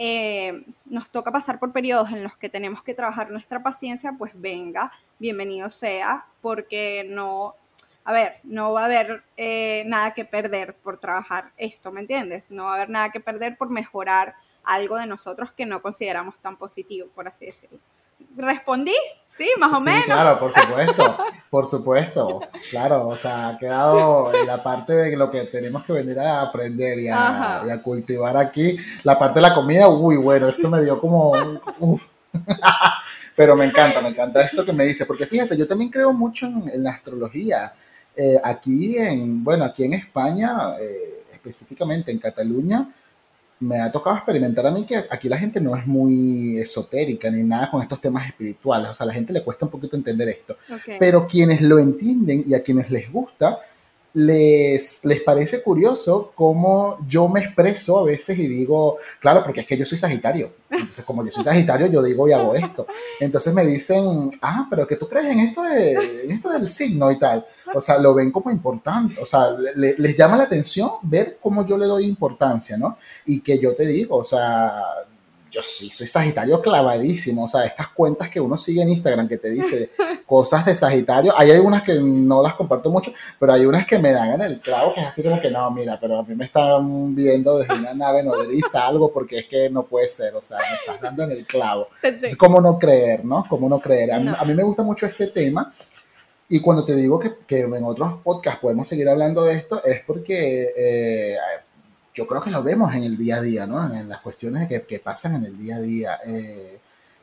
eh, 0.04 0.64
nos 0.86 1.10
toca 1.10 1.30
pasar 1.30 1.60
por 1.60 1.72
periodos 1.72 2.10
en 2.10 2.24
los 2.24 2.36
que 2.36 2.48
tenemos 2.48 2.82
que 2.82 2.92
trabajar 2.92 3.30
nuestra 3.30 3.62
paciencia, 3.62 4.16
pues 4.18 4.32
venga, 4.34 4.90
bienvenido 5.20 5.70
sea, 5.70 6.26
porque 6.40 7.06
no, 7.08 7.54
a 8.04 8.12
ver, 8.12 8.40
no 8.44 8.72
va 8.72 8.82
a 8.82 8.84
haber 8.86 9.22
eh, 9.36 9.84
nada 9.86 10.14
que 10.14 10.24
perder 10.24 10.74
por 10.74 10.98
trabajar 10.98 11.52
esto, 11.56 11.92
¿me 11.92 12.00
entiendes? 12.00 12.50
No 12.50 12.64
va 12.64 12.72
a 12.72 12.74
haber 12.74 12.90
nada 12.90 13.10
que 13.10 13.20
perder 13.20 13.56
por 13.56 13.70
mejorar 13.70 14.34
algo 14.64 14.96
de 14.96 15.06
nosotros 15.06 15.52
que 15.52 15.66
no 15.66 15.82
consideramos 15.82 16.38
tan 16.40 16.56
positivo, 16.56 17.08
por 17.14 17.28
así 17.28 17.46
decirlo 17.46 17.78
respondí, 18.36 18.94
sí, 19.26 19.48
más 19.58 19.72
o 19.72 19.80
sí, 19.80 19.84
menos. 19.86 20.04
Claro, 20.04 20.38
por 20.38 20.52
supuesto, 20.52 21.16
por 21.50 21.66
supuesto, 21.66 22.40
claro, 22.70 23.08
o 23.08 23.16
sea, 23.16 23.48
ha 23.48 23.58
quedado 23.58 24.32
en 24.34 24.46
la 24.46 24.62
parte 24.62 24.92
de 24.94 25.16
lo 25.16 25.30
que 25.30 25.44
tenemos 25.44 25.84
que 25.84 25.92
venir 25.92 26.18
a 26.18 26.42
aprender 26.42 26.98
y 26.98 27.08
a, 27.08 27.80
cultivar 27.82 28.36
aquí, 28.36 28.76
la 29.02 29.18
parte 29.18 29.40
de 29.40 29.48
la 29.48 29.54
comida, 29.54 29.88
uy, 29.88 30.16
bueno, 30.16 30.48
eso 30.48 30.68
me 30.70 30.80
dio 30.82 31.00
como... 31.00 31.32
Pero 33.34 33.56
me 33.56 33.64
encanta, 33.64 34.02
me 34.02 34.10
encanta 34.10 34.42
esto 34.42 34.62
que 34.64 34.74
me 34.74 34.84
dice, 34.84 35.06
porque 35.06 35.26
fíjate, 35.26 35.56
yo 35.56 35.66
también 35.66 35.90
creo 35.90 36.12
mucho 36.12 36.46
en, 36.46 36.82
la 36.82 36.90
astrología. 36.90 37.72
Eh, 38.16 38.38
aquí 38.42 38.98
en, 38.98 39.42
bueno, 39.42 39.64
aquí 39.64 39.84
en 39.84 39.94
España, 39.94 40.76
eh, 40.80 41.24
específicamente 41.32 42.10
en 42.12 42.18
Cataluña, 42.18 42.92
me 43.60 43.80
ha 43.80 43.92
tocado 43.92 44.16
experimentar 44.16 44.66
a 44.66 44.70
mí 44.70 44.84
que 44.84 44.96
aquí 44.96 45.28
la 45.28 45.38
gente 45.38 45.60
no 45.60 45.76
es 45.76 45.86
muy 45.86 46.58
esotérica 46.58 47.30
ni 47.30 47.44
nada 47.44 47.70
con 47.70 47.80
estos 47.80 48.00
temas 48.00 48.26
espirituales. 48.26 48.90
O 48.90 48.94
sea, 48.94 49.04
a 49.04 49.08
la 49.08 49.14
gente 49.14 49.32
le 49.32 49.42
cuesta 49.42 49.66
un 49.66 49.70
poquito 49.70 49.96
entender 49.96 50.28
esto. 50.28 50.56
Pero 50.98 51.26
quienes 51.28 51.60
lo 51.60 51.78
entienden 51.78 52.44
y 52.46 52.54
a 52.54 52.62
quienes 52.62 52.90
les 52.90 53.10
gusta, 53.10 53.60
les, 54.14 55.04
les 55.04 55.22
parece 55.22 55.62
curioso 55.62 56.32
cómo 56.34 56.98
yo 57.08 57.28
me 57.28 57.40
expreso 57.40 57.98
a 57.98 58.04
veces 58.04 58.38
y 58.38 58.46
digo, 58.46 58.98
claro, 59.20 59.42
porque 59.42 59.60
es 59.60 59.66
que 59.66 59.76
yo 59.76 59.86
soy 59.86 59.98
Sagitario. 59.98 60.52
Entonces, 60.70 61.04
como 61.04 61.24
yo 61.24 61.30
soy 61.30 61.44
Sagitario, 61.44 61.86
yo 61.86 62.02
digo 62.02 62.28
y 62.28 62.32
hago 62.32 62.54
esto. 62.54 62.86
Entonces 63.20 63.54
me 63.54 63.64
dicen, 63.64 64.30
ah, 64.42 64.66
pero 64.68 64.86
que 64.86 64.96
tú 64.96 65.08
crees 65.08 65.26
en 65.26 65.40
esto, 65.40 65.62
de, 65.62 65.92
en 66.24 66.30
esto 66.30 66.50
del 66.50 66.68
signo 66.68 67.10
y 67.10 67.18
tal. 67.18 67.46
O 67.74 67.80
sea, 67.80 67.98
lo 67.98 68.14
ven 68.14 68.30
como 68.30 68.50
importante. 68.50 69.20
O 69.20 69.26
sea, 69.26 69.56
les 69.76 70.16
llama 70.16 70.36
la 70.36 70.44
atención 70.44 70.90
ver 71.02 71.38
cómo 71.40 71.66
yo 71.66 71.78
le 71.78 71.86
doy 71.86 72.04
importancia, 72.06 72.76
¿no? 72.76 72.96
Y 73.26 73.40
que 73.40 73.58
yo 73.58 73.74
te 73.74 73.86
digo, 73.86 74.16
o 74.16 74.24
sea, 74.24 74.82
yo 75.52 75.60
sí 75.60 75.90
soy 75.90 76.06
Sagitario 76.06 76.62
clavadísimo, 76.62 77.44
o 77.44 77.48
sea, 77.48 77.64
estas 77.64 77.88
cuentas 77.88 78.30
que 78.30 78.40
uno 78.40 78.56
sigue 78.56 78.80
en 78.80 78.88
Instagram 78.88 79.28
que 79.28 79.36
te 79.36 79.50
dice 79.50 79.90
cosas 80.26 80.64
de 80.64 80.74
Sagitario, 80.74 81.34
hay 81.36 81.50
algunas 81.50 81.82
que 81.82 82.00
no 82.00 82.42
las 82.42 82.54
comparto 82.54 82.90
mucho, 82.90 83.12
pero 83.38 83.52
hay 83.52 83.66
unas 83.66 83.86
que 83.86 83.98
me 83.98 84.12
dan 84.12 84.32
en 84.32 84.40
el 84.40 84.60
clavo, 84.60 84.94
que 84.94 85.00
es 85.00 85.06
así 85.06 85.22
como 85.22 85.38
que 85.40 85.50
no, 85.50 85.70
mira, 85.70 86.00
pero 86.00 86.20
a 86.20 86.22
mí 86.22 86.34
me 86.34 86.46
están 86.46 87.14
viendo 87.14 87.58
desde 87.58 87.74
una 87.74 87.92
nave 87.92 88.22
nodriza 88.22 88.86
algo 88.86 89.12
porque 89.12 89.40
es 89.40 89.46
que 89.46 89.68
no 89.68 89.84
puede 89.84 90.08
ser, 90.08 90.34
o 90.34 90.40
sea, 90.40 90.56
me 90.58 90.76
estás 90.76 91.00
dando 91.02 91.24
en 91.24 91.32
el 91.32 91.46
clavo. 91.46 91.88
Es 92.22 92.36
como 92.36 92.60
no 92.60 92.78
creer, 92.78 93.24
¿no? 93.24 93.44
Como 93.48 93.68
no 93.68 93.80
creer. 93.80 94.12
A, 94.12 94.44
Mí, 94.44 94.54
me 94.54 94.62
gusta 94.62 94.82
mucho 94.82 95.06
este 95.06 95.26
tema. 95.28 95.72
Y 96.48 96.60
cuando 96.60 96.84
te 96.84 96.94
digo 96.94 97.18
que, 97.18 97.32
que, 97.46 97.60
en 97.60 97.84
otros 97.84 98.20
podcasts 98.22 98.60
podemos 98.60 98.86
seguir 98.86 99.08
hablando 99.08 99.42
de 99.44 99.54
esto, 99.54 99.82
es 99.84 100.00
porque 100.06 100.72
eh, 100.76 101.36
yo 102.14 102.26
creo 102.26 102.42
que 102.42 102.50
lo 102.50 102.62
vemos 102.62 102.94
en 102.94 103.04
el 103.04 103.16
día 103.16 103.36
a 103.36 103.40
día, 103.40 103.66
¿no? 103.66 103.92
En, 103.94 104.08
las 104.08 104.20
cuestiones 104.20 104.68
que, 104.68 104.82
que, 104.82 104.98
pasan 105.00 105.36
en 105.36 105.44
el 105.46 105.58
día 105.58 105.76
a 105.76 105.80
día. 105.80 106.18
Eh, 106.26 106.80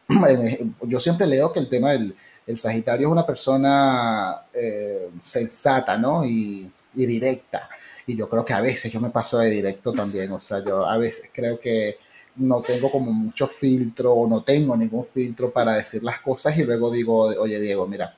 yo 0.84 0.99
siempre 0.99 1.28
leo 1.28 1.54
que 1.54 1.60
el 1.60 1.69
tema 1.69 1.91
del 1.91 2.15
el 2.47 2.58
Sagitario 2.58 3.08
es 3.08 3.12
una 3.12 3.28
persona 3.28 4.41
eh, 4.54 5.10
sensata, 5.21 5.97
¿no? 5.97 6.25
Y, 6.25 6.71
y, 6.95 7.06
directa. 7.06 7.69
Y 8.08 8.15
yo 8.17 8.28
creo 8.28 8.43
que 8.43 8.54
a 8.54 8.62
veces 8.62 8.91
yo 8.91 8.99
me 8.99 9.12
paso 9.12 9.38
de 9.38 9.52
directo 9.52 9.93
también. 9.93 10.32
O 10.32 10.39
sea, 10.39 10.63
yo 10.65 10.84
a 10.84 10.97
veces 10.97 11.30
creo 11.32 11.60
que 11.60 11.97
no 12.38 12.62
tengo 12.62 12.91
como 12.91 13.12
mucho 13.12 13.45
filtro 13.47 14.13
o 14.13 14.28
no 14.28 14.41
tengo 14.41 14.75
ningún 14.75 15.06
filtro 15.06 15.52
para 15.52 15.75
decir 15.75 16.04
las 16.04 16.21
cosas 16.21 16.58
y 16.58 16.63
luego 16.63 16.89
digo, 16.91 17.25
oye 17.39 17.60
Diego, 17.60 17.86
mira, 17.86 18.15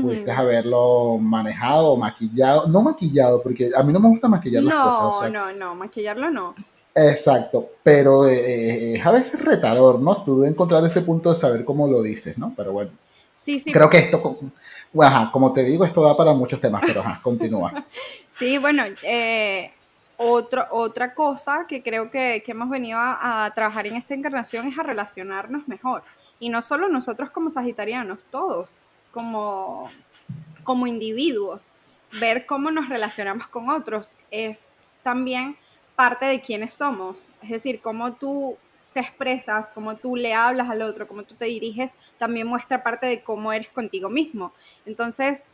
pudiste 0.00 0.30
haberlo 0.30 1.18
manejado 1.18 1.92
o 1.92 1.96
maquillado, 1.96 2.66
no 2.68 2.82
maquillado, 2.82 3.42
porque 3.42 3.70
a 3.76 3.82
mí 3.82 3.92
no 3.92 4.00
me 4.00 4.08
gusta 4.08 4.28
maquillar 4.28 4.62
las 4.62 4.74
cosas. 4.74 5.32
No, 5.32 5.46
no, 5.46 5.52
no, 5.52 5.74
maquillarlo 5.74 6.30
no. 6.30 6.54
Exacto, 6.94 7.72
pero 7.82 8.26
eh, 8.26 8.94
es 8.94 9.04
a 9.04 9.10
veces 9.12 9.44
retador, 9.44 10.00
¿no? 10.00 10.14
Estuve 10.14 10.48
encontrar 10.48 10.82
ese 10.84 11.02
punto 11.02 11.30
de 11.30 11.36
saber 11.36 11.64
cómo 11.64 11.86
lo 11.86 12.02
dices, 12.02 12.38
¿no? 12.38 12.54
Pero 12.56 12.72
bueno. 12.72 12.90
Sí, 13.34 13.60
sí. 13.60 13.70
Creo 13.70 13.90
que 13.90 13.98
esto, 13.98 14.38
bueno, 14.94 15.30
como 15.30 15.52
te 15.52 15.62
digo, 15.62 15.84
esto 15.84 16.02
da 16.02 16.16
para 16.16 16.32
muchos 16.32 16.58
temas, 16.58 16.82
pero 16.86 17.00
ajá, 17.00 17.20
continúa. 17.22 17.84
sí, 18.30 18.56
bueno, 18.56 18.84
eh, 19.02 19.72
otra 20.16 21.14
cosa 21.14 21.66
que 21.68 21.82
creo 21.82 22.10
que, 22.10 22.42
que 22.42 22.52
hemos 22.52 22.70
venido 22.70 22.98
a, 22.98 23.44
a, 23.44 23.50
trabajar 23.52 23.86
en 23.86 23.96
esta 23.96 24.14
encarnación 24.14 24.68
es 24.68 24.78
a 24.78 24.82
relacionarnos 24.82 25.68
mejor. 25.68 26.02
Y 26.40 26.48
no 26.48 26.62
solo 26.62 26.88
nosotros 26.88 27.28
como 27.28 27.50
sagitarianos, 27.50 28.24
todos 28.30 28.74
como, 29.16 29.90
como 30.62 30.86
individuos, 30.86 31.72
ver 32.20 32.44
cómo 32.44 32.70
nos 32.70 32.90
relacionamos 32.90 33.46
con 33.48 33.70
otros 33.70 34.14
es 34.30 34.68
también 35.02 35.56
parte 35.94 36.26
de 36.26 36.42
quiénes 36.42 36.74
somos. 36.74 37.26
Es 37.42 37.48
decir, 37.48 37.80
cómo 37.80 38.12
tú 38.12 38.58
te 38.92 39.00
expresas, 39.00 39.70
cómo 39.70 39.96
tú 39.96 40.16
le 40.16 40.34
hablas 40.34 40.68
al 40.68 40.82
otro, 40.82 41.08
cómo 41.08 41.22
tú 41.22 41.34
te 41.34 41.46
diriges, 41.46 41.92
también 42.18 42.46
muestra 42.46 42.82
parte 42.82 43.06
de 43.06 43.22
cómo 43.22 43.54
eres 43.54 43.70
contigo 43.70 44.10
mismo. 44.10 44.52
Entonces, 44.84 45.44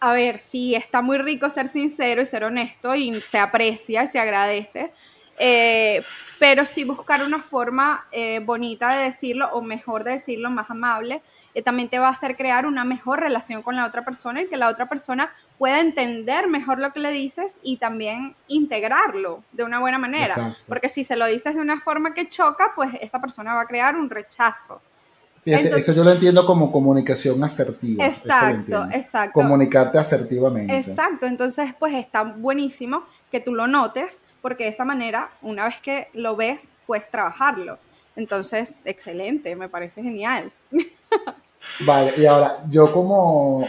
a 0.00 0.12
ver, 0.12 0.40
sí, 0.40 0.74
está 0.74 1.00
muy 1.00 1.18
rico 1.18 1.48
ser 1.50 1.68
sincero 1.68 2.22
y 2.22 2.26
ser 2.26 2.42
honesto 2.42 2.96
y 2.96 3.22
se 3.22 3.38
aprecia 3.38 4.02
y 4.02 4.08
se 4.08 4.18
agradece, 4.18 4.92
eh, 5.38 6.02
pero 6.40 6.64
sí 6.64 6.82
buscar 6.82 7.22
una 7.22 7.42
forma 7.42 8.08
eh, 8.10 8.40
bonita 8.40 8.96
de 8.96 9.04
decirlo 9.04 9.50
o 9.52 9.62
mejor 9.62 10.02
de 10.02 10.12
decirlo, 10.12 10.50
más 10.50 10.68
amable, 10.68 11.22
eh, 11.54 11.62
también 11.62 11.88
te 11.88 11.98
va 11.98 12.08
a 12.08 12.10
hacer 12.10 12.36
crear 12.36 12.66
una 12.66 12.84
mejor 12.84 13.20
relación 13.20 13.62
con 13.62 13.76
la 13.76 13.86
otra 13.86 14.04
persona 14.04 14.42
y 14.42 14.48
que 14.48 14.56
la 14.56 14.68
otra 14.68 14.88
persona 14.88 15.32
pueda 15.58 15.80
entender 15.80 16.48
mejor 16.48 16.80
lo 16.80 16.92
que 16.92 17.00
le 17.00 17.10
dices 17.10 17.56
y 17.62 17.78
también 17.78 18.34
integrarlo 18.48 19.42
de 19.52 19.64
una 19.64 19.80
buena 19.80 19.98
manera. 19.98 20.56
Porque 20.66 20.88
si 20.88 21.04
se 21.04 21.16
lo 21.16 21.26
dices 21.26 21.54
de 21.54 21.60
una 21.60 21.80
forma 21.80 22.14
que 22.14 22.28
choca, 22.28 22.72
pues 22.74 22.90
esa 23.00 23.20
persona 23.20 23.54
va 23.54 23.62
a 23.62 23.66
crear 23.66 23.96
un 23.96 24.10
rechazo. 24.10 24.80
esto 25.44 25.92
yo 25.92 26.04
lo 26.04 26.12
entiendo 26.12 26.44
como 26.44 26.70
comunicación 26.70 27.42
asertiva. 27.42 28.06
Exacto, 28.06 28.86
exacto. 28.92 29.32
Comunicarte 29.32 29.98
asertivamente. 29.98 30.76
Exacto, 30.76 31.26
entonces 31.26 31.74
pues 31.78 31.94
está 31.94 32.22
buenísimo 32.22 33.04
que 33.30 33.40
tú 33.40 33.54
lo 33.54 33.66
notes 33.66 34.22
porque 34.40 34.64
de 34.64 34.70
esa 34.70 34.84
manera, 34.84 35.30
una 35.42 35.64
vez 35.64 35.80
que 35.80 36.08
lo 36.14 36.36
ves, 36.36 36.68
puedes 36.86 37.10
trabajarlo. 37.10 37.78
Entonces, 38.16 38.74
excelente, 38.84 39.54
me 39.56 39.68
parece 39.68 40.02
genial. 40.02 40.52
Vale, 41.80 42.14
y 42.16 42.26
ahora, 42.26 42.64
yo 42.68 42.92
como, 42.92 43.66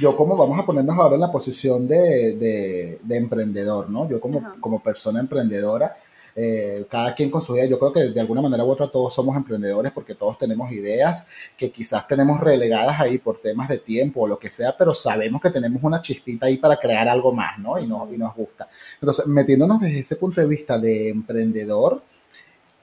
yo 0.00 0.16
como 0.16 0.36
vamos 0.36 0.58
a 0.58 0.64
ponernos 0.64 0.96
ahora 0.96 1.14
en 1.14 1.20
la 1.20 1.30
posición 1.30 1.86
de, 1.86 2.98
emprendedor, 3.08 3.90
¿no? 3.90 4.08
Yo 4.08 4.20
como, 4.20 4.42
como 4.60 4.82
persona 4.82 5.20
emprendedora, 5.20 5.96
eh, 6.34 6.86
cada 6.88 7.14
quien 7.14 7.30
con 7.30 7.40
su 7.40 7.56
idea. 7.56 7.66
Yo 7.66 7.78
creo 7.78 7.92
que 7.92 8.10
de 8.10 8.20
alguna 8.20 8.40
manera 8.40 8.64
u 8.64 8.70
otra 8.70 8.90
todos 8.90 9.12
somos 9.12 9.36
emprendedores 9.36 9.92
porque 9.92 10.14
todos 10.14 10.38
tenemos 10.38 10.70
ideas 10.72 11.26
que 11.56 11.70
quizás 11.70 12.06
tenemos 12.06 12.40
relegadas 12.40 13.00
ahí 13.00 13.18
por 13.18 13.40
temas 13.40 13.68
de 13.68 13.78
tiempo 13.78 14.22
o 14.22 14.28
lo 14.28 14.38
que 14.38 14.50
sea, 14.50 14.76
pero 14.76 14.94
sabemos 14.94 15.40
que 15.40 15.50
tenemos 15.50 15.82
una 15.82 16.00
chispita 16.00 16.46
ahí 16.46 16.56
para 16.56 16.76
crear 16.76 17.08
algo 17.08 17.32
más, 17.32 17.58
¿no? 17.58 17.78
Y, 17.78 17.86
no, 17.86 18.08
y 18.12 18.16
nos 18.16 18.34
gusta. 18.34 18.68
Entonces, 19.00 19.26
metiéndonos 19.26 19.80
desde 19.80 20.00
ese 20.00 20.16
punto 20.16 20.40
de 20.40 20.46
vista 20.46 20.78
de 20.78 21.10
emprendedor, 21.10 22.02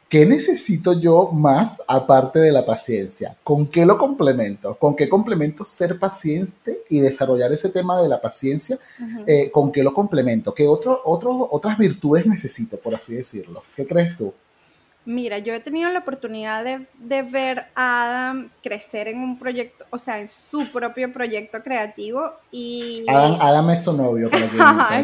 ¿qué 0.09 0.25
necesito 0.25 0.99
yo 0.99 1.31
más 1.31 1.81
aparte 1.87 2.39
de 2.39 2.51
la 2.51 2.65
paciencia? 2.65 3.35
¿Con 3.43 3.67
qué 3.67 3.85
lo 3.85 3.97
complemento? 3.97 4.75
¿Con 4.75 4.95
qué 4.95 5.09
complemento 5.09 5.65
ser 5.65 5.99
paciente 5.99 6.81
y 6.89 6.99
desarrollar 6.99 7.51
ese 7.51 7.69
tema 7.69 8.01
de 8.01 8.09
la 8.09 8.21
paciencia? 8.21 8.77
Eh, 9.25 9.51
¿Con 9.51 9.71
qué 9.71 9.83
lo 9.83 9.93
complemento? 9.93 10.53
¿Qué 10.53 10.67
otro, 10.67 11.01
otro, 11.05 11.47
otras 11.51 11.77
virtudes 11.77 12.25
necesito, 12.25 12.77
por 12.77 12.95
así 12.95 13.15
decirlo? 13.15 13.63
¿Qué 13.75 13.85
crees 13.85 14.15
tú? 14.15 14.33
Mira, 15.07 15.39
yo 15.39 15.53
he 15.53 15.61
tenido 15.61 15.89
la 15.89 15.99
oportunidad 15.99 16.65
de, 16.65 17.21
ver 17.21 17.67
a 17.75 18.03
Adam 18.03 18.49
crecer 18.61 19.07
en 19.07 19.19
un 19.19 19.39
proyecto, 19.39 19.85
o 19.89 19.97
sea, 19.97 20.19
en 20.19 20.27
su 20.27 20.69
propio 20.69 21.13
proyecto 21.13 21.63
creativo 21.63 22.29
y... 22.51 23.05
Adam, 23.07 23.69
es 23.69 23.85
su 23.85 23.95
novio, 23.95 24.29
para 24.29 24.49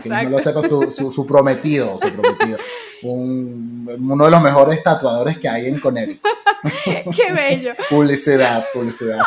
quien, 0.02 0.14
no 0.26 0.30
lo 0.32 0.40
sepa, 0.40 0.62
su, 0.62 0.92
su, 0.92 1.26
prometido, 1.26 1.98
su 2.00 2.10
prometido. 2.10 2.58
uno 3.04 4.26
de 4.26 4.32
los 4.32 4.42
mejores 4.42 4.84
tatuadores 4.84 5.38
que 5.38 5.50
hay 5.50 5.68
en 5.68 5.80
Connecticut. 5.80 6.32
¡Qué 7.16 7.34
bello! 7.34 7.74
publicidad, 7.90 8.66
publicidad. 8.74 9.20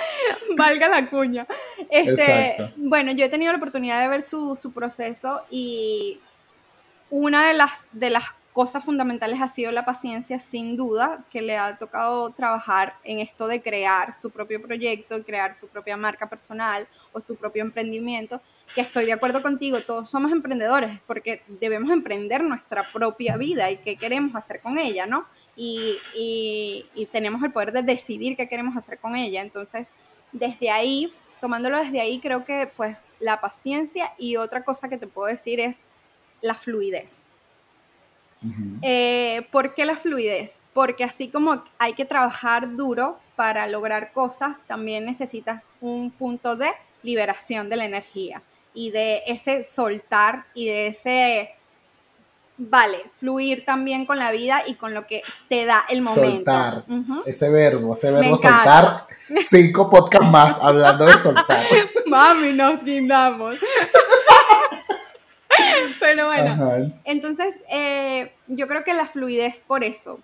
Valga 0.56 0.88
la 0.88 1.08
cuña. 1.08 1.46
Este, 1.90 2.72
bueno, 2.76 3.12
yo 3.12 3.24
he 3.24 3.28
tenido 3.28 3.52
la 3.52 3.58
oportunidad 3.58 4.00
de 4.00 4.08
ver 4.08 4.22
su, 4.22 4.56
su 4.56 4.72
proceso 4.72 5.42
y 5.50 6.20
una 7.10 7.48
de 7.48 7.54
las, 7.54 7.88
de 7.92 8.10
las 8.10 8.24
cosas 8.56 8.82
fundamentales 8.82 9.42
ha 9.42 9.48
sido 9.48 9.70
la 9.70 9.84
paciencia, 9.84 10.38
sin 10.38 10.78
duda, 10.78 11.22
que 11.30 11.42
le 11.42 11.58
ha 11.58 11.76
tocado 11.76 12.30
trabajar 12.30 12.94
en 13.04 13.18
esto 13.18 13.46
de 13.48 13.60
crear 13.60 14.14
su 14.14 14.30
propio 14.30 14.62
proyecto, 14.62 15.22
crear 15.24 15.54
su 15.54 15.68
propia 15.68 15.98
marca 15.98 16.26
personal 16.26 16.88
o 17.12 17.20
su 17.20 17.36
propio 17.36 17.62
emprendimiento, 17.62 18.40
que 18.74 18.80
estoy 18.80 19.04
de 19.04 19.12
acuerdo 19.12 19.42
contigo, 19.42 19.82
todos 19.82 20.08
somos 20.08 20.32
emprendedores 20.32 20.98
porque 21.06 21.42
debemos 21.48 21.90
emprender 21.90 22.42
nuestra 22.42 22.90
propia 22.90 23.36
vida 23.36 23.70
y 23.70 23.76
qué 23.76 23.96
queremos 23.96 24.34
hacer 24.34 24.62
con 24.62 24.78
ella, 24.78 25.04
¿no? 25.04 25.26
Y, 25.54 25.98
y 26.94 27.06
tenemos 27.12 27.42
el 27.42 27.52
poder 27.52 27.72
de 27.72 27.82
decidir 27.82 28.38
qué 28.38 28.48
queremos 28.48 28.74
hacer 28.74 28.98
con 28.98 29.16
ella. 29.16 29.42
Entonces, 29.42 29.86
desde 30.32 30.70
ahí, 30.70 31.12
tomándolo 31.42 31.76
desde 31.76 32.00
ahí, 32.00 32.20
creo 32.20 32.46
que 32.46 32.72
pues 32.74 33.04
la 33.20 33.38
paciencia 33.38 34.14
y 34.16 34.36
otra 34.36 34.64
cosa 34.64 34.88
que 34.88 34.96
te 34.96 35.06
puedo 35.06 35.28
decir 35.28 35.60
es 35.60 35.82
la 36.40 36.54
fluidez 36.54 37.20
eh, 38.82 39.46
¿Por 39.50 39.74
qué 39.74 39.84
la 39.84 39.96
fluidez? 39.96 40.60
Porque 40.72 41.04
así 41.04 41.28
como 41.28 41.62
hay 41.78 41.94
que 41.94 42.04
trabajar 42.04 42.76
duro 42.76 43.18
para 43.34 43.66
lograr 43.66 44.12
cosas, 44.12 44.60
también 44.66 45.04
necesitas 45.04 45.66
un 45.80 46.10
punto 46.10 46.56
de 46.56 46.68
liberación 47.02 47.68
de 47.68 47.76
la 47.76 47.84
energía 47.84 48.42
y 48.74 48.90
de 48.90 49.22
ese 49.26 49.64
soltar 49.64 50.44
y 50.54 50.66
de 50.66 50.88
ese, 50.88 51.54
vale, 52.58 52.98
fluir 53.18 53.64
también 53.64 54.04
con 54.04 54.18
la 54.18 54.30
vida 54.30 54.62
y 54.66 54.74
con 54.74 54.92
lo 54.92 55.06
que 55.06 55.22
te 55.48 55.64
da 55.64 55.84
el 55.88 56.02
momento. 56.02 56.52
Soltar, 56.52 56.84
ese 57.24 57.48
verbo, 57.50 57.94
ese 57.94 58.10
verbo 58.10 58.36
soltar, 58.36 59.06
cinco 59.38 59.88
podcasts 59.88 60.30
más 60.30 60.58
hablando 60.60 61.06
de 61.06 61.14
soltar. 61.14 61.64
Mami, 62.06 62.52
nos 62.52 62.84
guindamos. 62.84 63.56
Pero 66.06 66.26
bueno, 66.26 66.72
entonces 67.04 67.54
eh, 67.70 68.32
yo 68.46 68.68
creo 68.68 68.84
que 68.84 68.94
la 68.94 69.06
fluidez 69.06 69.60
por 69.60 69.82
eso, 69.82 70.20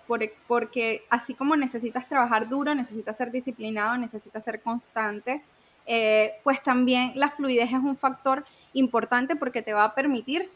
porque 0.47 1.03
así 1.09 1.33
como 1.33 1.55
necesitas 1.55 2.07
trabajar 2.07 2.47
duro, 2.47 2.73
necesitas 2.73 3.17
ser 3.17 3.31
disciplinado, 3.31 3.97
necesitas 3.97 4.43
ser 4.43 4.61
constante, 4.61 5.41
eh, 5.85 6.35
pues 6.43 6.63
también 6.63 7.11
la 7.15 7.29
fluidez 7.29 7.69
es 7.69 7.73
un 7.73 7.97
factor 7.97 8.45
importante 8.73 9.35
porque 9.35 9.61
te 9.61 9.73
va 9.73 9.83
a 9.83 9.93
permitir 9.93 10.49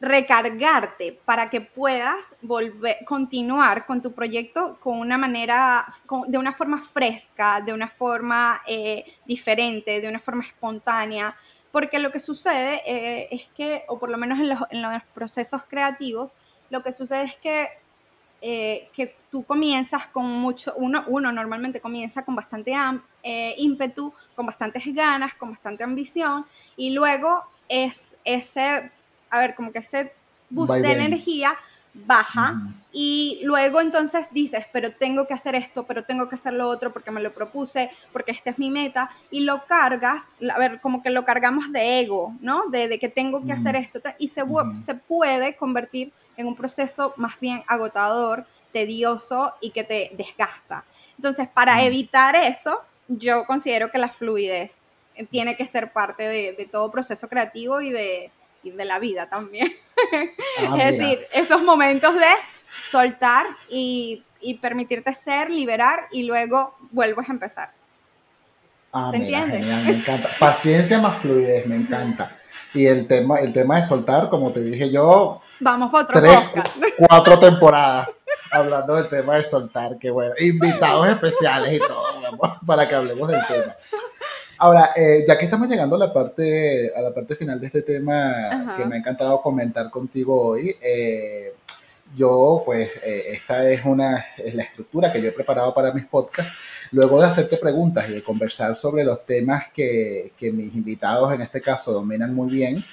recargarte 0.00 1.18
para 1.24 1.50
que 1.50 1.60
puedas 1.60 2.32
volver, 2.40 2.98
continuar 3.04 3.84
con 3.84 4.00
tu 4.00 4.12
proyecto 4.12 4.78
con 4.80 5.00
una 5.00 5.18
manera, 5.18 5.86
de 6.28 6.38
una 6.38 6.52
forma 6.52 6.80
fresca, 6.80 7.60
de 7.60 7.72
una 7.72 7.88
forma 7.88 8.62
eh, 8.66 9.04
diferente, 9.26 10.00
de 10.00 10.08
una 10.08 10.20
forma 10.20 10.44
espontánea, 10.44 11.34
porque 11.72 11.98
lo 11.98 12.10
que 12.10 12.20
sucede 12.20 12.82
eh, 12.86 13.28
es 13.30 13.48
que, 13.56 13.84
o 13.88 13.98
por 13.98 14.10
lo 14.10 14.18
menos 14.18 14.38
en 14.38 14.82
los, 14.82 15.02
procesos 15.14 15.62
creativos, 15.68 16.32
lo 16.70 16.82
que 16.82 16.92
sucede 16.92 17.24
es 17.24 17.36
que, 17.36 17.68
eh, 18.40 18.88
que 18.94 19.16
tú 19.30 19.44
comienzas 19.44 20.06
con 20.06 20.26
mucho, 20.26 20.74
uno, 20.76 21.04
uno 21.08 21.32
normalmente 21.32 21.80
comienza 21.80 22.24
con 22.24 22.36
bastante 22.36 22.72
eh, 23.22 23.54
ímpetu, 23.58 24.12
con 24.34 24.46
bastantes 24.46 24.82
ganas, 24.94 25.34
con 25.34 25.50
bastante 25.50 25.84
ambición, 25.84 26.46
y 26.76 26.90
luego 26.90 27.44
es 27.68 28.14
ese, 28.24 28.90
a 29.30 29.38
ver, 29.38 29.54
como 29.54 29.72
que 29.72 29.80
ese 29.80 30.12
boost 30.50 30.74
de 30.74 30.92
energía 30.92 31.54
baja 32.06 32.60
y 32.92 33.40
luego 33.42 33.80
entonces 33.80 34.28
dices, 34.30 34.66
pero 34.72 34.92
tengo 34.92 35.26
que 35.26 35.34
hacer 35.34 35.54
esto, 35.54 35.84
pero 35.84 36.04
tengo 36.04 36.28
que 36.28 36.34
hacer 36.34 36.52
lo 36.52 36.68
otro 36.68 36.92
porque 36.92 37.10
me 37.10 37.20
lo 37.20 37.32
propuse, 37.32 37.90
porque 38.12 38.32
esta 38.32 38.50
es 38.50 38.58
mi 38.58 38.70
meta 38.70 39.10
y 39.30 39.40
lo 39.40 39.64
cargas, 39.66 40.26
a 40.50 40.58
ver, 40.58 40.80
como 40.80 41.02
que 41.02 41.10
lo 41.10 41.24
cargamos 41.24 41.72
de 41.72 42.00
ego, 42.00 42.34
¿no? 42.40 42.66
De, 42.68 42.98
que 42.98 43.08
tengo 43.08 43.44
que 43.44 43.52
hacer 43.52 43.76
esto 43.76 44.00
y 44.18 44.28
se, 44.28 44.42
se 44.76 44.94
puede 44.94 45.56
convertir 45.56 46.12
en 46.36 46.46
un 46.46 46.56
proceso 46.56 47.14
más 47.16 47.38
bien 47.40 47.62
agotador, 47.66 48.46
tedioso 48.72 49.54
y 49.60 49.70
que 49.70 49.84
te 49.84 50.12
desgasta. 50.16 50.84
Entonces, 51.16 51.48
para 51.48 51.82
evitar 51.82 52.36
eso, 52.36 52.80
yo 53.08 53.44
considero 53.46 53.90
que 53.90 53.98
la 53.98 54.08
fluidez 54.08 54.84
tiene 55.30 55.56
que 55.56 55.66
ser 55.66 55.92
parte 55.92 56.22
de 56.24 56.68
todo 56.70 56.90
proceso 56.90 57.28
creativo 57.28 57.80
y 57.80 57.90
de, 57.90 58.30
de 58.62 58.84
la 58.84 58.98
vida 58.98 59.28
también. 59.28 59.72
Ah, 60.70 60.76
es 60.82 60.98
decir, 60.98 61.26
esos 61.32 61.62
momentos 61.62 62.14
de 62.14 62.26
soltar 62.82 63.46
y, 63.68 64.24
permitirte 64.60 65.12
ser, 65.12 65.50
liberar 65.50 66.08
y 66.10 66.24
luego 66.24 66.76
vuelves 66.90 67.28
a 67.28 67.32
empezar. 67.32 67.70
Ah, 68.92 69.08
¿Se 69.10 69.16
entiende? 69.16 69.58
me 69.58 69.92
encanta. 69.98 70.30
Paciencia 70.38 70.98
más 71.00 71.18
fluidez, 71.18 71.66
me 71.66 71.76
encanta. 71.76 72.32
Y 72.74 72.86
el 72.86 73.06
tema, 73.06 73.38
el 73.38 73.52
tema 73.52 73.76
de 73.76 73.84
soltar, 73.84 74.28
como 74.28 74.52
te 74.52 74.60
dije 74.60 74.90
yo. 74.90 75.40
Vamos 75.60 75.92
a 75.92 75.98
otro 75.98 76.20
tres, 76.20 76.38
Cuatro 77.08 77.38
temporadas 77.38 78.24
hablando 78.50 78.94
del 78.94 79.08
tema 79.08 79.36
de 79.36 79.44
soltar, 79.44 79.98
que 79.98 80.10
bueno. 80.10 80.34
Invitados 80.38 81.08
especiales 81.08 81.74
y 81.74 81.78
todo, 81.78 82.04
para 82.66 82.88
que 82.88 82.94
hablemos 82.94 83.28
del 83.28 83.40
tema. 83.46 83.76
Ahora, 84.60 84.90
eh, 84.96 85.24
ya 85.26 85.38
que 85.38 85.44
estamos 85.44 85.68
llegando 85.68 85.94
a 85.94 86.00
la 86.00 86.12
parte, 86.12 86.90
a 86.94 87.00
la 87.00 87.14
parte 87.14 87.36
final 87.36 87.60
de 87.60 87.66
este 87.66 87.82
tema 87.82 88.74
que 88.76 88.84
me 88.86 88.96
ha 88.96 88.98
encantado 88.98 89.40
comentar 89.40 89.88
contigo 89.88 90.48
hoy, 90.48 90.74
eh, 90.80 91.54
yo, 92.16 92.62
pues, 92.64 92.90
eh, 93.04 93.24
esta 93.34 93.70
es 93.70 93.84
una 93.84 94.24
es 94.36 94.54
la 94.54 94.64
estructura 94.64 95.12
que 95.12 95.22
yo 95.22 95.28
he 95.28 95.32
preparado 95.32 95.72
para 95.74 95.92
mis 95.92 96.06
podcasts. 96.06 96.54
Luego 96.90 97.20
de 97.20 97.26
hacerte 97.26 97.58
preguntas 97.58 98.08
y 98.08 98.14
de 98.14 98.22
conversar 98.22 98.74
sobre 98.74 99.04
los 99.04 99.24
temas 99.24 99.66
que, 99.72 100.32
que 100.36 100.50
mis 100.50 100.74
invitados 100.74 101.32
en 101.34 101.42
este 101.42 101.60
caso 101.60 101.92
dominan 101.92 102.34
muy 102.34 102.50
bien, 102.50 102.84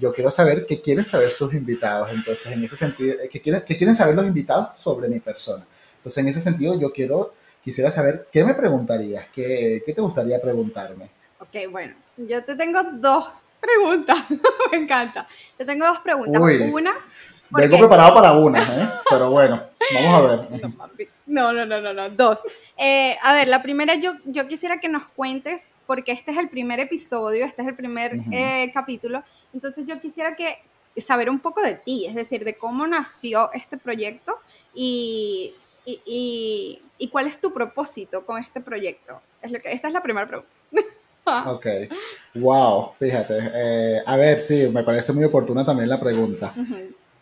yo 0.00 0.12
quiero 0.12 0.30
saber 0.32 0.66
qué 0.66 0.80
quieren 0.80 1.06
saber 1.06 1.30
sus 1.30 1.54
invitados. 1.54 2.10
Entonces, 2.12 2.50
en 2.50 2.64
ese 2.64 2.76
sentido, 2.76 3.14
¿qué 3.30 3.40
quieren, 3.40 3.62
qué 3.64 3.76
quieren 3.76 3.94
saber 3.94 4.16
los 4.16 4.26
invitados 4.26 4.76
sobre 4.76 5.08
mi 5.08 5.20
persona? 5.20 5.64
Entonces, 5.98 6.24
en 6.24 6.28
ese 6.28 6.40
sentido, 6.40 6.78
yo 6.80 6.92
quiero 6.92 7.34
quisiera 7.66 7.90
saber, 7.90 8.28
¿qué 8.30 8.44
me 8.44 8.54
preguntarías? 8.54 9.26
¿Qué, 9.34 9.82
qué 9.84 9.92
te 9.92 10.00
gustaría 10.00 10.40
preguntarme? 10.40 11.10
Ok, 11.40 11.68
bueno, 11.68 11.94
yo 12.16 12.44
te 12.44 12.54
tengo 12.54 12.80
dos 12.92 13.42
preguntas, 13.60 14.18
me 14.70 14.78
encanta. 14.78 15.26
Te 15.56 15.64
tengo 15.64 15.84
dos 15.84 15.98
preguntas. 15.98 16.40
una... 16.72 16.94
Vengo 17.50 17.78
preparado 17.78 18.14
para 18.14 18.32
una, 18.34 18.60
¿eh? 18.60 18.88
pero 19.10 19.30
bueno, 19.32 19.64
vamos 19.92 20.14
a 20.14 20.36
ver. 20.36 21.08
No, 21.26 21.52
no, 21.52 21.66
no, 21.66 21.80
no, 21.80 21.92
no, 21.92 22.08
dos. 22.10 22.44
Eh, 22.76 23.16
a 23.20 23.32
ver, 23.34 23.48
la 23.48 23.60
primera 23.60 23.96
yo, 23.96 24.12
yo 24.26 24.46
quisiera 24.46 24.78
que 24.78 24.88
nos 24.88 25.08
cuentes, 25.08 25.68
porque 25.84 26.12
este 26.12 26.30
es 26.30 26.38
el 26.38 26.48
primer 26.48 26.78
episodio, 26.78 27.44
este 27.44 27.62
es 27.62 27.68
el 27.68 27.74
primer 27.74 28.12
eh, 28.30 28.70
capítulo, 28.72 29.24
entonces 29.52 29.84
yo 29.88 30.00
quisiera 30.00 30.36
que 30.36 30.56
saber 30.98 31.28
un 31.28 31.40
poco 31.40 31.62
de 31.62 31.74
ti, 31.74 32.06
es 32.06 32.14
decir, 32.14 32.44
de 32.44 32.54
cómo 32.54 32.86
nació 32.86 33.50
este 33.54 33.76
proyecto 33.76 34.38
y 34.72 35.52
y, 35.86 36.82
y, 36.98 37.08
cuál 37.08 37.26
es 37.26 37.40
tu 37.40 37.52
propósito 37.52 38.26
con 38.26 38.38
este 38.38 38.60
proyecto? 38.60 39.20
Es 39.40 39.52
lo 39.52 39.60
que, 39.60 39.72
esa 39.72 39.86
es 39.86 39.94
la 39.94 40.02
primera 40.02 40.26
pregunta. 40.26 40.50
ok, 41.46 41.66
wow, 42.34 42.90
fíjate. 42.98 43.38
Eh, 43.54 44.02
a 44.04 44.16
ver, 44.16 44.38
sí, 44.40 44.68
me 44.68 44.82
parece 44.82 45.12
muy 45.12 45.24
oportuna 45.24 45.64
también 45.64 45.88
la 45.88 46.00
pregunta. 46.00 46.52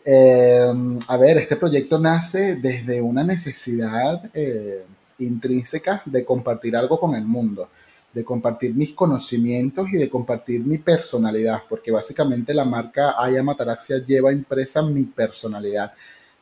Em, 0.03 0.99
a 1.07 1.17
ver, 1.17 1.37
este 1.37 1.55
proyecto 1.55 1.99
nace 1.99 2.55
desde 2.55 3.01
una 3.01 3.23
necesidad 3.23 4.29
eh, 4.33 4.83
intrínsecas 5.19 6.01
de 6.05 6.25
compartir 6.25 6.75
algo 6.75 6.99
con 6.99 7.15
el 7.15 7.25
mundo, 7.25 7.69
de 8.13 8.23
compartir 8.23 8.73
mis 8.73 8.93
conocimientos 8.93 9.87
y 9.91 9.97
de 9.97 10.09
compartir 10.09 10.63
mi 10.63 10.77
personalidad, 10.77 11.63
porque 11.67 11.91
básicamente 11.91 12.53
la 12.53 12.65
marca 12.65 13.15
Ayama 13.17 13.53
Ataraxia 13.53 13.97
lleva 13.97 14.31
impresa 14.31 14.81
mi 14.83 15.05
personalidad. 15.05 15.93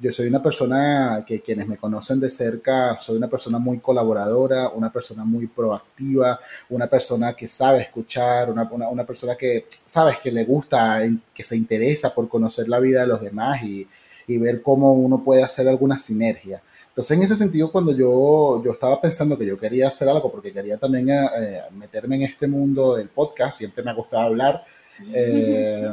Yo 0.04 0.12
soy 0.12 0.28
una 0.28 0.44
persona 0.44 1.24
que 1.26 1.40
quienes 1.40 1.66
me 1.66 1.78
conocen 1.78 2.20
de 2.20 2.30
cerca, 2.30 3.00
soy 3.00 3.16
una 3.16 3.30
persona 3.30 3.58
muy 3.58 3.80
colaboradora, 3.80 4.68
una 4.68 4.92
persona 4.92 5.24
muy 5.24 5.48
proactiva, 5.48 6.42
una 6.72 6.88
persona 6.88 7.34
que 7.34 7.48
sabe 7.48 7.84
escuchar, 7.84 8.52
una, 8.52 8.70
una, 8.70 9.06
persona 9.06 9.38
que, 9.38 9.66
sabes, 9.70 10.20
que 10.20 10.30
le 10.30 10.44
gusta, 10.44 11.00
que 11.34 11.44
se 11.46 11.56
interesa 11.56 12.14
por 12.14 12.28
conocer 12.28 12.68
la 12.68 12.82
vida 12.82 13.00
de 13.00 13.08
los 13.08 13.22
demás 13.22 13.64
y, 13.64 13.88
y 14.28 14.38
ver 14.38 14.62
cómo 14.62 14.92
uno 14.92 15.24
puede 15.24 15.42
hacer 15.42 15.70
alguna 15.70 15.98
sinergia. 15.98 16.62
Entonces, 16.90 17.16
en 17.16 17.24
ese 17.24 17.38
sentido, 17.38 17.72
cuando 17.72 17.94
yo, 17.94 18.62
yo 18.62 18.74
estaba 18.74 19.00
pensando 19.00 19.38
que 19.38 19.46
yo 19.46 19.58
quería 19.58 19.88
hacer 19.88 20.10
algo, 20.10 20.30
porque 20.30 20.52
quería 20.52 20.78
también 20.78 21.12
eh, 21.12 21.62
meterme 21.72 22.18
en 22.18 22.24
este 22.24 22.46
mundo 22.46 22.98
del 22.98 23.08
podcast, 23.08 23.58
siempre 23.58 23.82
me 23.82 23.92
ha 23.92 23.94
gustado 23.94 24.24
hablar, 24.24 24.66
eh, 25.14 25.90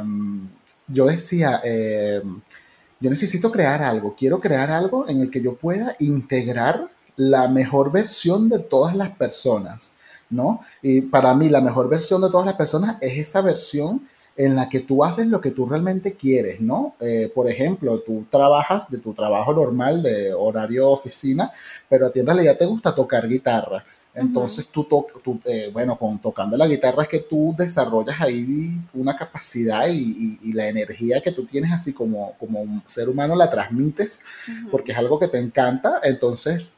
yo 0.89 1.05
decía, 1.05 1.61
eh, 1.63 2.21
yo 3.01 3.09
necesito 3.09 3.51
crear 3.51 3.81
algo, 3.81 4.15
quiero 4.15 4.39
crear 4.39 4.69
algo 4.69 5.09
en 5.09 5.21
el 5.21 5.31
que 5.31 5.41
yo 5.41 5.55
pueda 5.55 5.95
integrar 5.99 6.87
la 7.15 7.47
mejor 7.47 7.91
versión 7.91 8.47
de 8.47 8.59
todas 8.59 8.95
las 8.95 9.09
personas, 9.09 9.95
¿no? 10.29 10.61
Y 10.81 11.01
para 11.01 11.33
mí 11.33 11.49
la 11.49 11.61
mejor 11.61 11.89
versión 11.89 12.21
de 12.21 12.29
todas 12.29 12.45
las 12.45 12.55
personas 12.55 12.97
es 13.01 13.17
esa 13.17 13.41
versión 13.41 14.07
en 14.37 14.55
la 14.55 14.69
que 14.69 14.79
tú 14.79 15.03
haces 15.03 15.27
lo 15.27 15.41
que 15.41 15.51
tú 15.51 15.65
realmente 15.65 16.13
quieres, 16.13 16.61
¿no? 16.61 16.95
Eh, 17.01 17.31
por 17.33 17.49
ejemplo, 17.49 17.99
tú 17.99 18.25
trabajas 18.29 18.89
de 18.89 18.97
tu 18.97 19.13
trabajo 19.13 19.53
normal 19.53 20.01
de 20.01 20.33
horario 20.33 20.89
oficina, 20.89 21.51
pero 21.89 22.07
a 22.07 22.11
ti 22.11 22.19
en 22.21 22.27
realidad 22.27 22.57
te 22.57 22.65
gusta 22.65 22.95
tocar 22.95 23.27
guitarra. 23.27 23.83
Entonces 24.13 24.67
tú, 24.67 24.83
tú 24.83 25.39
eh, 25.45 25.69
bueno, 25.71 25.97
con 25.97 26.19
tocando 26.19 26.57
la 26.57 26.67
guitarra 26.67 27.03
es 27.03 27.09
que 27.09 27.19
tú 27.19 27.55
desarrollas 27.57 28.19
ahí 28.19 28.77
una 28.93 29.15
capacidad 29.15 29.87
y, 29.87 30.51
la 30.51 30.67
energía 30.67 31.21
que 31.21 31.31
tú 31.31 31.45
tienes 31.45 31.71
así 31.71 31.93
como, 31.93 32.33
como 32.37 32.61
un 32.61 32.83
ser 32.87 33.07
humano 33.07 33.35
la 33.37 33.49
transmites 33.49 34.21
porque 34.69 34.91
es 34.91 34.97
algo 34.97 35.17
que 35.17 35.29
te 35.29 35.37
encanta. 35.37 36.01
Entonces 36.03 36.69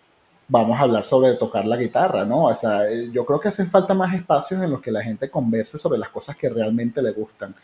vamos 0.48 0.80
a 0.80 0.84
hablar 0.84 1.06
sobre 1.06 1.34
tocar 1.34 1.66
la 1.66 1.78
guitarra, 1.78 2.24
¿no? 2.26 2.46
O 2.46 2.56
sea, 2.56 2.88
eh, 2.88 3.10
yo 3.12 3.26
creo 3.26 3.40
que 3.40 3.48
hacen 3.48 3.70
falta 3.72 3.96
más 3.96 4.14
espacios 4.14 4.62
en 4.62 4.70
los 4.70 4.82
que 4.82 4.92
la 4.92 5.02
gente 5.02 5.30
converse 5.30 5.80
sobre 5.80 5.98
las 5.98 6.10
cosas 6.10 6.36
que 6.36 6.50
realmente 6.50 7.02
le 7.02 7.12
gustan. 7.12 7.56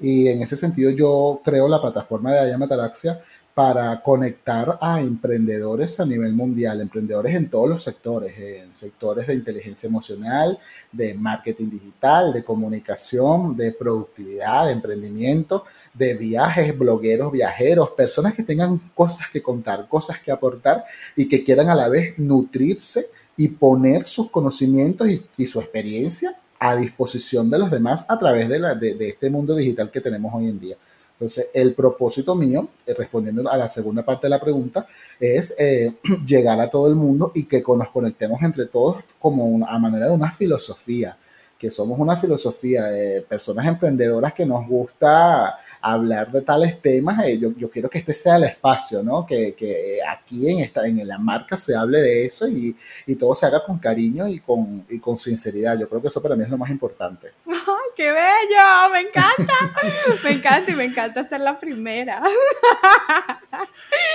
Y 0.00 0.28
en 0.28 0.42
ese 0.42 0.56
sentido 0.56 0.90
yo 0.92 1.40
creo 1.44 1.68
la 1.68 1.80
plataforma 1.80 2.32
de 2.32 2.40
Ayama 2.40 2.68
para 3.58 4.00
conectar 4.04 4.78
a 4.80 5.00
emprendedores 5.00 5.98
a 5.98 6.06
nivel 6.06 6.32
mundial, 6.32 6.80
emprendedores 6.80 7.34
en 7.34 7.50
todos 7.50 7.68
los 7.68 7.82
sectores, 7.82 8.38
en 8.38 8.72
sectores 8.76 9.26
de 9.26 9.34
inteligencia 9.34 9.88
emocional, 9.88 10.60
de 10.92 11.14
marketing 11.14 11.68
digital, 11.68 12.32
de 12.32 12.44
comunicación, 12.44 13.56
de 13.56 13.72
productividad, 13.72 14.66
de 14.66 14.74
emprendimiento, 14.74 15.64
de 15.92 16.14
viajes, 16.14 16.78
blogueros, 16.78 17.32
viajeros, 17.32 17.90
personas 17.96 18.34
que 18.34 18.44
tengan 18.44 18.78
cosas 18.94 19.28
que 19.28 19.42
contar, 19.42 19.88
cosas 19.88 20.20
que 20.20 20.30
aportar 20.30 20.84
y 21.16 21.26
que 21.26 21.42
quieran 21.42 21.68
a 21.68 21.74
la 21.74 21.88
vez 21.88 22.16
nutrirse 22.16 23.06
y 23.36 23.48
poner 23.48 24.04
sus 24.04 24.30
conocimientos 24.30 25.08
y, 25.08 25.46
su 25.48 25.58
experiencia 25.58 26.38
a 26.60 26.76
disposición 26.76 27.50
de 27.50 27.58
los 27.58 27.72
demás 27.72 28.06
a 28.08 28.16
través 28.20 28.48
de, 28.48 28.96
este 29.00 29.30
mundo 29.30 29.56
digital 29.56 29.90
que 29.90 30.00
tenemos 30.00 30.32
hoy 30.32 30.46
en 30.46 30.60
día. 30.60 30.76
Entonces, 31.18 31.50
el 31.52 31.74
propósito 31.74 32.36
mío, 32.36 32.68
eh, 32.86 32.94
respondiendo 32.94 33.50
a 33.50 33.56
la 33.56 33.68
segunda 33.68 34.04
parte 34.04 34.26
de 34.26 34.30
la 34.30 34.40
pregunta, 34.40 34.86
es 35.18 35.52
eh, 35.58 35.94
llegar 36.26 36.60
a 36.60 36.70
todo 36.70 36.86
el 36.86 36.94
mundo 36.94 37.32
y 37.34 37.46
que 37.46 37.60
nos 37.66 37.90
conectemos 37.90 38.40
entre 38.42 38.66
todos 38.66 38.96
como 39.18 39.66
a 39.66 39.78
manera 39.80 40.06
de 40.06 40.12
una 40.12 40.30
filosofía 40.30 41.18
que 41.58 41.70
somos 41.70 41.98
una 41.98 42.16
filosofía 42.16 42.84
de 42.84 43.22
personas 43.22 43.66
emprendedoras 43.66 44.32
que 44.32 44.46
nos 44.46 44.64
gusta 44.66 45.58
hablar 45.80 46.30
de 46.30 46.42
tales 46.42 46.80
temas. 46.80 47.26
Eh, 47.26 47.38
yo, 47.38 47.50
yo 47.56 47.68
quiero 47.68 47.90
que 47.90 47.98
este 47.98 48.14
sea 48.14 48.36
el 48.36 48.44
espacio, 48.44 49.02
¿no? 49.02 49.26
Que, 49.26 49.54
que, 49.54 49.98
aquí 50.08 50.48
en, 50.48 50.60
esta, 50.60 50.86
en 50.86 51.06
la 51.06 51.18
marca 51.18 51.56
se 51.56 51.74
hable 51.74 52.00
de 52.00 52.26
eso 52.26 52.46
y, 52.46 52.76
y 53.06 53.16
todo 53.16 53.34
se 53.34 53.46
haga 53.46 53.64
con 53.64 53.78
cariño 53.78 54.28
y 54.28 54.38
con, 54.38 54.86
y 54.88 55.00
con 55.00 55.16
sinceridad. 55.16 55.76
Yo 55.78 55.88
creo 55.88 56.00
que 56.00 56.06
eso 56.06 56.22
para 56.22 56.36
mí 56.36 56.44
es 56.44 56.50
lo 56.50 56.58
más 56.58 56.70
importante. 56.70 57.32
¡Ay, 57.48 57.90
qué 57.96 58.12
bello! 58.12 58.92
Me 58.92 59.00
encanta. 59.00 59.54
me 60.22 60.30
encanta 60.30 60.70
y 60.70 60.74
me 60.76 60.84
encanta 60.84 61.24
ser 61.24 61.40
la 61.40 61.58
primera. 61.58 62.22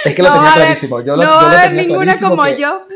es 0.05 0.15
que 0.15 0.23
lo 0.23 0.31
tenía 0.31 0.53
clarísimo. 0.53 1.01
Yo 1.01 1.17
lo, 1.17 1.23
no 1.23 1.41
yo 1.41 1.47
lo 1.49 1.61
tenía 1.61 1.81
ninguna 1.83 2.17
como 2.17 2.47
yo 2.47 2.87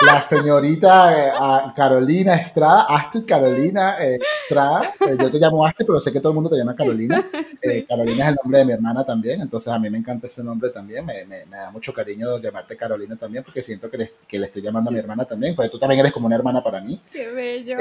la 0.00 0.22
señorita 0.22 1.28
eh, 1.28 1.72
Carolina 1.76 2.34
Estrada, 2.36 2.86
Astrid 2.88 3.24
Carolina 3.26 3.96
eh, 4.00 4.18
Estrada, 4.42 4.92
eh, 5.00 5.16
yo 5.18 5.30
te 5.30 5.38
llamo 5.38 5.64
Astrid, 5.64 5.86
pero 5.86 6.00
sé 6.00 6.12
que 6.12 6.20
todo 6.20 6.30
el 6.30 6.34
mundo 6.34 6.50
te 6.50 6.56
llama 6.56 6.74
Carolina. 6.74 7.24
Carolina 7.88 8.24
es 8.24 8.30
el 8.30 8.36
nombre 8.42 8.58
de 8.60 8.64
mi 8.64 8.72
hermana 8.72 9.04
también, 9.04 9.40
entonces 9.40 9.72
a 9.72 9.78
mí 9.78 9.90
me 9.90 9.98
encanta 9.98 10.26
ese 10.26 10.42
nombre 10.42 10.70
también, 10.70 11.04
me, 11.04 11.24
me, 11.26 11.44
da 11.44 11.70
mucho 11.70 11.92
cariño 11.92 12.38
llamarte 12.38 12.76
Carolina 12.76 13.16
también, 13.16 13.44
porque 13.44 13.62
siento 13.62 13.90
que 13.90 13.98
le, 13.98 14.12
que 14.26 14.38
le, 14.38 14.46
estoy 14.46 14.62
llamando 14.62 14.90
a 14.90 14.92
mi 14.92 14.98
hermana 14.98 15.24
también, 15.24 15.54
porque 15.54 15.68
tú 15.68 15.78
también 15.78 16.00
eres 16.00 16.12
como 16.12 16.26
una 16.26 16.36
hermana 16.36 16.62
para 16.62 16.80
mí. 16.80 17.00
Qué 17.10 17.28
bello. 17.30 17.76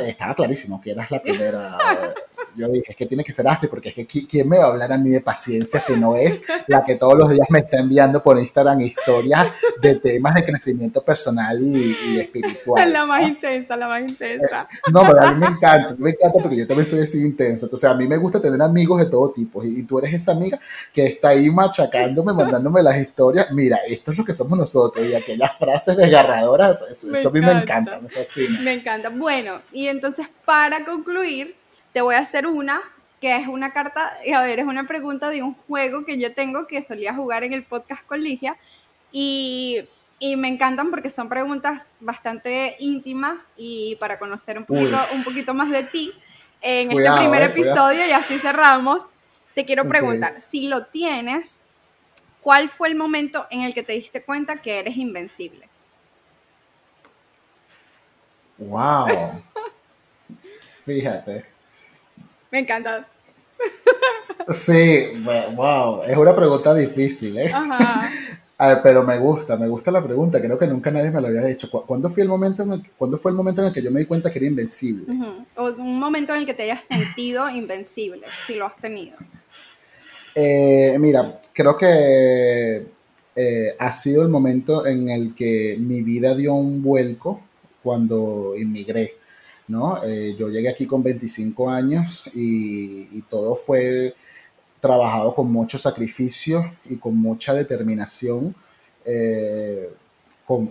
estaba 0.00 0.34
clarísimo 0.34 0.80
que 0.80 0.90
eras 0.90 1.10
la 1.10 1.22
primera 1.22 1.78
yo 2.56 2.68
dije, 2.68 2.86
es 2.90 2.96
que 2.96 3.06
tiene 3.06 3.24
que 3.24 3.32
ser 3.32 3.46
Astrid, 3.46 3.68
porque 3.68 3.88
es 3.90 3.94
que 3.94 4.06
¿quién 4.06 4.48
me 4.48 4.58
va 4.58 4.64
a 4.64 4.68
hablar 4.68 4.92
a 4.92 4.98
mí 4.98 5.10
de 5.10 5.20
paciencia 5.20 5.80
si 5.80 5.96
no 5.96 6.16
es 6.16 6.42
la 6.66 6.84
que 6.84 6.96
todos 6.96 7.16
los 7.16 7.30
días 7.30 7.46
me 7.50 7.60
está 7.60 7.78
enviando 7.78 8.22
por 8.22 8.38
Instagram 8.38 8.80
historias 8.80 9.48
de 9.80 9.94
temas 9.96 10.34
de 10.34 10.44
crecimiento 10.44 11.02
personal 11.02 11.60
y, 11.60 12.18
espiritual? 12.18 12.84
La 12.92 13.06
más 13.06 13.26
intensa, 13.26 13.76
la 13.76 13.88
más 13.88 14.02
intensa. 14.02 14.68
Eh, 14.70 14.90
no, 14.92 15.00
pero 15.00 15.20
a 15.20 15.32
mí 15.32 15.40
me 15.40 15.46
encanta, 15.46 15.94
me 15.98 16.10
encanta 16.10 16.38
porque 16.40 16.56
yo 16.56 16.66
también 16.66 16.86
soy 16.86 17.00
así 17.00 17.20
intenso. 17.20 17.66
Entonces, 17.66 17.90
a 17.90 17.94
mí 17.94 18.06
me 18.06 18.16
gusta 18.16 18.40
tener 18.40 18.60
amigos 18.62 19.00
de 19.00 19.06
todo 19.06 19.30
tipo 19.30 19.64
y, 19.64 19.82
tú 19.82 19.98
eres 19.98 20.14
esa 20.14 20.32
amiga 20.32 20.58
que 20.92 21.04
está 21.04 21.30
ahí 21.30 21.50
machacándome, 21.50 22.32
mandándome 22.32 22.82
las 22.82 22.96
historias. 22.96 23.50
Mira, 23.50 23.78
esto 23.88 24.12
es 24.12 24.18
lo 24.18 24.24
que 24.24 24.32
somos 24.32 24.58
nosotros 24.58 25.04
y 25.06 25.14
aquellas 25.14 25.56
frases 25.58 25.96
desgarradoras, 25.96 26.82
eso, 26.90 27.12
eso 27.12 27.28
a 27.28 27.32
mí 27.32 27.40
me 27.40 27.52
encanta, 27.52 27.98
me 27.98 28.08
fascina. 28.08 28.60
Me 28.60 28.74
encanta. 28.74 29.08
Bueno, 29.08 29.60
y 29.72 29.88
entonces 29.88 30.26
para 30.44 30.84
concluir, 30.84 31.56
te 31.94 32.02
voy 32.02 32.16
a 32.16 32.18
hacer 32.18 32.46
una 32.46 32.82
que 33.20 33.34
es 33.36 33.48
una 33.48 33.72
carta, 33.72 34.12
a 34.34 34.42
ver, 34.42 34.58
es 34.58 34.66
una 34.66 34.86
pregunta 34.86 35.30
de 35.30 35.42
un 35.42 35.54
juego 35.54 36.04
que 36.04 36.18
yo 36.18 36.34
tengo 36.34 36.66
que 36.66 36.82
solía 36.82 37.14
jugar 37.14 37.42
en 37.42 37.54
el 37.54 37.64
podcast 37.64 38.04
con 38.04 38.22
Ligia 38.22 38.58
y, 39.12 39.88
y 40.18 40.36
me 40.36 40.48
encantan 40.48 40.90
porque 40.90 41.08
son 41.08 41.30
preguntas 41.30 41.90
bastante 42.00 42.76
íntimas 42.80 43.46
y 43.56 43.96
para 43.96 44.18
conocer 44.18 44.58
un 44.58 44.66
poquito, 44.66 44.98
un 45.14 45.24
poquito 45.24 45.54
más 45.54 45.70
de 45.70 45.84
ti 45.84 46.12
en 46.60 46.90
este 46.90 47.10
primer 47.12 47.42
eh, 47.42 47.46
episodio 47.46 48.06
y 48.06 48.10
así 48.10 48.38
cerramos. 48.38 49.06
Te 49.54 49.64
quiero 49.64 49.88
preguntar, 49.88 50.38
si 50.40 50.66
lo 50.66 50.86
tienes, 50.86 51.60
¿cuál 52.42 52.68
fue 52.68 52.88
el 52.88 52.96
momento 52.96 53.46
en 53.50 53.62
el 53.62 53.72
que 53.72 53.84
te 53.84 53.94
diste 53.94 54.22
cuenta 54.22 54.56
que 54.56 54.80
eres 54.80 54.96
invencible? 54.96 55.68
Wow. 58.58 59.42
Fíjate. 60.84 61.53
Me 62.54 62.60
encanta. 62.60 63.04
Sí, 64.46 65.24
wow, 65.56 66.04
es 66.04 66.16
una 66.16 66.36
pregunta 66.36 66.72
difícil, 66.72 67.36
¿eh? 67.36 67.50
Ajá. 67.52 68.08
pero 68.84 69.02
me 69.02 69.18
gusta, 69.18 69.56
me 69.56 69.66
gusta 69.66 69.90
la 69.90 70.00
pregunta. 70.00 70.40
Creo 70.40 70.56
que 70.56 70.68
nunca 70.68 70.92
nadie 70.92 71.10
me 71.10 71.20
lo 71.20 71.26
había 71.26 71.46
dicho. 71.46 71.68
¿Cuándo 71.68 72.10
fue 72.10 72.22
el 72.22 72.28
momento 72.28 72.62
en 72.62 72.74
el, 72.74 72.90
¿cuándo 72.96 73.18
fue 73.18 73.32
el 73.32 73.36
momento 73.36 73.60
en 73.60 73.66
el 73.66 73.74
que 73.74 73.82
yo 73.82 73.90
me 73.90 73.98
di 73.98 74.06
cuenta 74.06 74.30
que 74.30 74.38
era 74.38 74.46
invencible? 74.46 75.04
O 75.56 75.64
un 75.70 75.98
momento 75.98 76.32
en 76.32 76.42
el 76.42 76.46
que 76.46 76.54
te 76.54 76.62
hayas 76.62 76.84
sentido 76.84 77.50
invencible, 77.50 78.24
si 78.46 78.54
lo 78.54 78.66
has 78.66 78.76
tenido. 78.76 79.18
Eh, 80.36 80.96
mira, 81.00 81.40
creo 81.52 81.76
que 81.76 82.86
eh, 83.34 83.76
ha 83.80 83.90
sido 83.90 84.22
el 84.22 84.28
momento 84.28 84.86
en 84.86 85.08
el 85.08 85.34
que 85.34 85.76
mi 85.80 86.02
vida 86.02 86.36
dio 86.36 86.54
un 86.54 86.84
vuelco 86.84 87.40
cuando 87.82 88.54
inmigré. 88.56 89.23
¿No? 89.68 90.02
Eh, 90.04 90.36
yo 90.38 90.48
llegué 90.48 90.68
aquí 90.68 90.86
con 90.86 91.02
25 91.02 91.70
años 91.70 92.28
y, 92.34 93.22
todo 93.30 93.56
fue 93.56 94.14
trabajado 94.80 95.34
con 95.34 95.50
mucho 95.50 95.78
sacrificio 95.78 96.70
y 96.84 96.96
con 96.96 97.16
mucha 97.16 97.54
determinación 97.54 98.54
eh, 99.04 99.88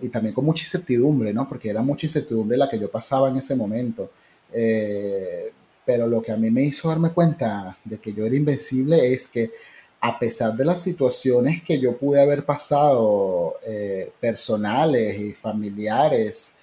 y 0.02 0.10
también 0.10 0.36
con 0.36 0.46
mucha 0.46 0.64
incertidumbre, 0.64 1.34
¿no? 1.34 1.50
Porque 1.50 1.70
era 1.70 1.82
mucha 1.82 2.06
incertidumbre 2.06 2.58
la 2.58 2.70
que 2.70 2.80
yo 2.80 2.91
pasaba 2.91 3.30
en 3.30 3.38
ese 3.38 3.56
momento. 3.56 4.12
Eh, 4.52 5.52
pero 5.84 6.08
lo 6.08 6.22
que 6.22 6.32
a 6.32 6.38
mí 6.38 6.52
me 6.52 6.62
hizo 6.64 6.89
darme 6.89 7.12
cuenta 7.12 7.78
de 7.84 7.98
que 7.98 8.14
yo 8.14 8.26
era 8.26 8.36
invencible 8.36 9.14
es 9.14 9.28
que 9.28 9.52
a 10.00 10.20
pesar 10.20 10.56
de 10.56 10.66
las 10.66 10.82
situaciones 10.82 11.64
que 11.64 11.80
yo 11.80 11.98
pude 11.98 12.22
haber 12.22 12.46
pasado 12.46 13.56
personales 14.20 15.20
y 15.20 15.34
familiares, 15.34 16.58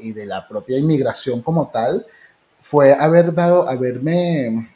y, 0.00 0.12
de 0.12 0.26
la 0.26 0.46
propia 0.48 0.78
inmigración 0.78 1.42
como 1.42 1.68
tal, 1.68 2.06
fue 2.60 2.94
haber 2.94 3.34
dado, 3.34 3.68
haberme, 3.68 4.70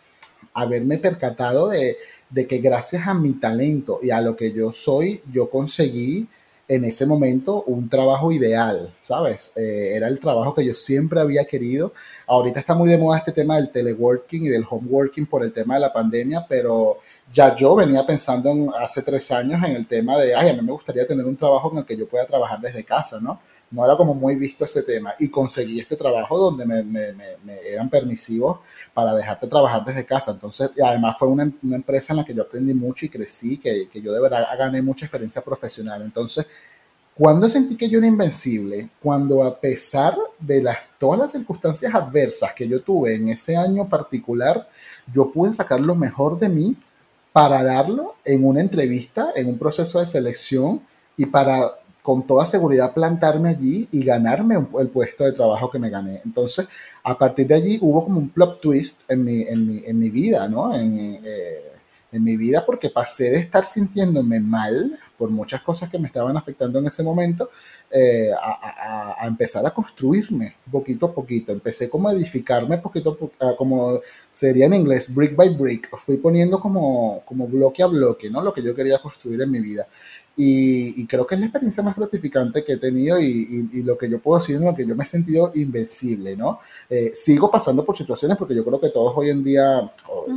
haberme 0.54 0.98
percatado 0.98 1.68
de, 1.68 1.96
que 2.46 2.58
gracias 2.58 3.06
a 3.06 3.14
mi 3.14 3.34
talento 3.34 4.00
y 4.02 4.10
a 4.10 4.20
lo 4.20 4.36
que 4.36 4.52
yo 4.52 4.72
soy, 4.72 5.22
yo 5.32 5.48
conseguí 5.48 6.28
en 6.68 6.84
ese 6.84 7.06
momento 7.06 7.62
un 7.62 7.88
trabajo 7.88 8.32
ideal, 8.32 8.92
¿sabes? 9.00 9.52
Eh, 9.56 9.92
era 9.94 10.08
el 10.08 10.18
trabajo 10.18 10.52
que 10.52 10.64
yo 10.64 10.74
siempre 10.74 11.20
había 11.20 11.44
querido. 11.44 11.92
Ahorita 12.26 12.58
está 12.58 12.74
muy 12.74 12.88
de 12.88 12.98
moda 12.98 13.18
este 13.18 13.30
tema 13.30 13.54
del 13.54 13.70
teleworking 13.70 14.46
y 14.46 14.48
del 14.48 14.66
homeworking 14.68 15.26
por 15.26 15.44
el 15.44 15.52
tema 15.52 15.74
de 15.74 15.80
la 15.80 15.92
pandemia, 15.92 16.44
pero 16.48 16.98
ya 17.32 17.54
yo 17.54 17.76
venía 17.76 18.04
pensando 18.04 18.74
hace 18.76 19.02
tres 19.02 19.30
años 19.30 19.62
en 19.64 19.76
el 19.76 19.86
tema 19.86 20.18
de, 20.18 20.34
ay, 20.34 20.48
a 20.48 20.54
mí 20.54 20.62
me 20.62 20.72
gustaría 20.72 21.06
tener 21.06 21.24
un 21.24 21.36
trabajo 21.36 21.70
en 21.70 21.78
el 21.78 21.84
que 21.84 21.96
yo 21.96 22.08
pueda 22.08 22.26
trabajar 22.26 22.60
desde 22.60 22.82
casa, 22.82 23.20
¿no? 23.20 23.40
No 23.70 23.84
era 23.84 23.96
como 23.96 24.14
muy 24.14 24.36
visto 24.36 24.64
ese 24.64 24.82
tema 24.82 25.14
y 25.18 25.28
conseguí 25.28 25.80
este 25.80 25.96
trabajo 25.96 26.38
donde 26.38 26.64
me, 26.64 26.82
me, 26.82 27.12
me, 27.12 27.58
eran 27.66 27.90
permisivos 27.90 28.60
para 28.94 29.14
dejarte 29.14 29.46
trabajar 29.48 29.84
desde 29.84 30.06
casa. 30.06 30.30
Entonces, 30.30 30.70
además 30.84 31.16
fue 31.18 31.28
una, 31.28 31.50
una, 31.62 31.76
empresa 31.76 32.12
en 32.12 32.18
la 32.18 32.24
que 32.24 32.34
yo 32.34 32.42
aprendí 32.42 32.74
mucho 32.74 33.06
y 33.06 33.08
crecí, 33.08 33.58
que, 33.58 33.88
que 33.88 34.00
yo 34.00 34.12
de 34.12 34.20
verdad 34.20 34.46
gané 34.56 34.82
mucha 34.82 35.06
experiencia 35.06 35.42
profesional. 35.42 36.02
Entonces, 36.02 36.46
cuando 37.16 37.48
sentí 37.48 37.76
que 37.76 37.88
yo 37.88 37.98
era 37.98 38.06
invencible, 38.06 38.90
cuando 39.02 39.42
a 39.42 39.58
pesar 39.58 40.14
de 40.38 40.62
las, 40.62 40.78
todas 40.98 41.18
las 41.18 41.32
circunstancias 41.32 41.94
adversas 41.94 42.52
que 42.52 42.68
yo 42.68 42.82
tuve 42.82 43.14
en 43.14 43.30
ese 43.30 43.56
año 43.56 43.88
particular, 43.88 44.68
yo 45.12 45.32
pude 45.32 45.54
sacar 45.54 45.80
lo 45.80 45.94
mejor 45.94 46.38
de 46.38 46.50
mí 46.50 46.76
para 47.32 47.62
darlo 47.62 48.16
en 48.24 48.44
una 48.44 48.60
entrevista, 48.60 49.30
en 49.34 49.48
un 49.48 49.58
proceso 49.58 49.98
de 49.98 50.06
selección 50.06 50.82
y 51.16 51.26
para 51.26 51.78
con 52.06 52.24
toda 52.24 52.46
seguridad 52.46 52.94
plantarme 52.94 53.48
allí 53.48 53.88
y 53.90 54.04
ganarme 54.04 54.64
el 54.78 54.88
puesto 54.90 55.24
de 55.24 55.32
trabajo 55.32 55.68
que 55.72 55.80
me 55.80 55.90
gané. 55.90 56.22
Entonces, 56.24 56.68
a 57.02 57.18
partir 57.18 57.48
de 57.48 57.56
allí 57.56 57.78
hubo 57.82 58.04
como 58.04 58.20
un 58.20 58.28
plot 58.28 58.60
twist 58.60 59.02
en 59.10 59.24
mi, 59.24 59.42
en 59.42 59.66
mi, 59.66 59.82
en 59.84 59.98
mi 59.98 60.08
vida, 60.08 60.46
¿no? 60.46 60.72
En, 60.72 61.18
eh, 61.24 61.72
en 62.12 62.22
mi 62.22 62.36
vida 62.36 62.64
porque 62.64 62.90
pasé 62.90 63.24
de 63.30 63.38
estar 63.38 63.64
sintiéndome 63.64 64.38
mal 64.38 64.96
por 65.18 65.30
muchas 65.30 65.62
cosas 65.62 65.90
que 65.90 65.98
me 65.98 66.06
estaban 66.06 66.36
afectando 66.36 66.78
en 66.78 66.86
ese 66.86 67.02
momento, 67.02 67.50
eh, 67.90 68.30
a, 68.32 69.26
empezar 69.26 69.66
a 69.66 69.70
construirme 69.70 70.56
poquito 70.70 71.06
a 71.06 71.14
poquito. 71.14 71.52
Empecé 71.52 71.88
como 71.90 72.08
a 72.08 72.12
edificarme 72.12 72.78
poquito 72.78 73.18
a 73.40 73.56
como 73.56 74.00
sería 74.30 74.66
en 74.66 74.74
inglés, 74.74 75.12
brick 75.12 75.34
by 75.34 75.48
brick. 75.48 75.88
Fui 75.98 76.18
poniendo 76.18 76.60
como, 76.60 77.22
como 77.24 77.48
bloque 77.48 77.82
a 77.82 77.86
bloque, 77.86 78.30
¿no? 78.30 78.42
Lo 78.42 78.52
que 78.52 78.62
yo 78.62 78.74
quería 78.74 78.98
construir 78.98 79.40
en 79.40 79.50
mi 79.50 79.60
vida. 79.60 79.88
Y, 80.38 81.06
creo 81.06 81.26
que 81.26 81.34
es 81.34 81.40
la 81.40 81.46
experiencia 81.46 81.82
más 81.82 81.96
gratificante 81.96 82.62
que 82.62 82.74
he 82.74 82.76
tenido 82.76 83.18
y, 83.18 83.68
y, 83.72 83.82
lo 83.82 83.96
que 83.96 84.10
yo 84.10 84.20
puedo 84.20 84.38
decir 84.38 84.56
en 84.56 84.66
lo 84.66 84.74
que 84.74 84.86
yo 84.86 84.94
me 84.94 85.04
he 85.04 85.06
sentido 85.06 85.50
invencible, 85.54 86.36
¿no? 86.36 86.60
Eh, 86.90 87.12
sigo 87.14 87.50
pasando 87.50 87.84
por 87.86 87.96
situaciones 87.96 88.36
porque 88.36 88.54
yo 88.54 88.62
creo 88.62 88.78
que 88.78 88.90
todos 88.90 89.14
hoy 89.16 89.30
en 89.30 89.42
día, 89.42 89.90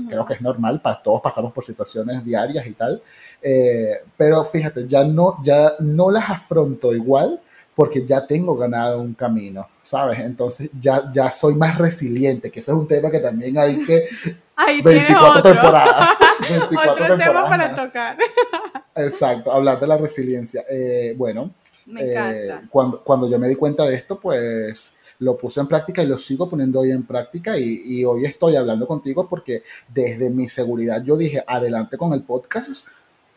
creo 0.08 0.26
que 0.26 0.36
es 0.36 0.42
normal, 0.42 0.82
todos 1.04 1.22
pasamos 1.22 1.52
por 1.52 1.66
situaciones 1.66 2.24
diarias 2.24 2.66
y 2.66 2.74
tal, 2.74 3.02
eh, 3.42 3.96
pero 4.16 4.46
fíjate, 4.46 4.88
ya 4.88 5.04
no, 5.04 5.44
ya 5.44 5.74
no 5.80 6.12
las 6.12 6.30
afronto 6.30 6.96
igual 6.96 7.42
porque 7.80 8.06
ya 8.06 8.28
tengo 8.28 8.58
ganado 8.58 9.00
un 9.00 9.14
camino, 9.14 9.66
¿sabes? 9.80 10.20
Entonces 10.20 10.70
ya, 10.78 11.10
ya 11.14 11.32
soy 11.32 11.56
más 11.56 11.78
resiliente, 11.78 12.52
que 12.52 12.60
ese 12.60 12.72
es 12.72 12.78
un 12.78 12.86
tema 12.86 13.10
que 13.10 13.22
también 13.22 13.58
hay 13.58 13.86
que... 13.86 14.06
Ahí 14.58 14.82
24 14.82 15.42
temporadas. 15.42 16.10
24 16.42 16.92
otro 17.06 17.18
tema 17.18 17.48
para 17.48 17.74
tocar. 17.74 18.18
Exacto, 18.96 19.50
hablar 19.50 19.80
de 19.80 19.88
la 19.88 19.96
resiliencia. 19.96 20.66
Eh, 20.70 21.14
bueno, 21.16 21.52
eh, 21.98 22.50
cuando, 22.70 23.02
cuando 23.02 23.30
yo 23.30 23.40
me 23.40 23.48
di 23.48 23.56
cuenta 23.56 23.86
de 23.86 23.96
esto, 23.96 24.20
pues 24.20 24.98
lo 25.20 25.38
puse 25.38 25.62
en 25.62 25.68
práctica 25.68 26.04
y 26.04 26.08
lo 26.08 26.18
sigo 26.18 26.50
poniendo 26.50 26.82
hoy 26.82 26.92
en 26.92 27.08
práctica 27.08 27.58
y, 27.58 27.82
y, 27.86 28.04
hoy 28.04 28.26
estoy 28.26 28.58
hablando 28.58 28.88
contigo 28.88 29.30
porque 29.30 29.64
desde 29.88 30.30
mi 30.30 30.50
seguridad 30.50 31.02
yo 31.02 31.16
dije, 31.16 31.42
adelante 31.48 31.98
con 31.98 32.12
el 32.12 32.24
podcast 32.24 32.86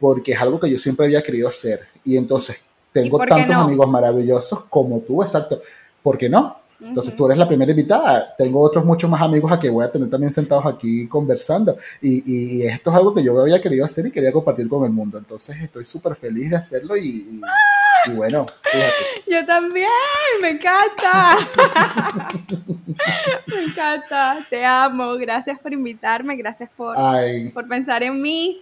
porque 0.01 0.33
es 0.33 0.41
algo 0.41 0.59
que 0.59 0.69
yo 0.69 0.79
siempre 0.79 1.07
había 1.07 1.23
querido 1.23 1.49
hacer. 1.49 1.87
Y 2.05 2.17
entonces 2.17 2.57
tengo 2.93 3.19
tantos 3.19 3.57
amigos 3.57 3.89
maravillosos 3.89 4.65
como 4.65 5.01
tú, 5.01 5.23
exacto. 5.23 5.61
¿Por 6.03 6.19
qué 6.19 6.29
no? 6.29 6.63
Entonces 6.85 7.15
tú 7.15 7.27
eres 7.27 7.39
la 7.39 7.47
primera 7.47 7.71
invitada. 7.71 8.35
Tengo 8.37 8.61
otros 8.61 8.85
muchos 8.85 9.09
más 9.09 9.23
amigos 9.23 9.53
a 9.53 9.59
que 9.59 9.71
voy 9.71 9.85
a 9.85 9.93
tener 9.93 10.11
también 10.11 10.33
sentados 10.33 10.67
aquí 10.67 11.07
conversando. 11.07 11.77
Y, 12.01 12.23
y 12.27 12.67
esto 12.67 12.91
es 12.91 12.97
algo 12.97 13.15
que 13.15 13.23
yo 13.23 13.41
había 13.41 13.61
querido 13.61 13.85
hacer 13.85 14.07
y 14.07 14.11
quería 14.11 14.33
compartir 14.33 14.69
con 14.69 14.85
el 14.85 14.91
mundo. 14.91 15.17
Entonces 15.19 15.57
estoy 15.61 15.85
súper 15.85 16.17
feliz 16.17 16.51
de 16.51 16.57
hacerlo 16.57 16.97
y, 16.97 17.41
y, 18.07 18.11
bueno, 18.11 18.47
fíjate. 18.63 19.31
Yo 19.31 19.47
también, 19.47 19.89
me 20.41 20.51
encanta. 20.51 21.39
me 23.47 23.65
encanta, 23.65 24.47
te 24.51 24.65
amo. 24.65 25.15
Gracias 25.15 25.59
por 25.61 25.73
invitarme, 25.73 26.35
gracias 26.37 26.69
por, 26.77 26.97
por 27.55 27.69
pensar 27.69 28.03
en 28.03 28.21
mí. 28.21 28.61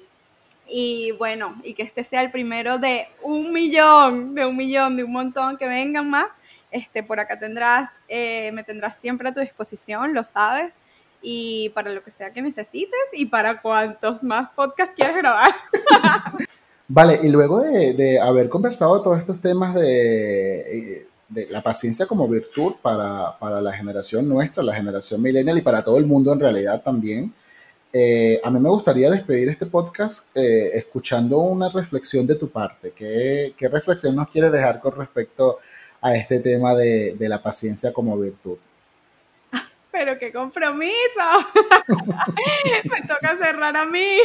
Y 0.73 1.13
bueno, 1.13 1.61
y 1.65 1.75
que 1.75 1.83
este 1.83 2.05
sea 2.05 2.23
el 2.23 2.31
primero 2.31 2.79
de 2.79 3.09
un 3.23 3.53
millón, 3.53 4.37
de 4.37 4.47
un 4.47 4.57
millón, 4.57 4.97
de 4.97 5.03
un 5.03 5.13
montón, 5.13 5.57
que 5.57 5.67
vengan 5.67 6.09
más. 6.09 6.29
Este, 6.71 7.03
por 7.03 7.19
acá 7.19 7.39
tendrás, 7.39 7.89
eh, 8.09 8.53
me 8.53 8.63
tendrás 8.63 8.99
siempre 8.99 9.29
a 9.29 9.35
tu 9.35 9.41
disposición, 9.41 10.15
lo 10.15 10.23
sabes. 10.23 10.77
Y 11.23 11.71
para 11.71 11.91
lo 11.91 12.03
que 12.05 12.13
sea 12.13 12.33
que 12.33 12.41
necesites 12.41 13.01
y 13.13 13.27
para 13.27 13.61
cuantos 13.61 14.23
más 14.23 14.51
podcasts 14.51 14.95
quieras 14.95 15.17
grabar. 15.17 15.55
Vale, 16.89 17.19
y 17.23 17.29
luego 17.29 17.61
de, 17.61 18.21
haber 18.21 18.49
conversado 18.49 19.03
todos 19.03 19.19
estos 19.19 19.41
temas 19.41 19.75
de, 19.75 21.07
de 21.29 21.47
la 21.49 21.63
paciencia 21.63 22.07
como 22.07 22.29
virtud 22.29 22.75
para, 22.83 23.39
para, 23.39 23.61
la 23.61 23.73
generación 23.73 24.29
nuestra, 24.29 24.63
la 24.63 24.75
generación 24.75 25.23
millennial 25.23 25.59
y 25.59 25.63
para 25.63 25.85
todo 25.85 25.99
el 25.99 26.07
mundo 26.07 26.33
en 26.33 26.41
realidad 26.41 26.83
también, 26.83 27.33
eh, 27.93 28.41
a 28.45 28.51
mí 28.51 28.61
me 28.61 28.71
gustaría 28.71 29.11
despedir 29.11 29.49
este 29.49 29.67
podcast 29.67 30.29
eh, 30.37 30.71
escuchando 30.75 31.39
una 31.39 31.71
reflexión 31.71 32.25
de 32.25 32.37
tu 32.37 32.49
parte. 32.49 32.93
¿Qué, 32.93 33.53
¿Qué, 33.57 33.69
reflexión 33.69 34.15
nos 34.15 34.29
quieres 34.29 34.53
dejar 34.53 34.81
con 34.81 34.95
respecto 34.95 35.59
a 36.01 36.15
este 36.15 36.39
tema 36.39 36.75
de, 36.77 37.17
la 37.19 37.43
paciencia 37.43 37.93
como 37.93 38.17
virtud? 38.17 38.59
Pero 39.91 40.19
qué 40.21 40.33
compromiso. 40.33 40.95
me 42.85 43.09
toca 43.09 43.37
cerrar 43.37 43.77
a 43.77 43.85
mí. 43.85 44.19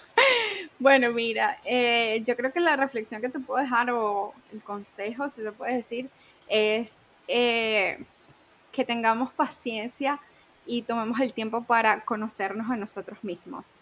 bueno, 0.78 1.10
mira, 1.10 1.58
eh, 1.64 2.20
yo 2.22 2.36
creo 2.36 2.52
que 2.52 2.60
la 2.60 2.76
reflexión 2.76 3.22
que 3.22 3.30
te 3.30 3.38
puedo 3.38 3.62
dejar 3.62 3.90
o 3.90 4.34
el 4.52 4.62
consejo, 4.62 5.26
si 5.30 5.40
se 5.40 5.52
puede 5.52 5.76
decir, 5.76 6.10
es 6.48 7.02
que 7.26 8.84
tengamos 8.84 9.32
paciencia 9.32 10.20
y 10.66 10.82
tomemos 10.82 11.20
el 11.20 11.34
tiempo 11.34 11.62
para 11.62 12.04
conocernos 12.04 12.70
a 12.70 12.76
nosotros 12.76 13.18
mismos. 13.22 13.74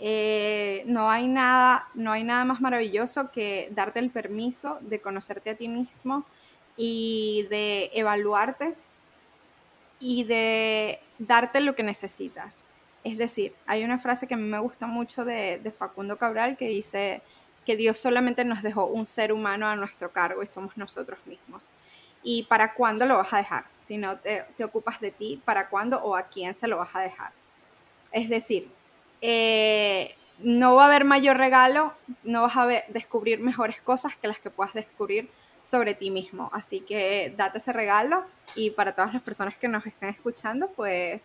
Eh, 0.00 0.82
no, 0.86 1.10
hay 1.10 1.28
nada, 1.28 1.88
no 1.94 2.10
hay 2.10 2.24
nada 2.24 2.44
más 2.44 2.60
maravilloso 2.60 3.30
que 3.30 3.68
darte 3.72 4.00
el 4.00 4.10
permiso 4.10 4.78
de 4.80 5.00
conocerte 5.00 5.50
a 5.50 5.56
ti 5.56 5.68
mismo 5.68 6.24
y 6.76 7.46
de 7.50 7.90
evaluarte 7.94 8.74
y 10.00 10.24
de 10.24 10.98
darte 11.18 11.60
lo 11.60 11.76
que 11.76 11.82
necesitas. 11.84 12.60
Es 13.04 13.18
decir, 13.18 13.54
hay 13.66 13.84
una 13.84 13.98
frase 13.98 14.26
que 14.26 14.34
a 14.34 14.36
mí 14.36 14.48
me 14.48 14.58
gusta 14.58 14.86
mucho 14.86 15.24
de, 15.24 15.60
de 15.62 15.70
Facundo 15.70 16.16
Cabral 16.16 16.56
que 16.56 16.68
dice 16.68 17.22
que 17.64 17.76
Dios 17.76 17.98
solamente 17.98 18.44
nos 18.44 18.62
dejó 18.62 18.86
un 18.86 19.06
ser 19.06 19.32
humano 19.32 19.68
a 19.68 19.76
nuestro 19.76 20.10
cargo 20.10 20.42
y 20.42 20.46
somos 20.46 20.76
nosotros 20.76 21.18
mismos 21.26 21.62
y 22.22 22.44
para 22.44 22.74
cuándo 22.74 23.06
lo 23.06 23.16
vas 23.16 23.32
a 23.32 23.38
dejar. 23.38 23.64
Si 23.76 23.98
no 23.98 24.18
te, 24.18 24.44
ocupas 24.64 25.00
de 25.00 25.10
ti, 25.10 25.40
para 25.44 25.68
cuándo 25.68 26.02
o 26.02 26.16
a 26.16 26.24
quién 26.24 26.54
se 26.54 26.68
lo 26.68 26.78
vas 26.78 26.94
a 26.94 27.00
dejar. 27.00 27.32
Es 28.12 28.28
decir, 28.28 28.70
eh, 29.20 30.14
no 30.38 30.74
va 30.76 30.84
a 30.84 30.86
haber 30.86 31.04
mayor 31.04 31.36
regalo, 31.36 31.94
no 32.22 32.42
vas 32.42 32.56
a 32.56 32.66
descubrir 32.88 33.40
mejores 33.40 33.80
cosas 33.80 34.16
que 34.16 34.28
las 34.28 34.38
que 34.38 34.50
puedas 34.50 34.74
descubrir 34.74 35.28
sobre 35.62 35.94
ti 35.94 36.10
mismo. 36.10 36.50
Así 36.52 36.80
que 36.80 37.32
date 37.36 37.58
ese 37.58 37.72
regalo 37.72 38.24
y 38.54 38.70
para 38.70 38.94
todas 38.94 39.14
las 39.14 39.22
personas 39.22 39.56
que 39.56 39.68
nos 39.68 39.86
estén 39.86 40.10
escuchando, 40.10 40.68
pues 40.68 41.24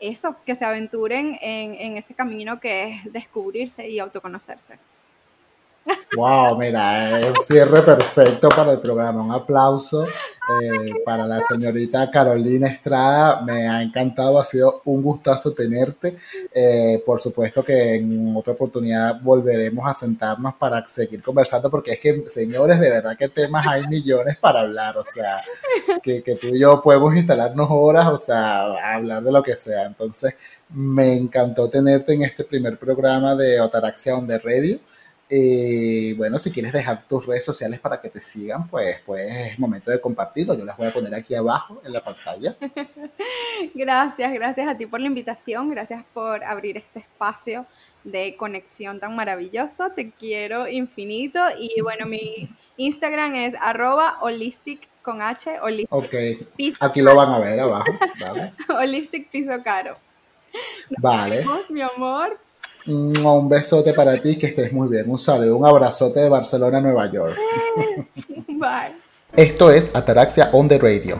eso, 0.00 0.36
que 0.44 0.54
se 0.54 0.64
aventuren 0.64 1.38
en, 1.40 1.74
en 1.74 1.96
ese 1.96 2.14
camino 2.14 2.58
que 2.58 2.88
es 2.88 3.12
descubrirse 3.12 3.88
y 3.88 3.98
autoconocerse. 3.98 4.78
Wow, 6.14 6.58
mira, 6.58 7.20
es 7.20 7.30
un 7.30 7.36
cierre 7.38 7.80
perfecto 7.80 8.50
para 8.50 8.72
el 8.72 8.80
programa. 8.80 9.22
Un 9.22 9.32
aplauso 9.32 10.04
eh, 10.04 10.92
para 11.06 11.26
la 11.26 11.40
señorita 11.40 12.10
Carolina 12.10 12.68
Estrada. 12.68 13.40
Me 13.40 13.66
ha 13.66 13.82
encantado, 13.82 14.38
ha 14.38 14.44
sido 14.44 14.82
un 14.84 15.02
gustazo 15.02 15.54
tenerte. 15.54 16.18
Eh, 16.54 17.02
por 17.06 17.18
supuesto 17.18 17.64
que 17.64 17.94
en 17.94 18.36
otra 18.36 18.52
oportunidad 18.52 19.22
volveremos 19.22 19.88
a 19.88 19.94
sentarnos 19.94 20.54
para 20.56 20.86
seguir 20.86 21.22
conversando, 21.22 21.70
porque 21.70 21.92
es 21.92 22.00
que, 22.00 22.24
señores, 22.28 22.78
de 22.78 22.90
verdad 22.90 23.16
que 23.16 23.28
temas 23.30 23.66
hay 23.66 23.86
millones 23.88 24.36
para 24.36 24.60
hablar. 24.60 24.98
O 24.98 25.04
sea, 25.06 25.40
que, 26.02 26.22
que 26.22 26.34
tú 26.34 26.48
y 26.48 26.60
yo 26.60 26.82
podemos 26.82 27.16
instalarnos 27.16 27.68
horas, 27.70 28.06
o 28.08 28.18
sea, 28.18 28.94
hablar 28.94 29.22
de 29.22 29.32
lo 29.32 29.42
que 29.42 29.56
sea. 29.56 29.86
Entonces, 29.86 30.34
me 30.68 31.14
encantó 31.14 31.70
tenerte 31.70 32.12
en 32.12 32.22
este 32.22 32.44
primer 32.44 32.78
programa 32.78 33.34
de 33.34 33.62
Otaraxia 33.62 34.14
on 34.14 34.26
the 34.26 34.38
Radio. 34.38 34.78
Y 35.34 36.12
bueno, 36.12 36.38
si 36.38 36.50
quieres 36.50 36.74
dejar 36.74 37.08
tus 37.08 37.24
redes 37.24 37.42
sociales 37.42 37.80
para 37.80 37.98
que 37.98 38.10
te 38.10 38.20
sigan, 38.20 38.68
pues, 38.68 38.98
pues 39.06 39.34
es 39.34 39.58
momento 39.58 39.90
de 39.90 39.98
compartirlo. 39.98 40.52
Yo 40.52 40.66
las 40.66 40.76
voy 40.76 40.88
a 40.88 40.92
poner 40.92 41.14
aquí 41.14 41.34
abajo 41.34 41.80
en 41.82 41.94
la 41.94 42.04
pantalla. 42.04 42.54
Gracias, 43.74 44.32
gracias 44.32 44.68
a 44.68 44.74
ti 44.74 44.84
por 44.86 45.00
la 45.00 45.06
invitación, 45.06 45.70
gracias 45.70 46.04
por 46.12 46.42
abrir 46.42 46.76
este 46.76 46.98
espacio 46.98 47.64
de 48.04 48.36
conexión 48.36 49.00
tan 49.00 49.16
maravilloso. 49.16 49.90
Te 49.90 50.10
quiero 50.10 50.68
infinito. 50.68 51.40
Y 51.58 51.80
bueno, 51.80 52.04
mi 52.04 52.50
Instagram 52.76 53.34
es 53.36 53.54
arroba 53.58 54.18
holistic 54.20 54.86
con 55.00 55.22
H, 55.22 55.60
holistic. 55.60 55.92
Ok, 55.92 56.14
aquí 56.80 57.00
lo 57.00 57.14
van 57.14 57.32
a 57.32 57.38
ver 57.38 57.58
abajo. 57.58 57.92
Vale. 58.20 58.52
holistic 58.68 59.30
piso 59.30 59.62
caro. 59.64 59.94
vale. 60.98 61.46
mi 61.70 61.80
amor. 61.80 62.38
Un 62.86 63.48
besote 63.48 63.94
para 63.94 64.20
ti, 64.20 64.36
que 64.36 64.46
estés 64.46 64.72
muy 64.72 64.88
bien. 64.88 65.08
Un 65.08 65.18
saludo, 65.18 65.56
un 65.56 65.66
abrazote 65.66 66.20
de 66.20 66.28
Barcelona, 66.28 66.80
Nueva 66.80 67.10
York. 67.10 67.36
Bye. 68.48 68.96
Esto 69.36 69.70
es 69.70 69.94
Ataraxia 69.94 70.50
on 70.52 70.68
the 70.68 70.78
Radio. 70.78 71.18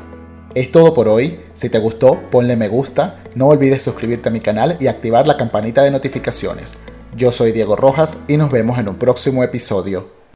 Es 0.54 0.70
todo 0.70 0.92
por 0.92 1.08
hoy. 1.08 1.40
Si 1.54 1.70
te 1.70 1.78
gustó, 1.78 2.20
ponle 2.30 2.56
me 2.56 2.68
gusta. 2.68 3.22
No 3.34 3.48
olvides 3.48 3.82
suscribirte 3.82 4.28
a 4.28 4.32
mi 4.32 4.40
canal 4.40 4.76
y 4.80 4.86
activar 4.86 5.26
la 5.26 5.36
campanita 5.36 5.82
de 5.82 5.90
notificaciones. 5.90 6.74
Yo 7.16 7.32
soy 7.32 7.52
Diego 7.52 7.76
Rojas 7.76 8.18
y 8.28 8.36
nos 8.36 8.50
vemos 8.50 8.78
en 8.78 8.88
un 8.88 8.96
próximo 8.96 9.42
episodio. 9.44 10.21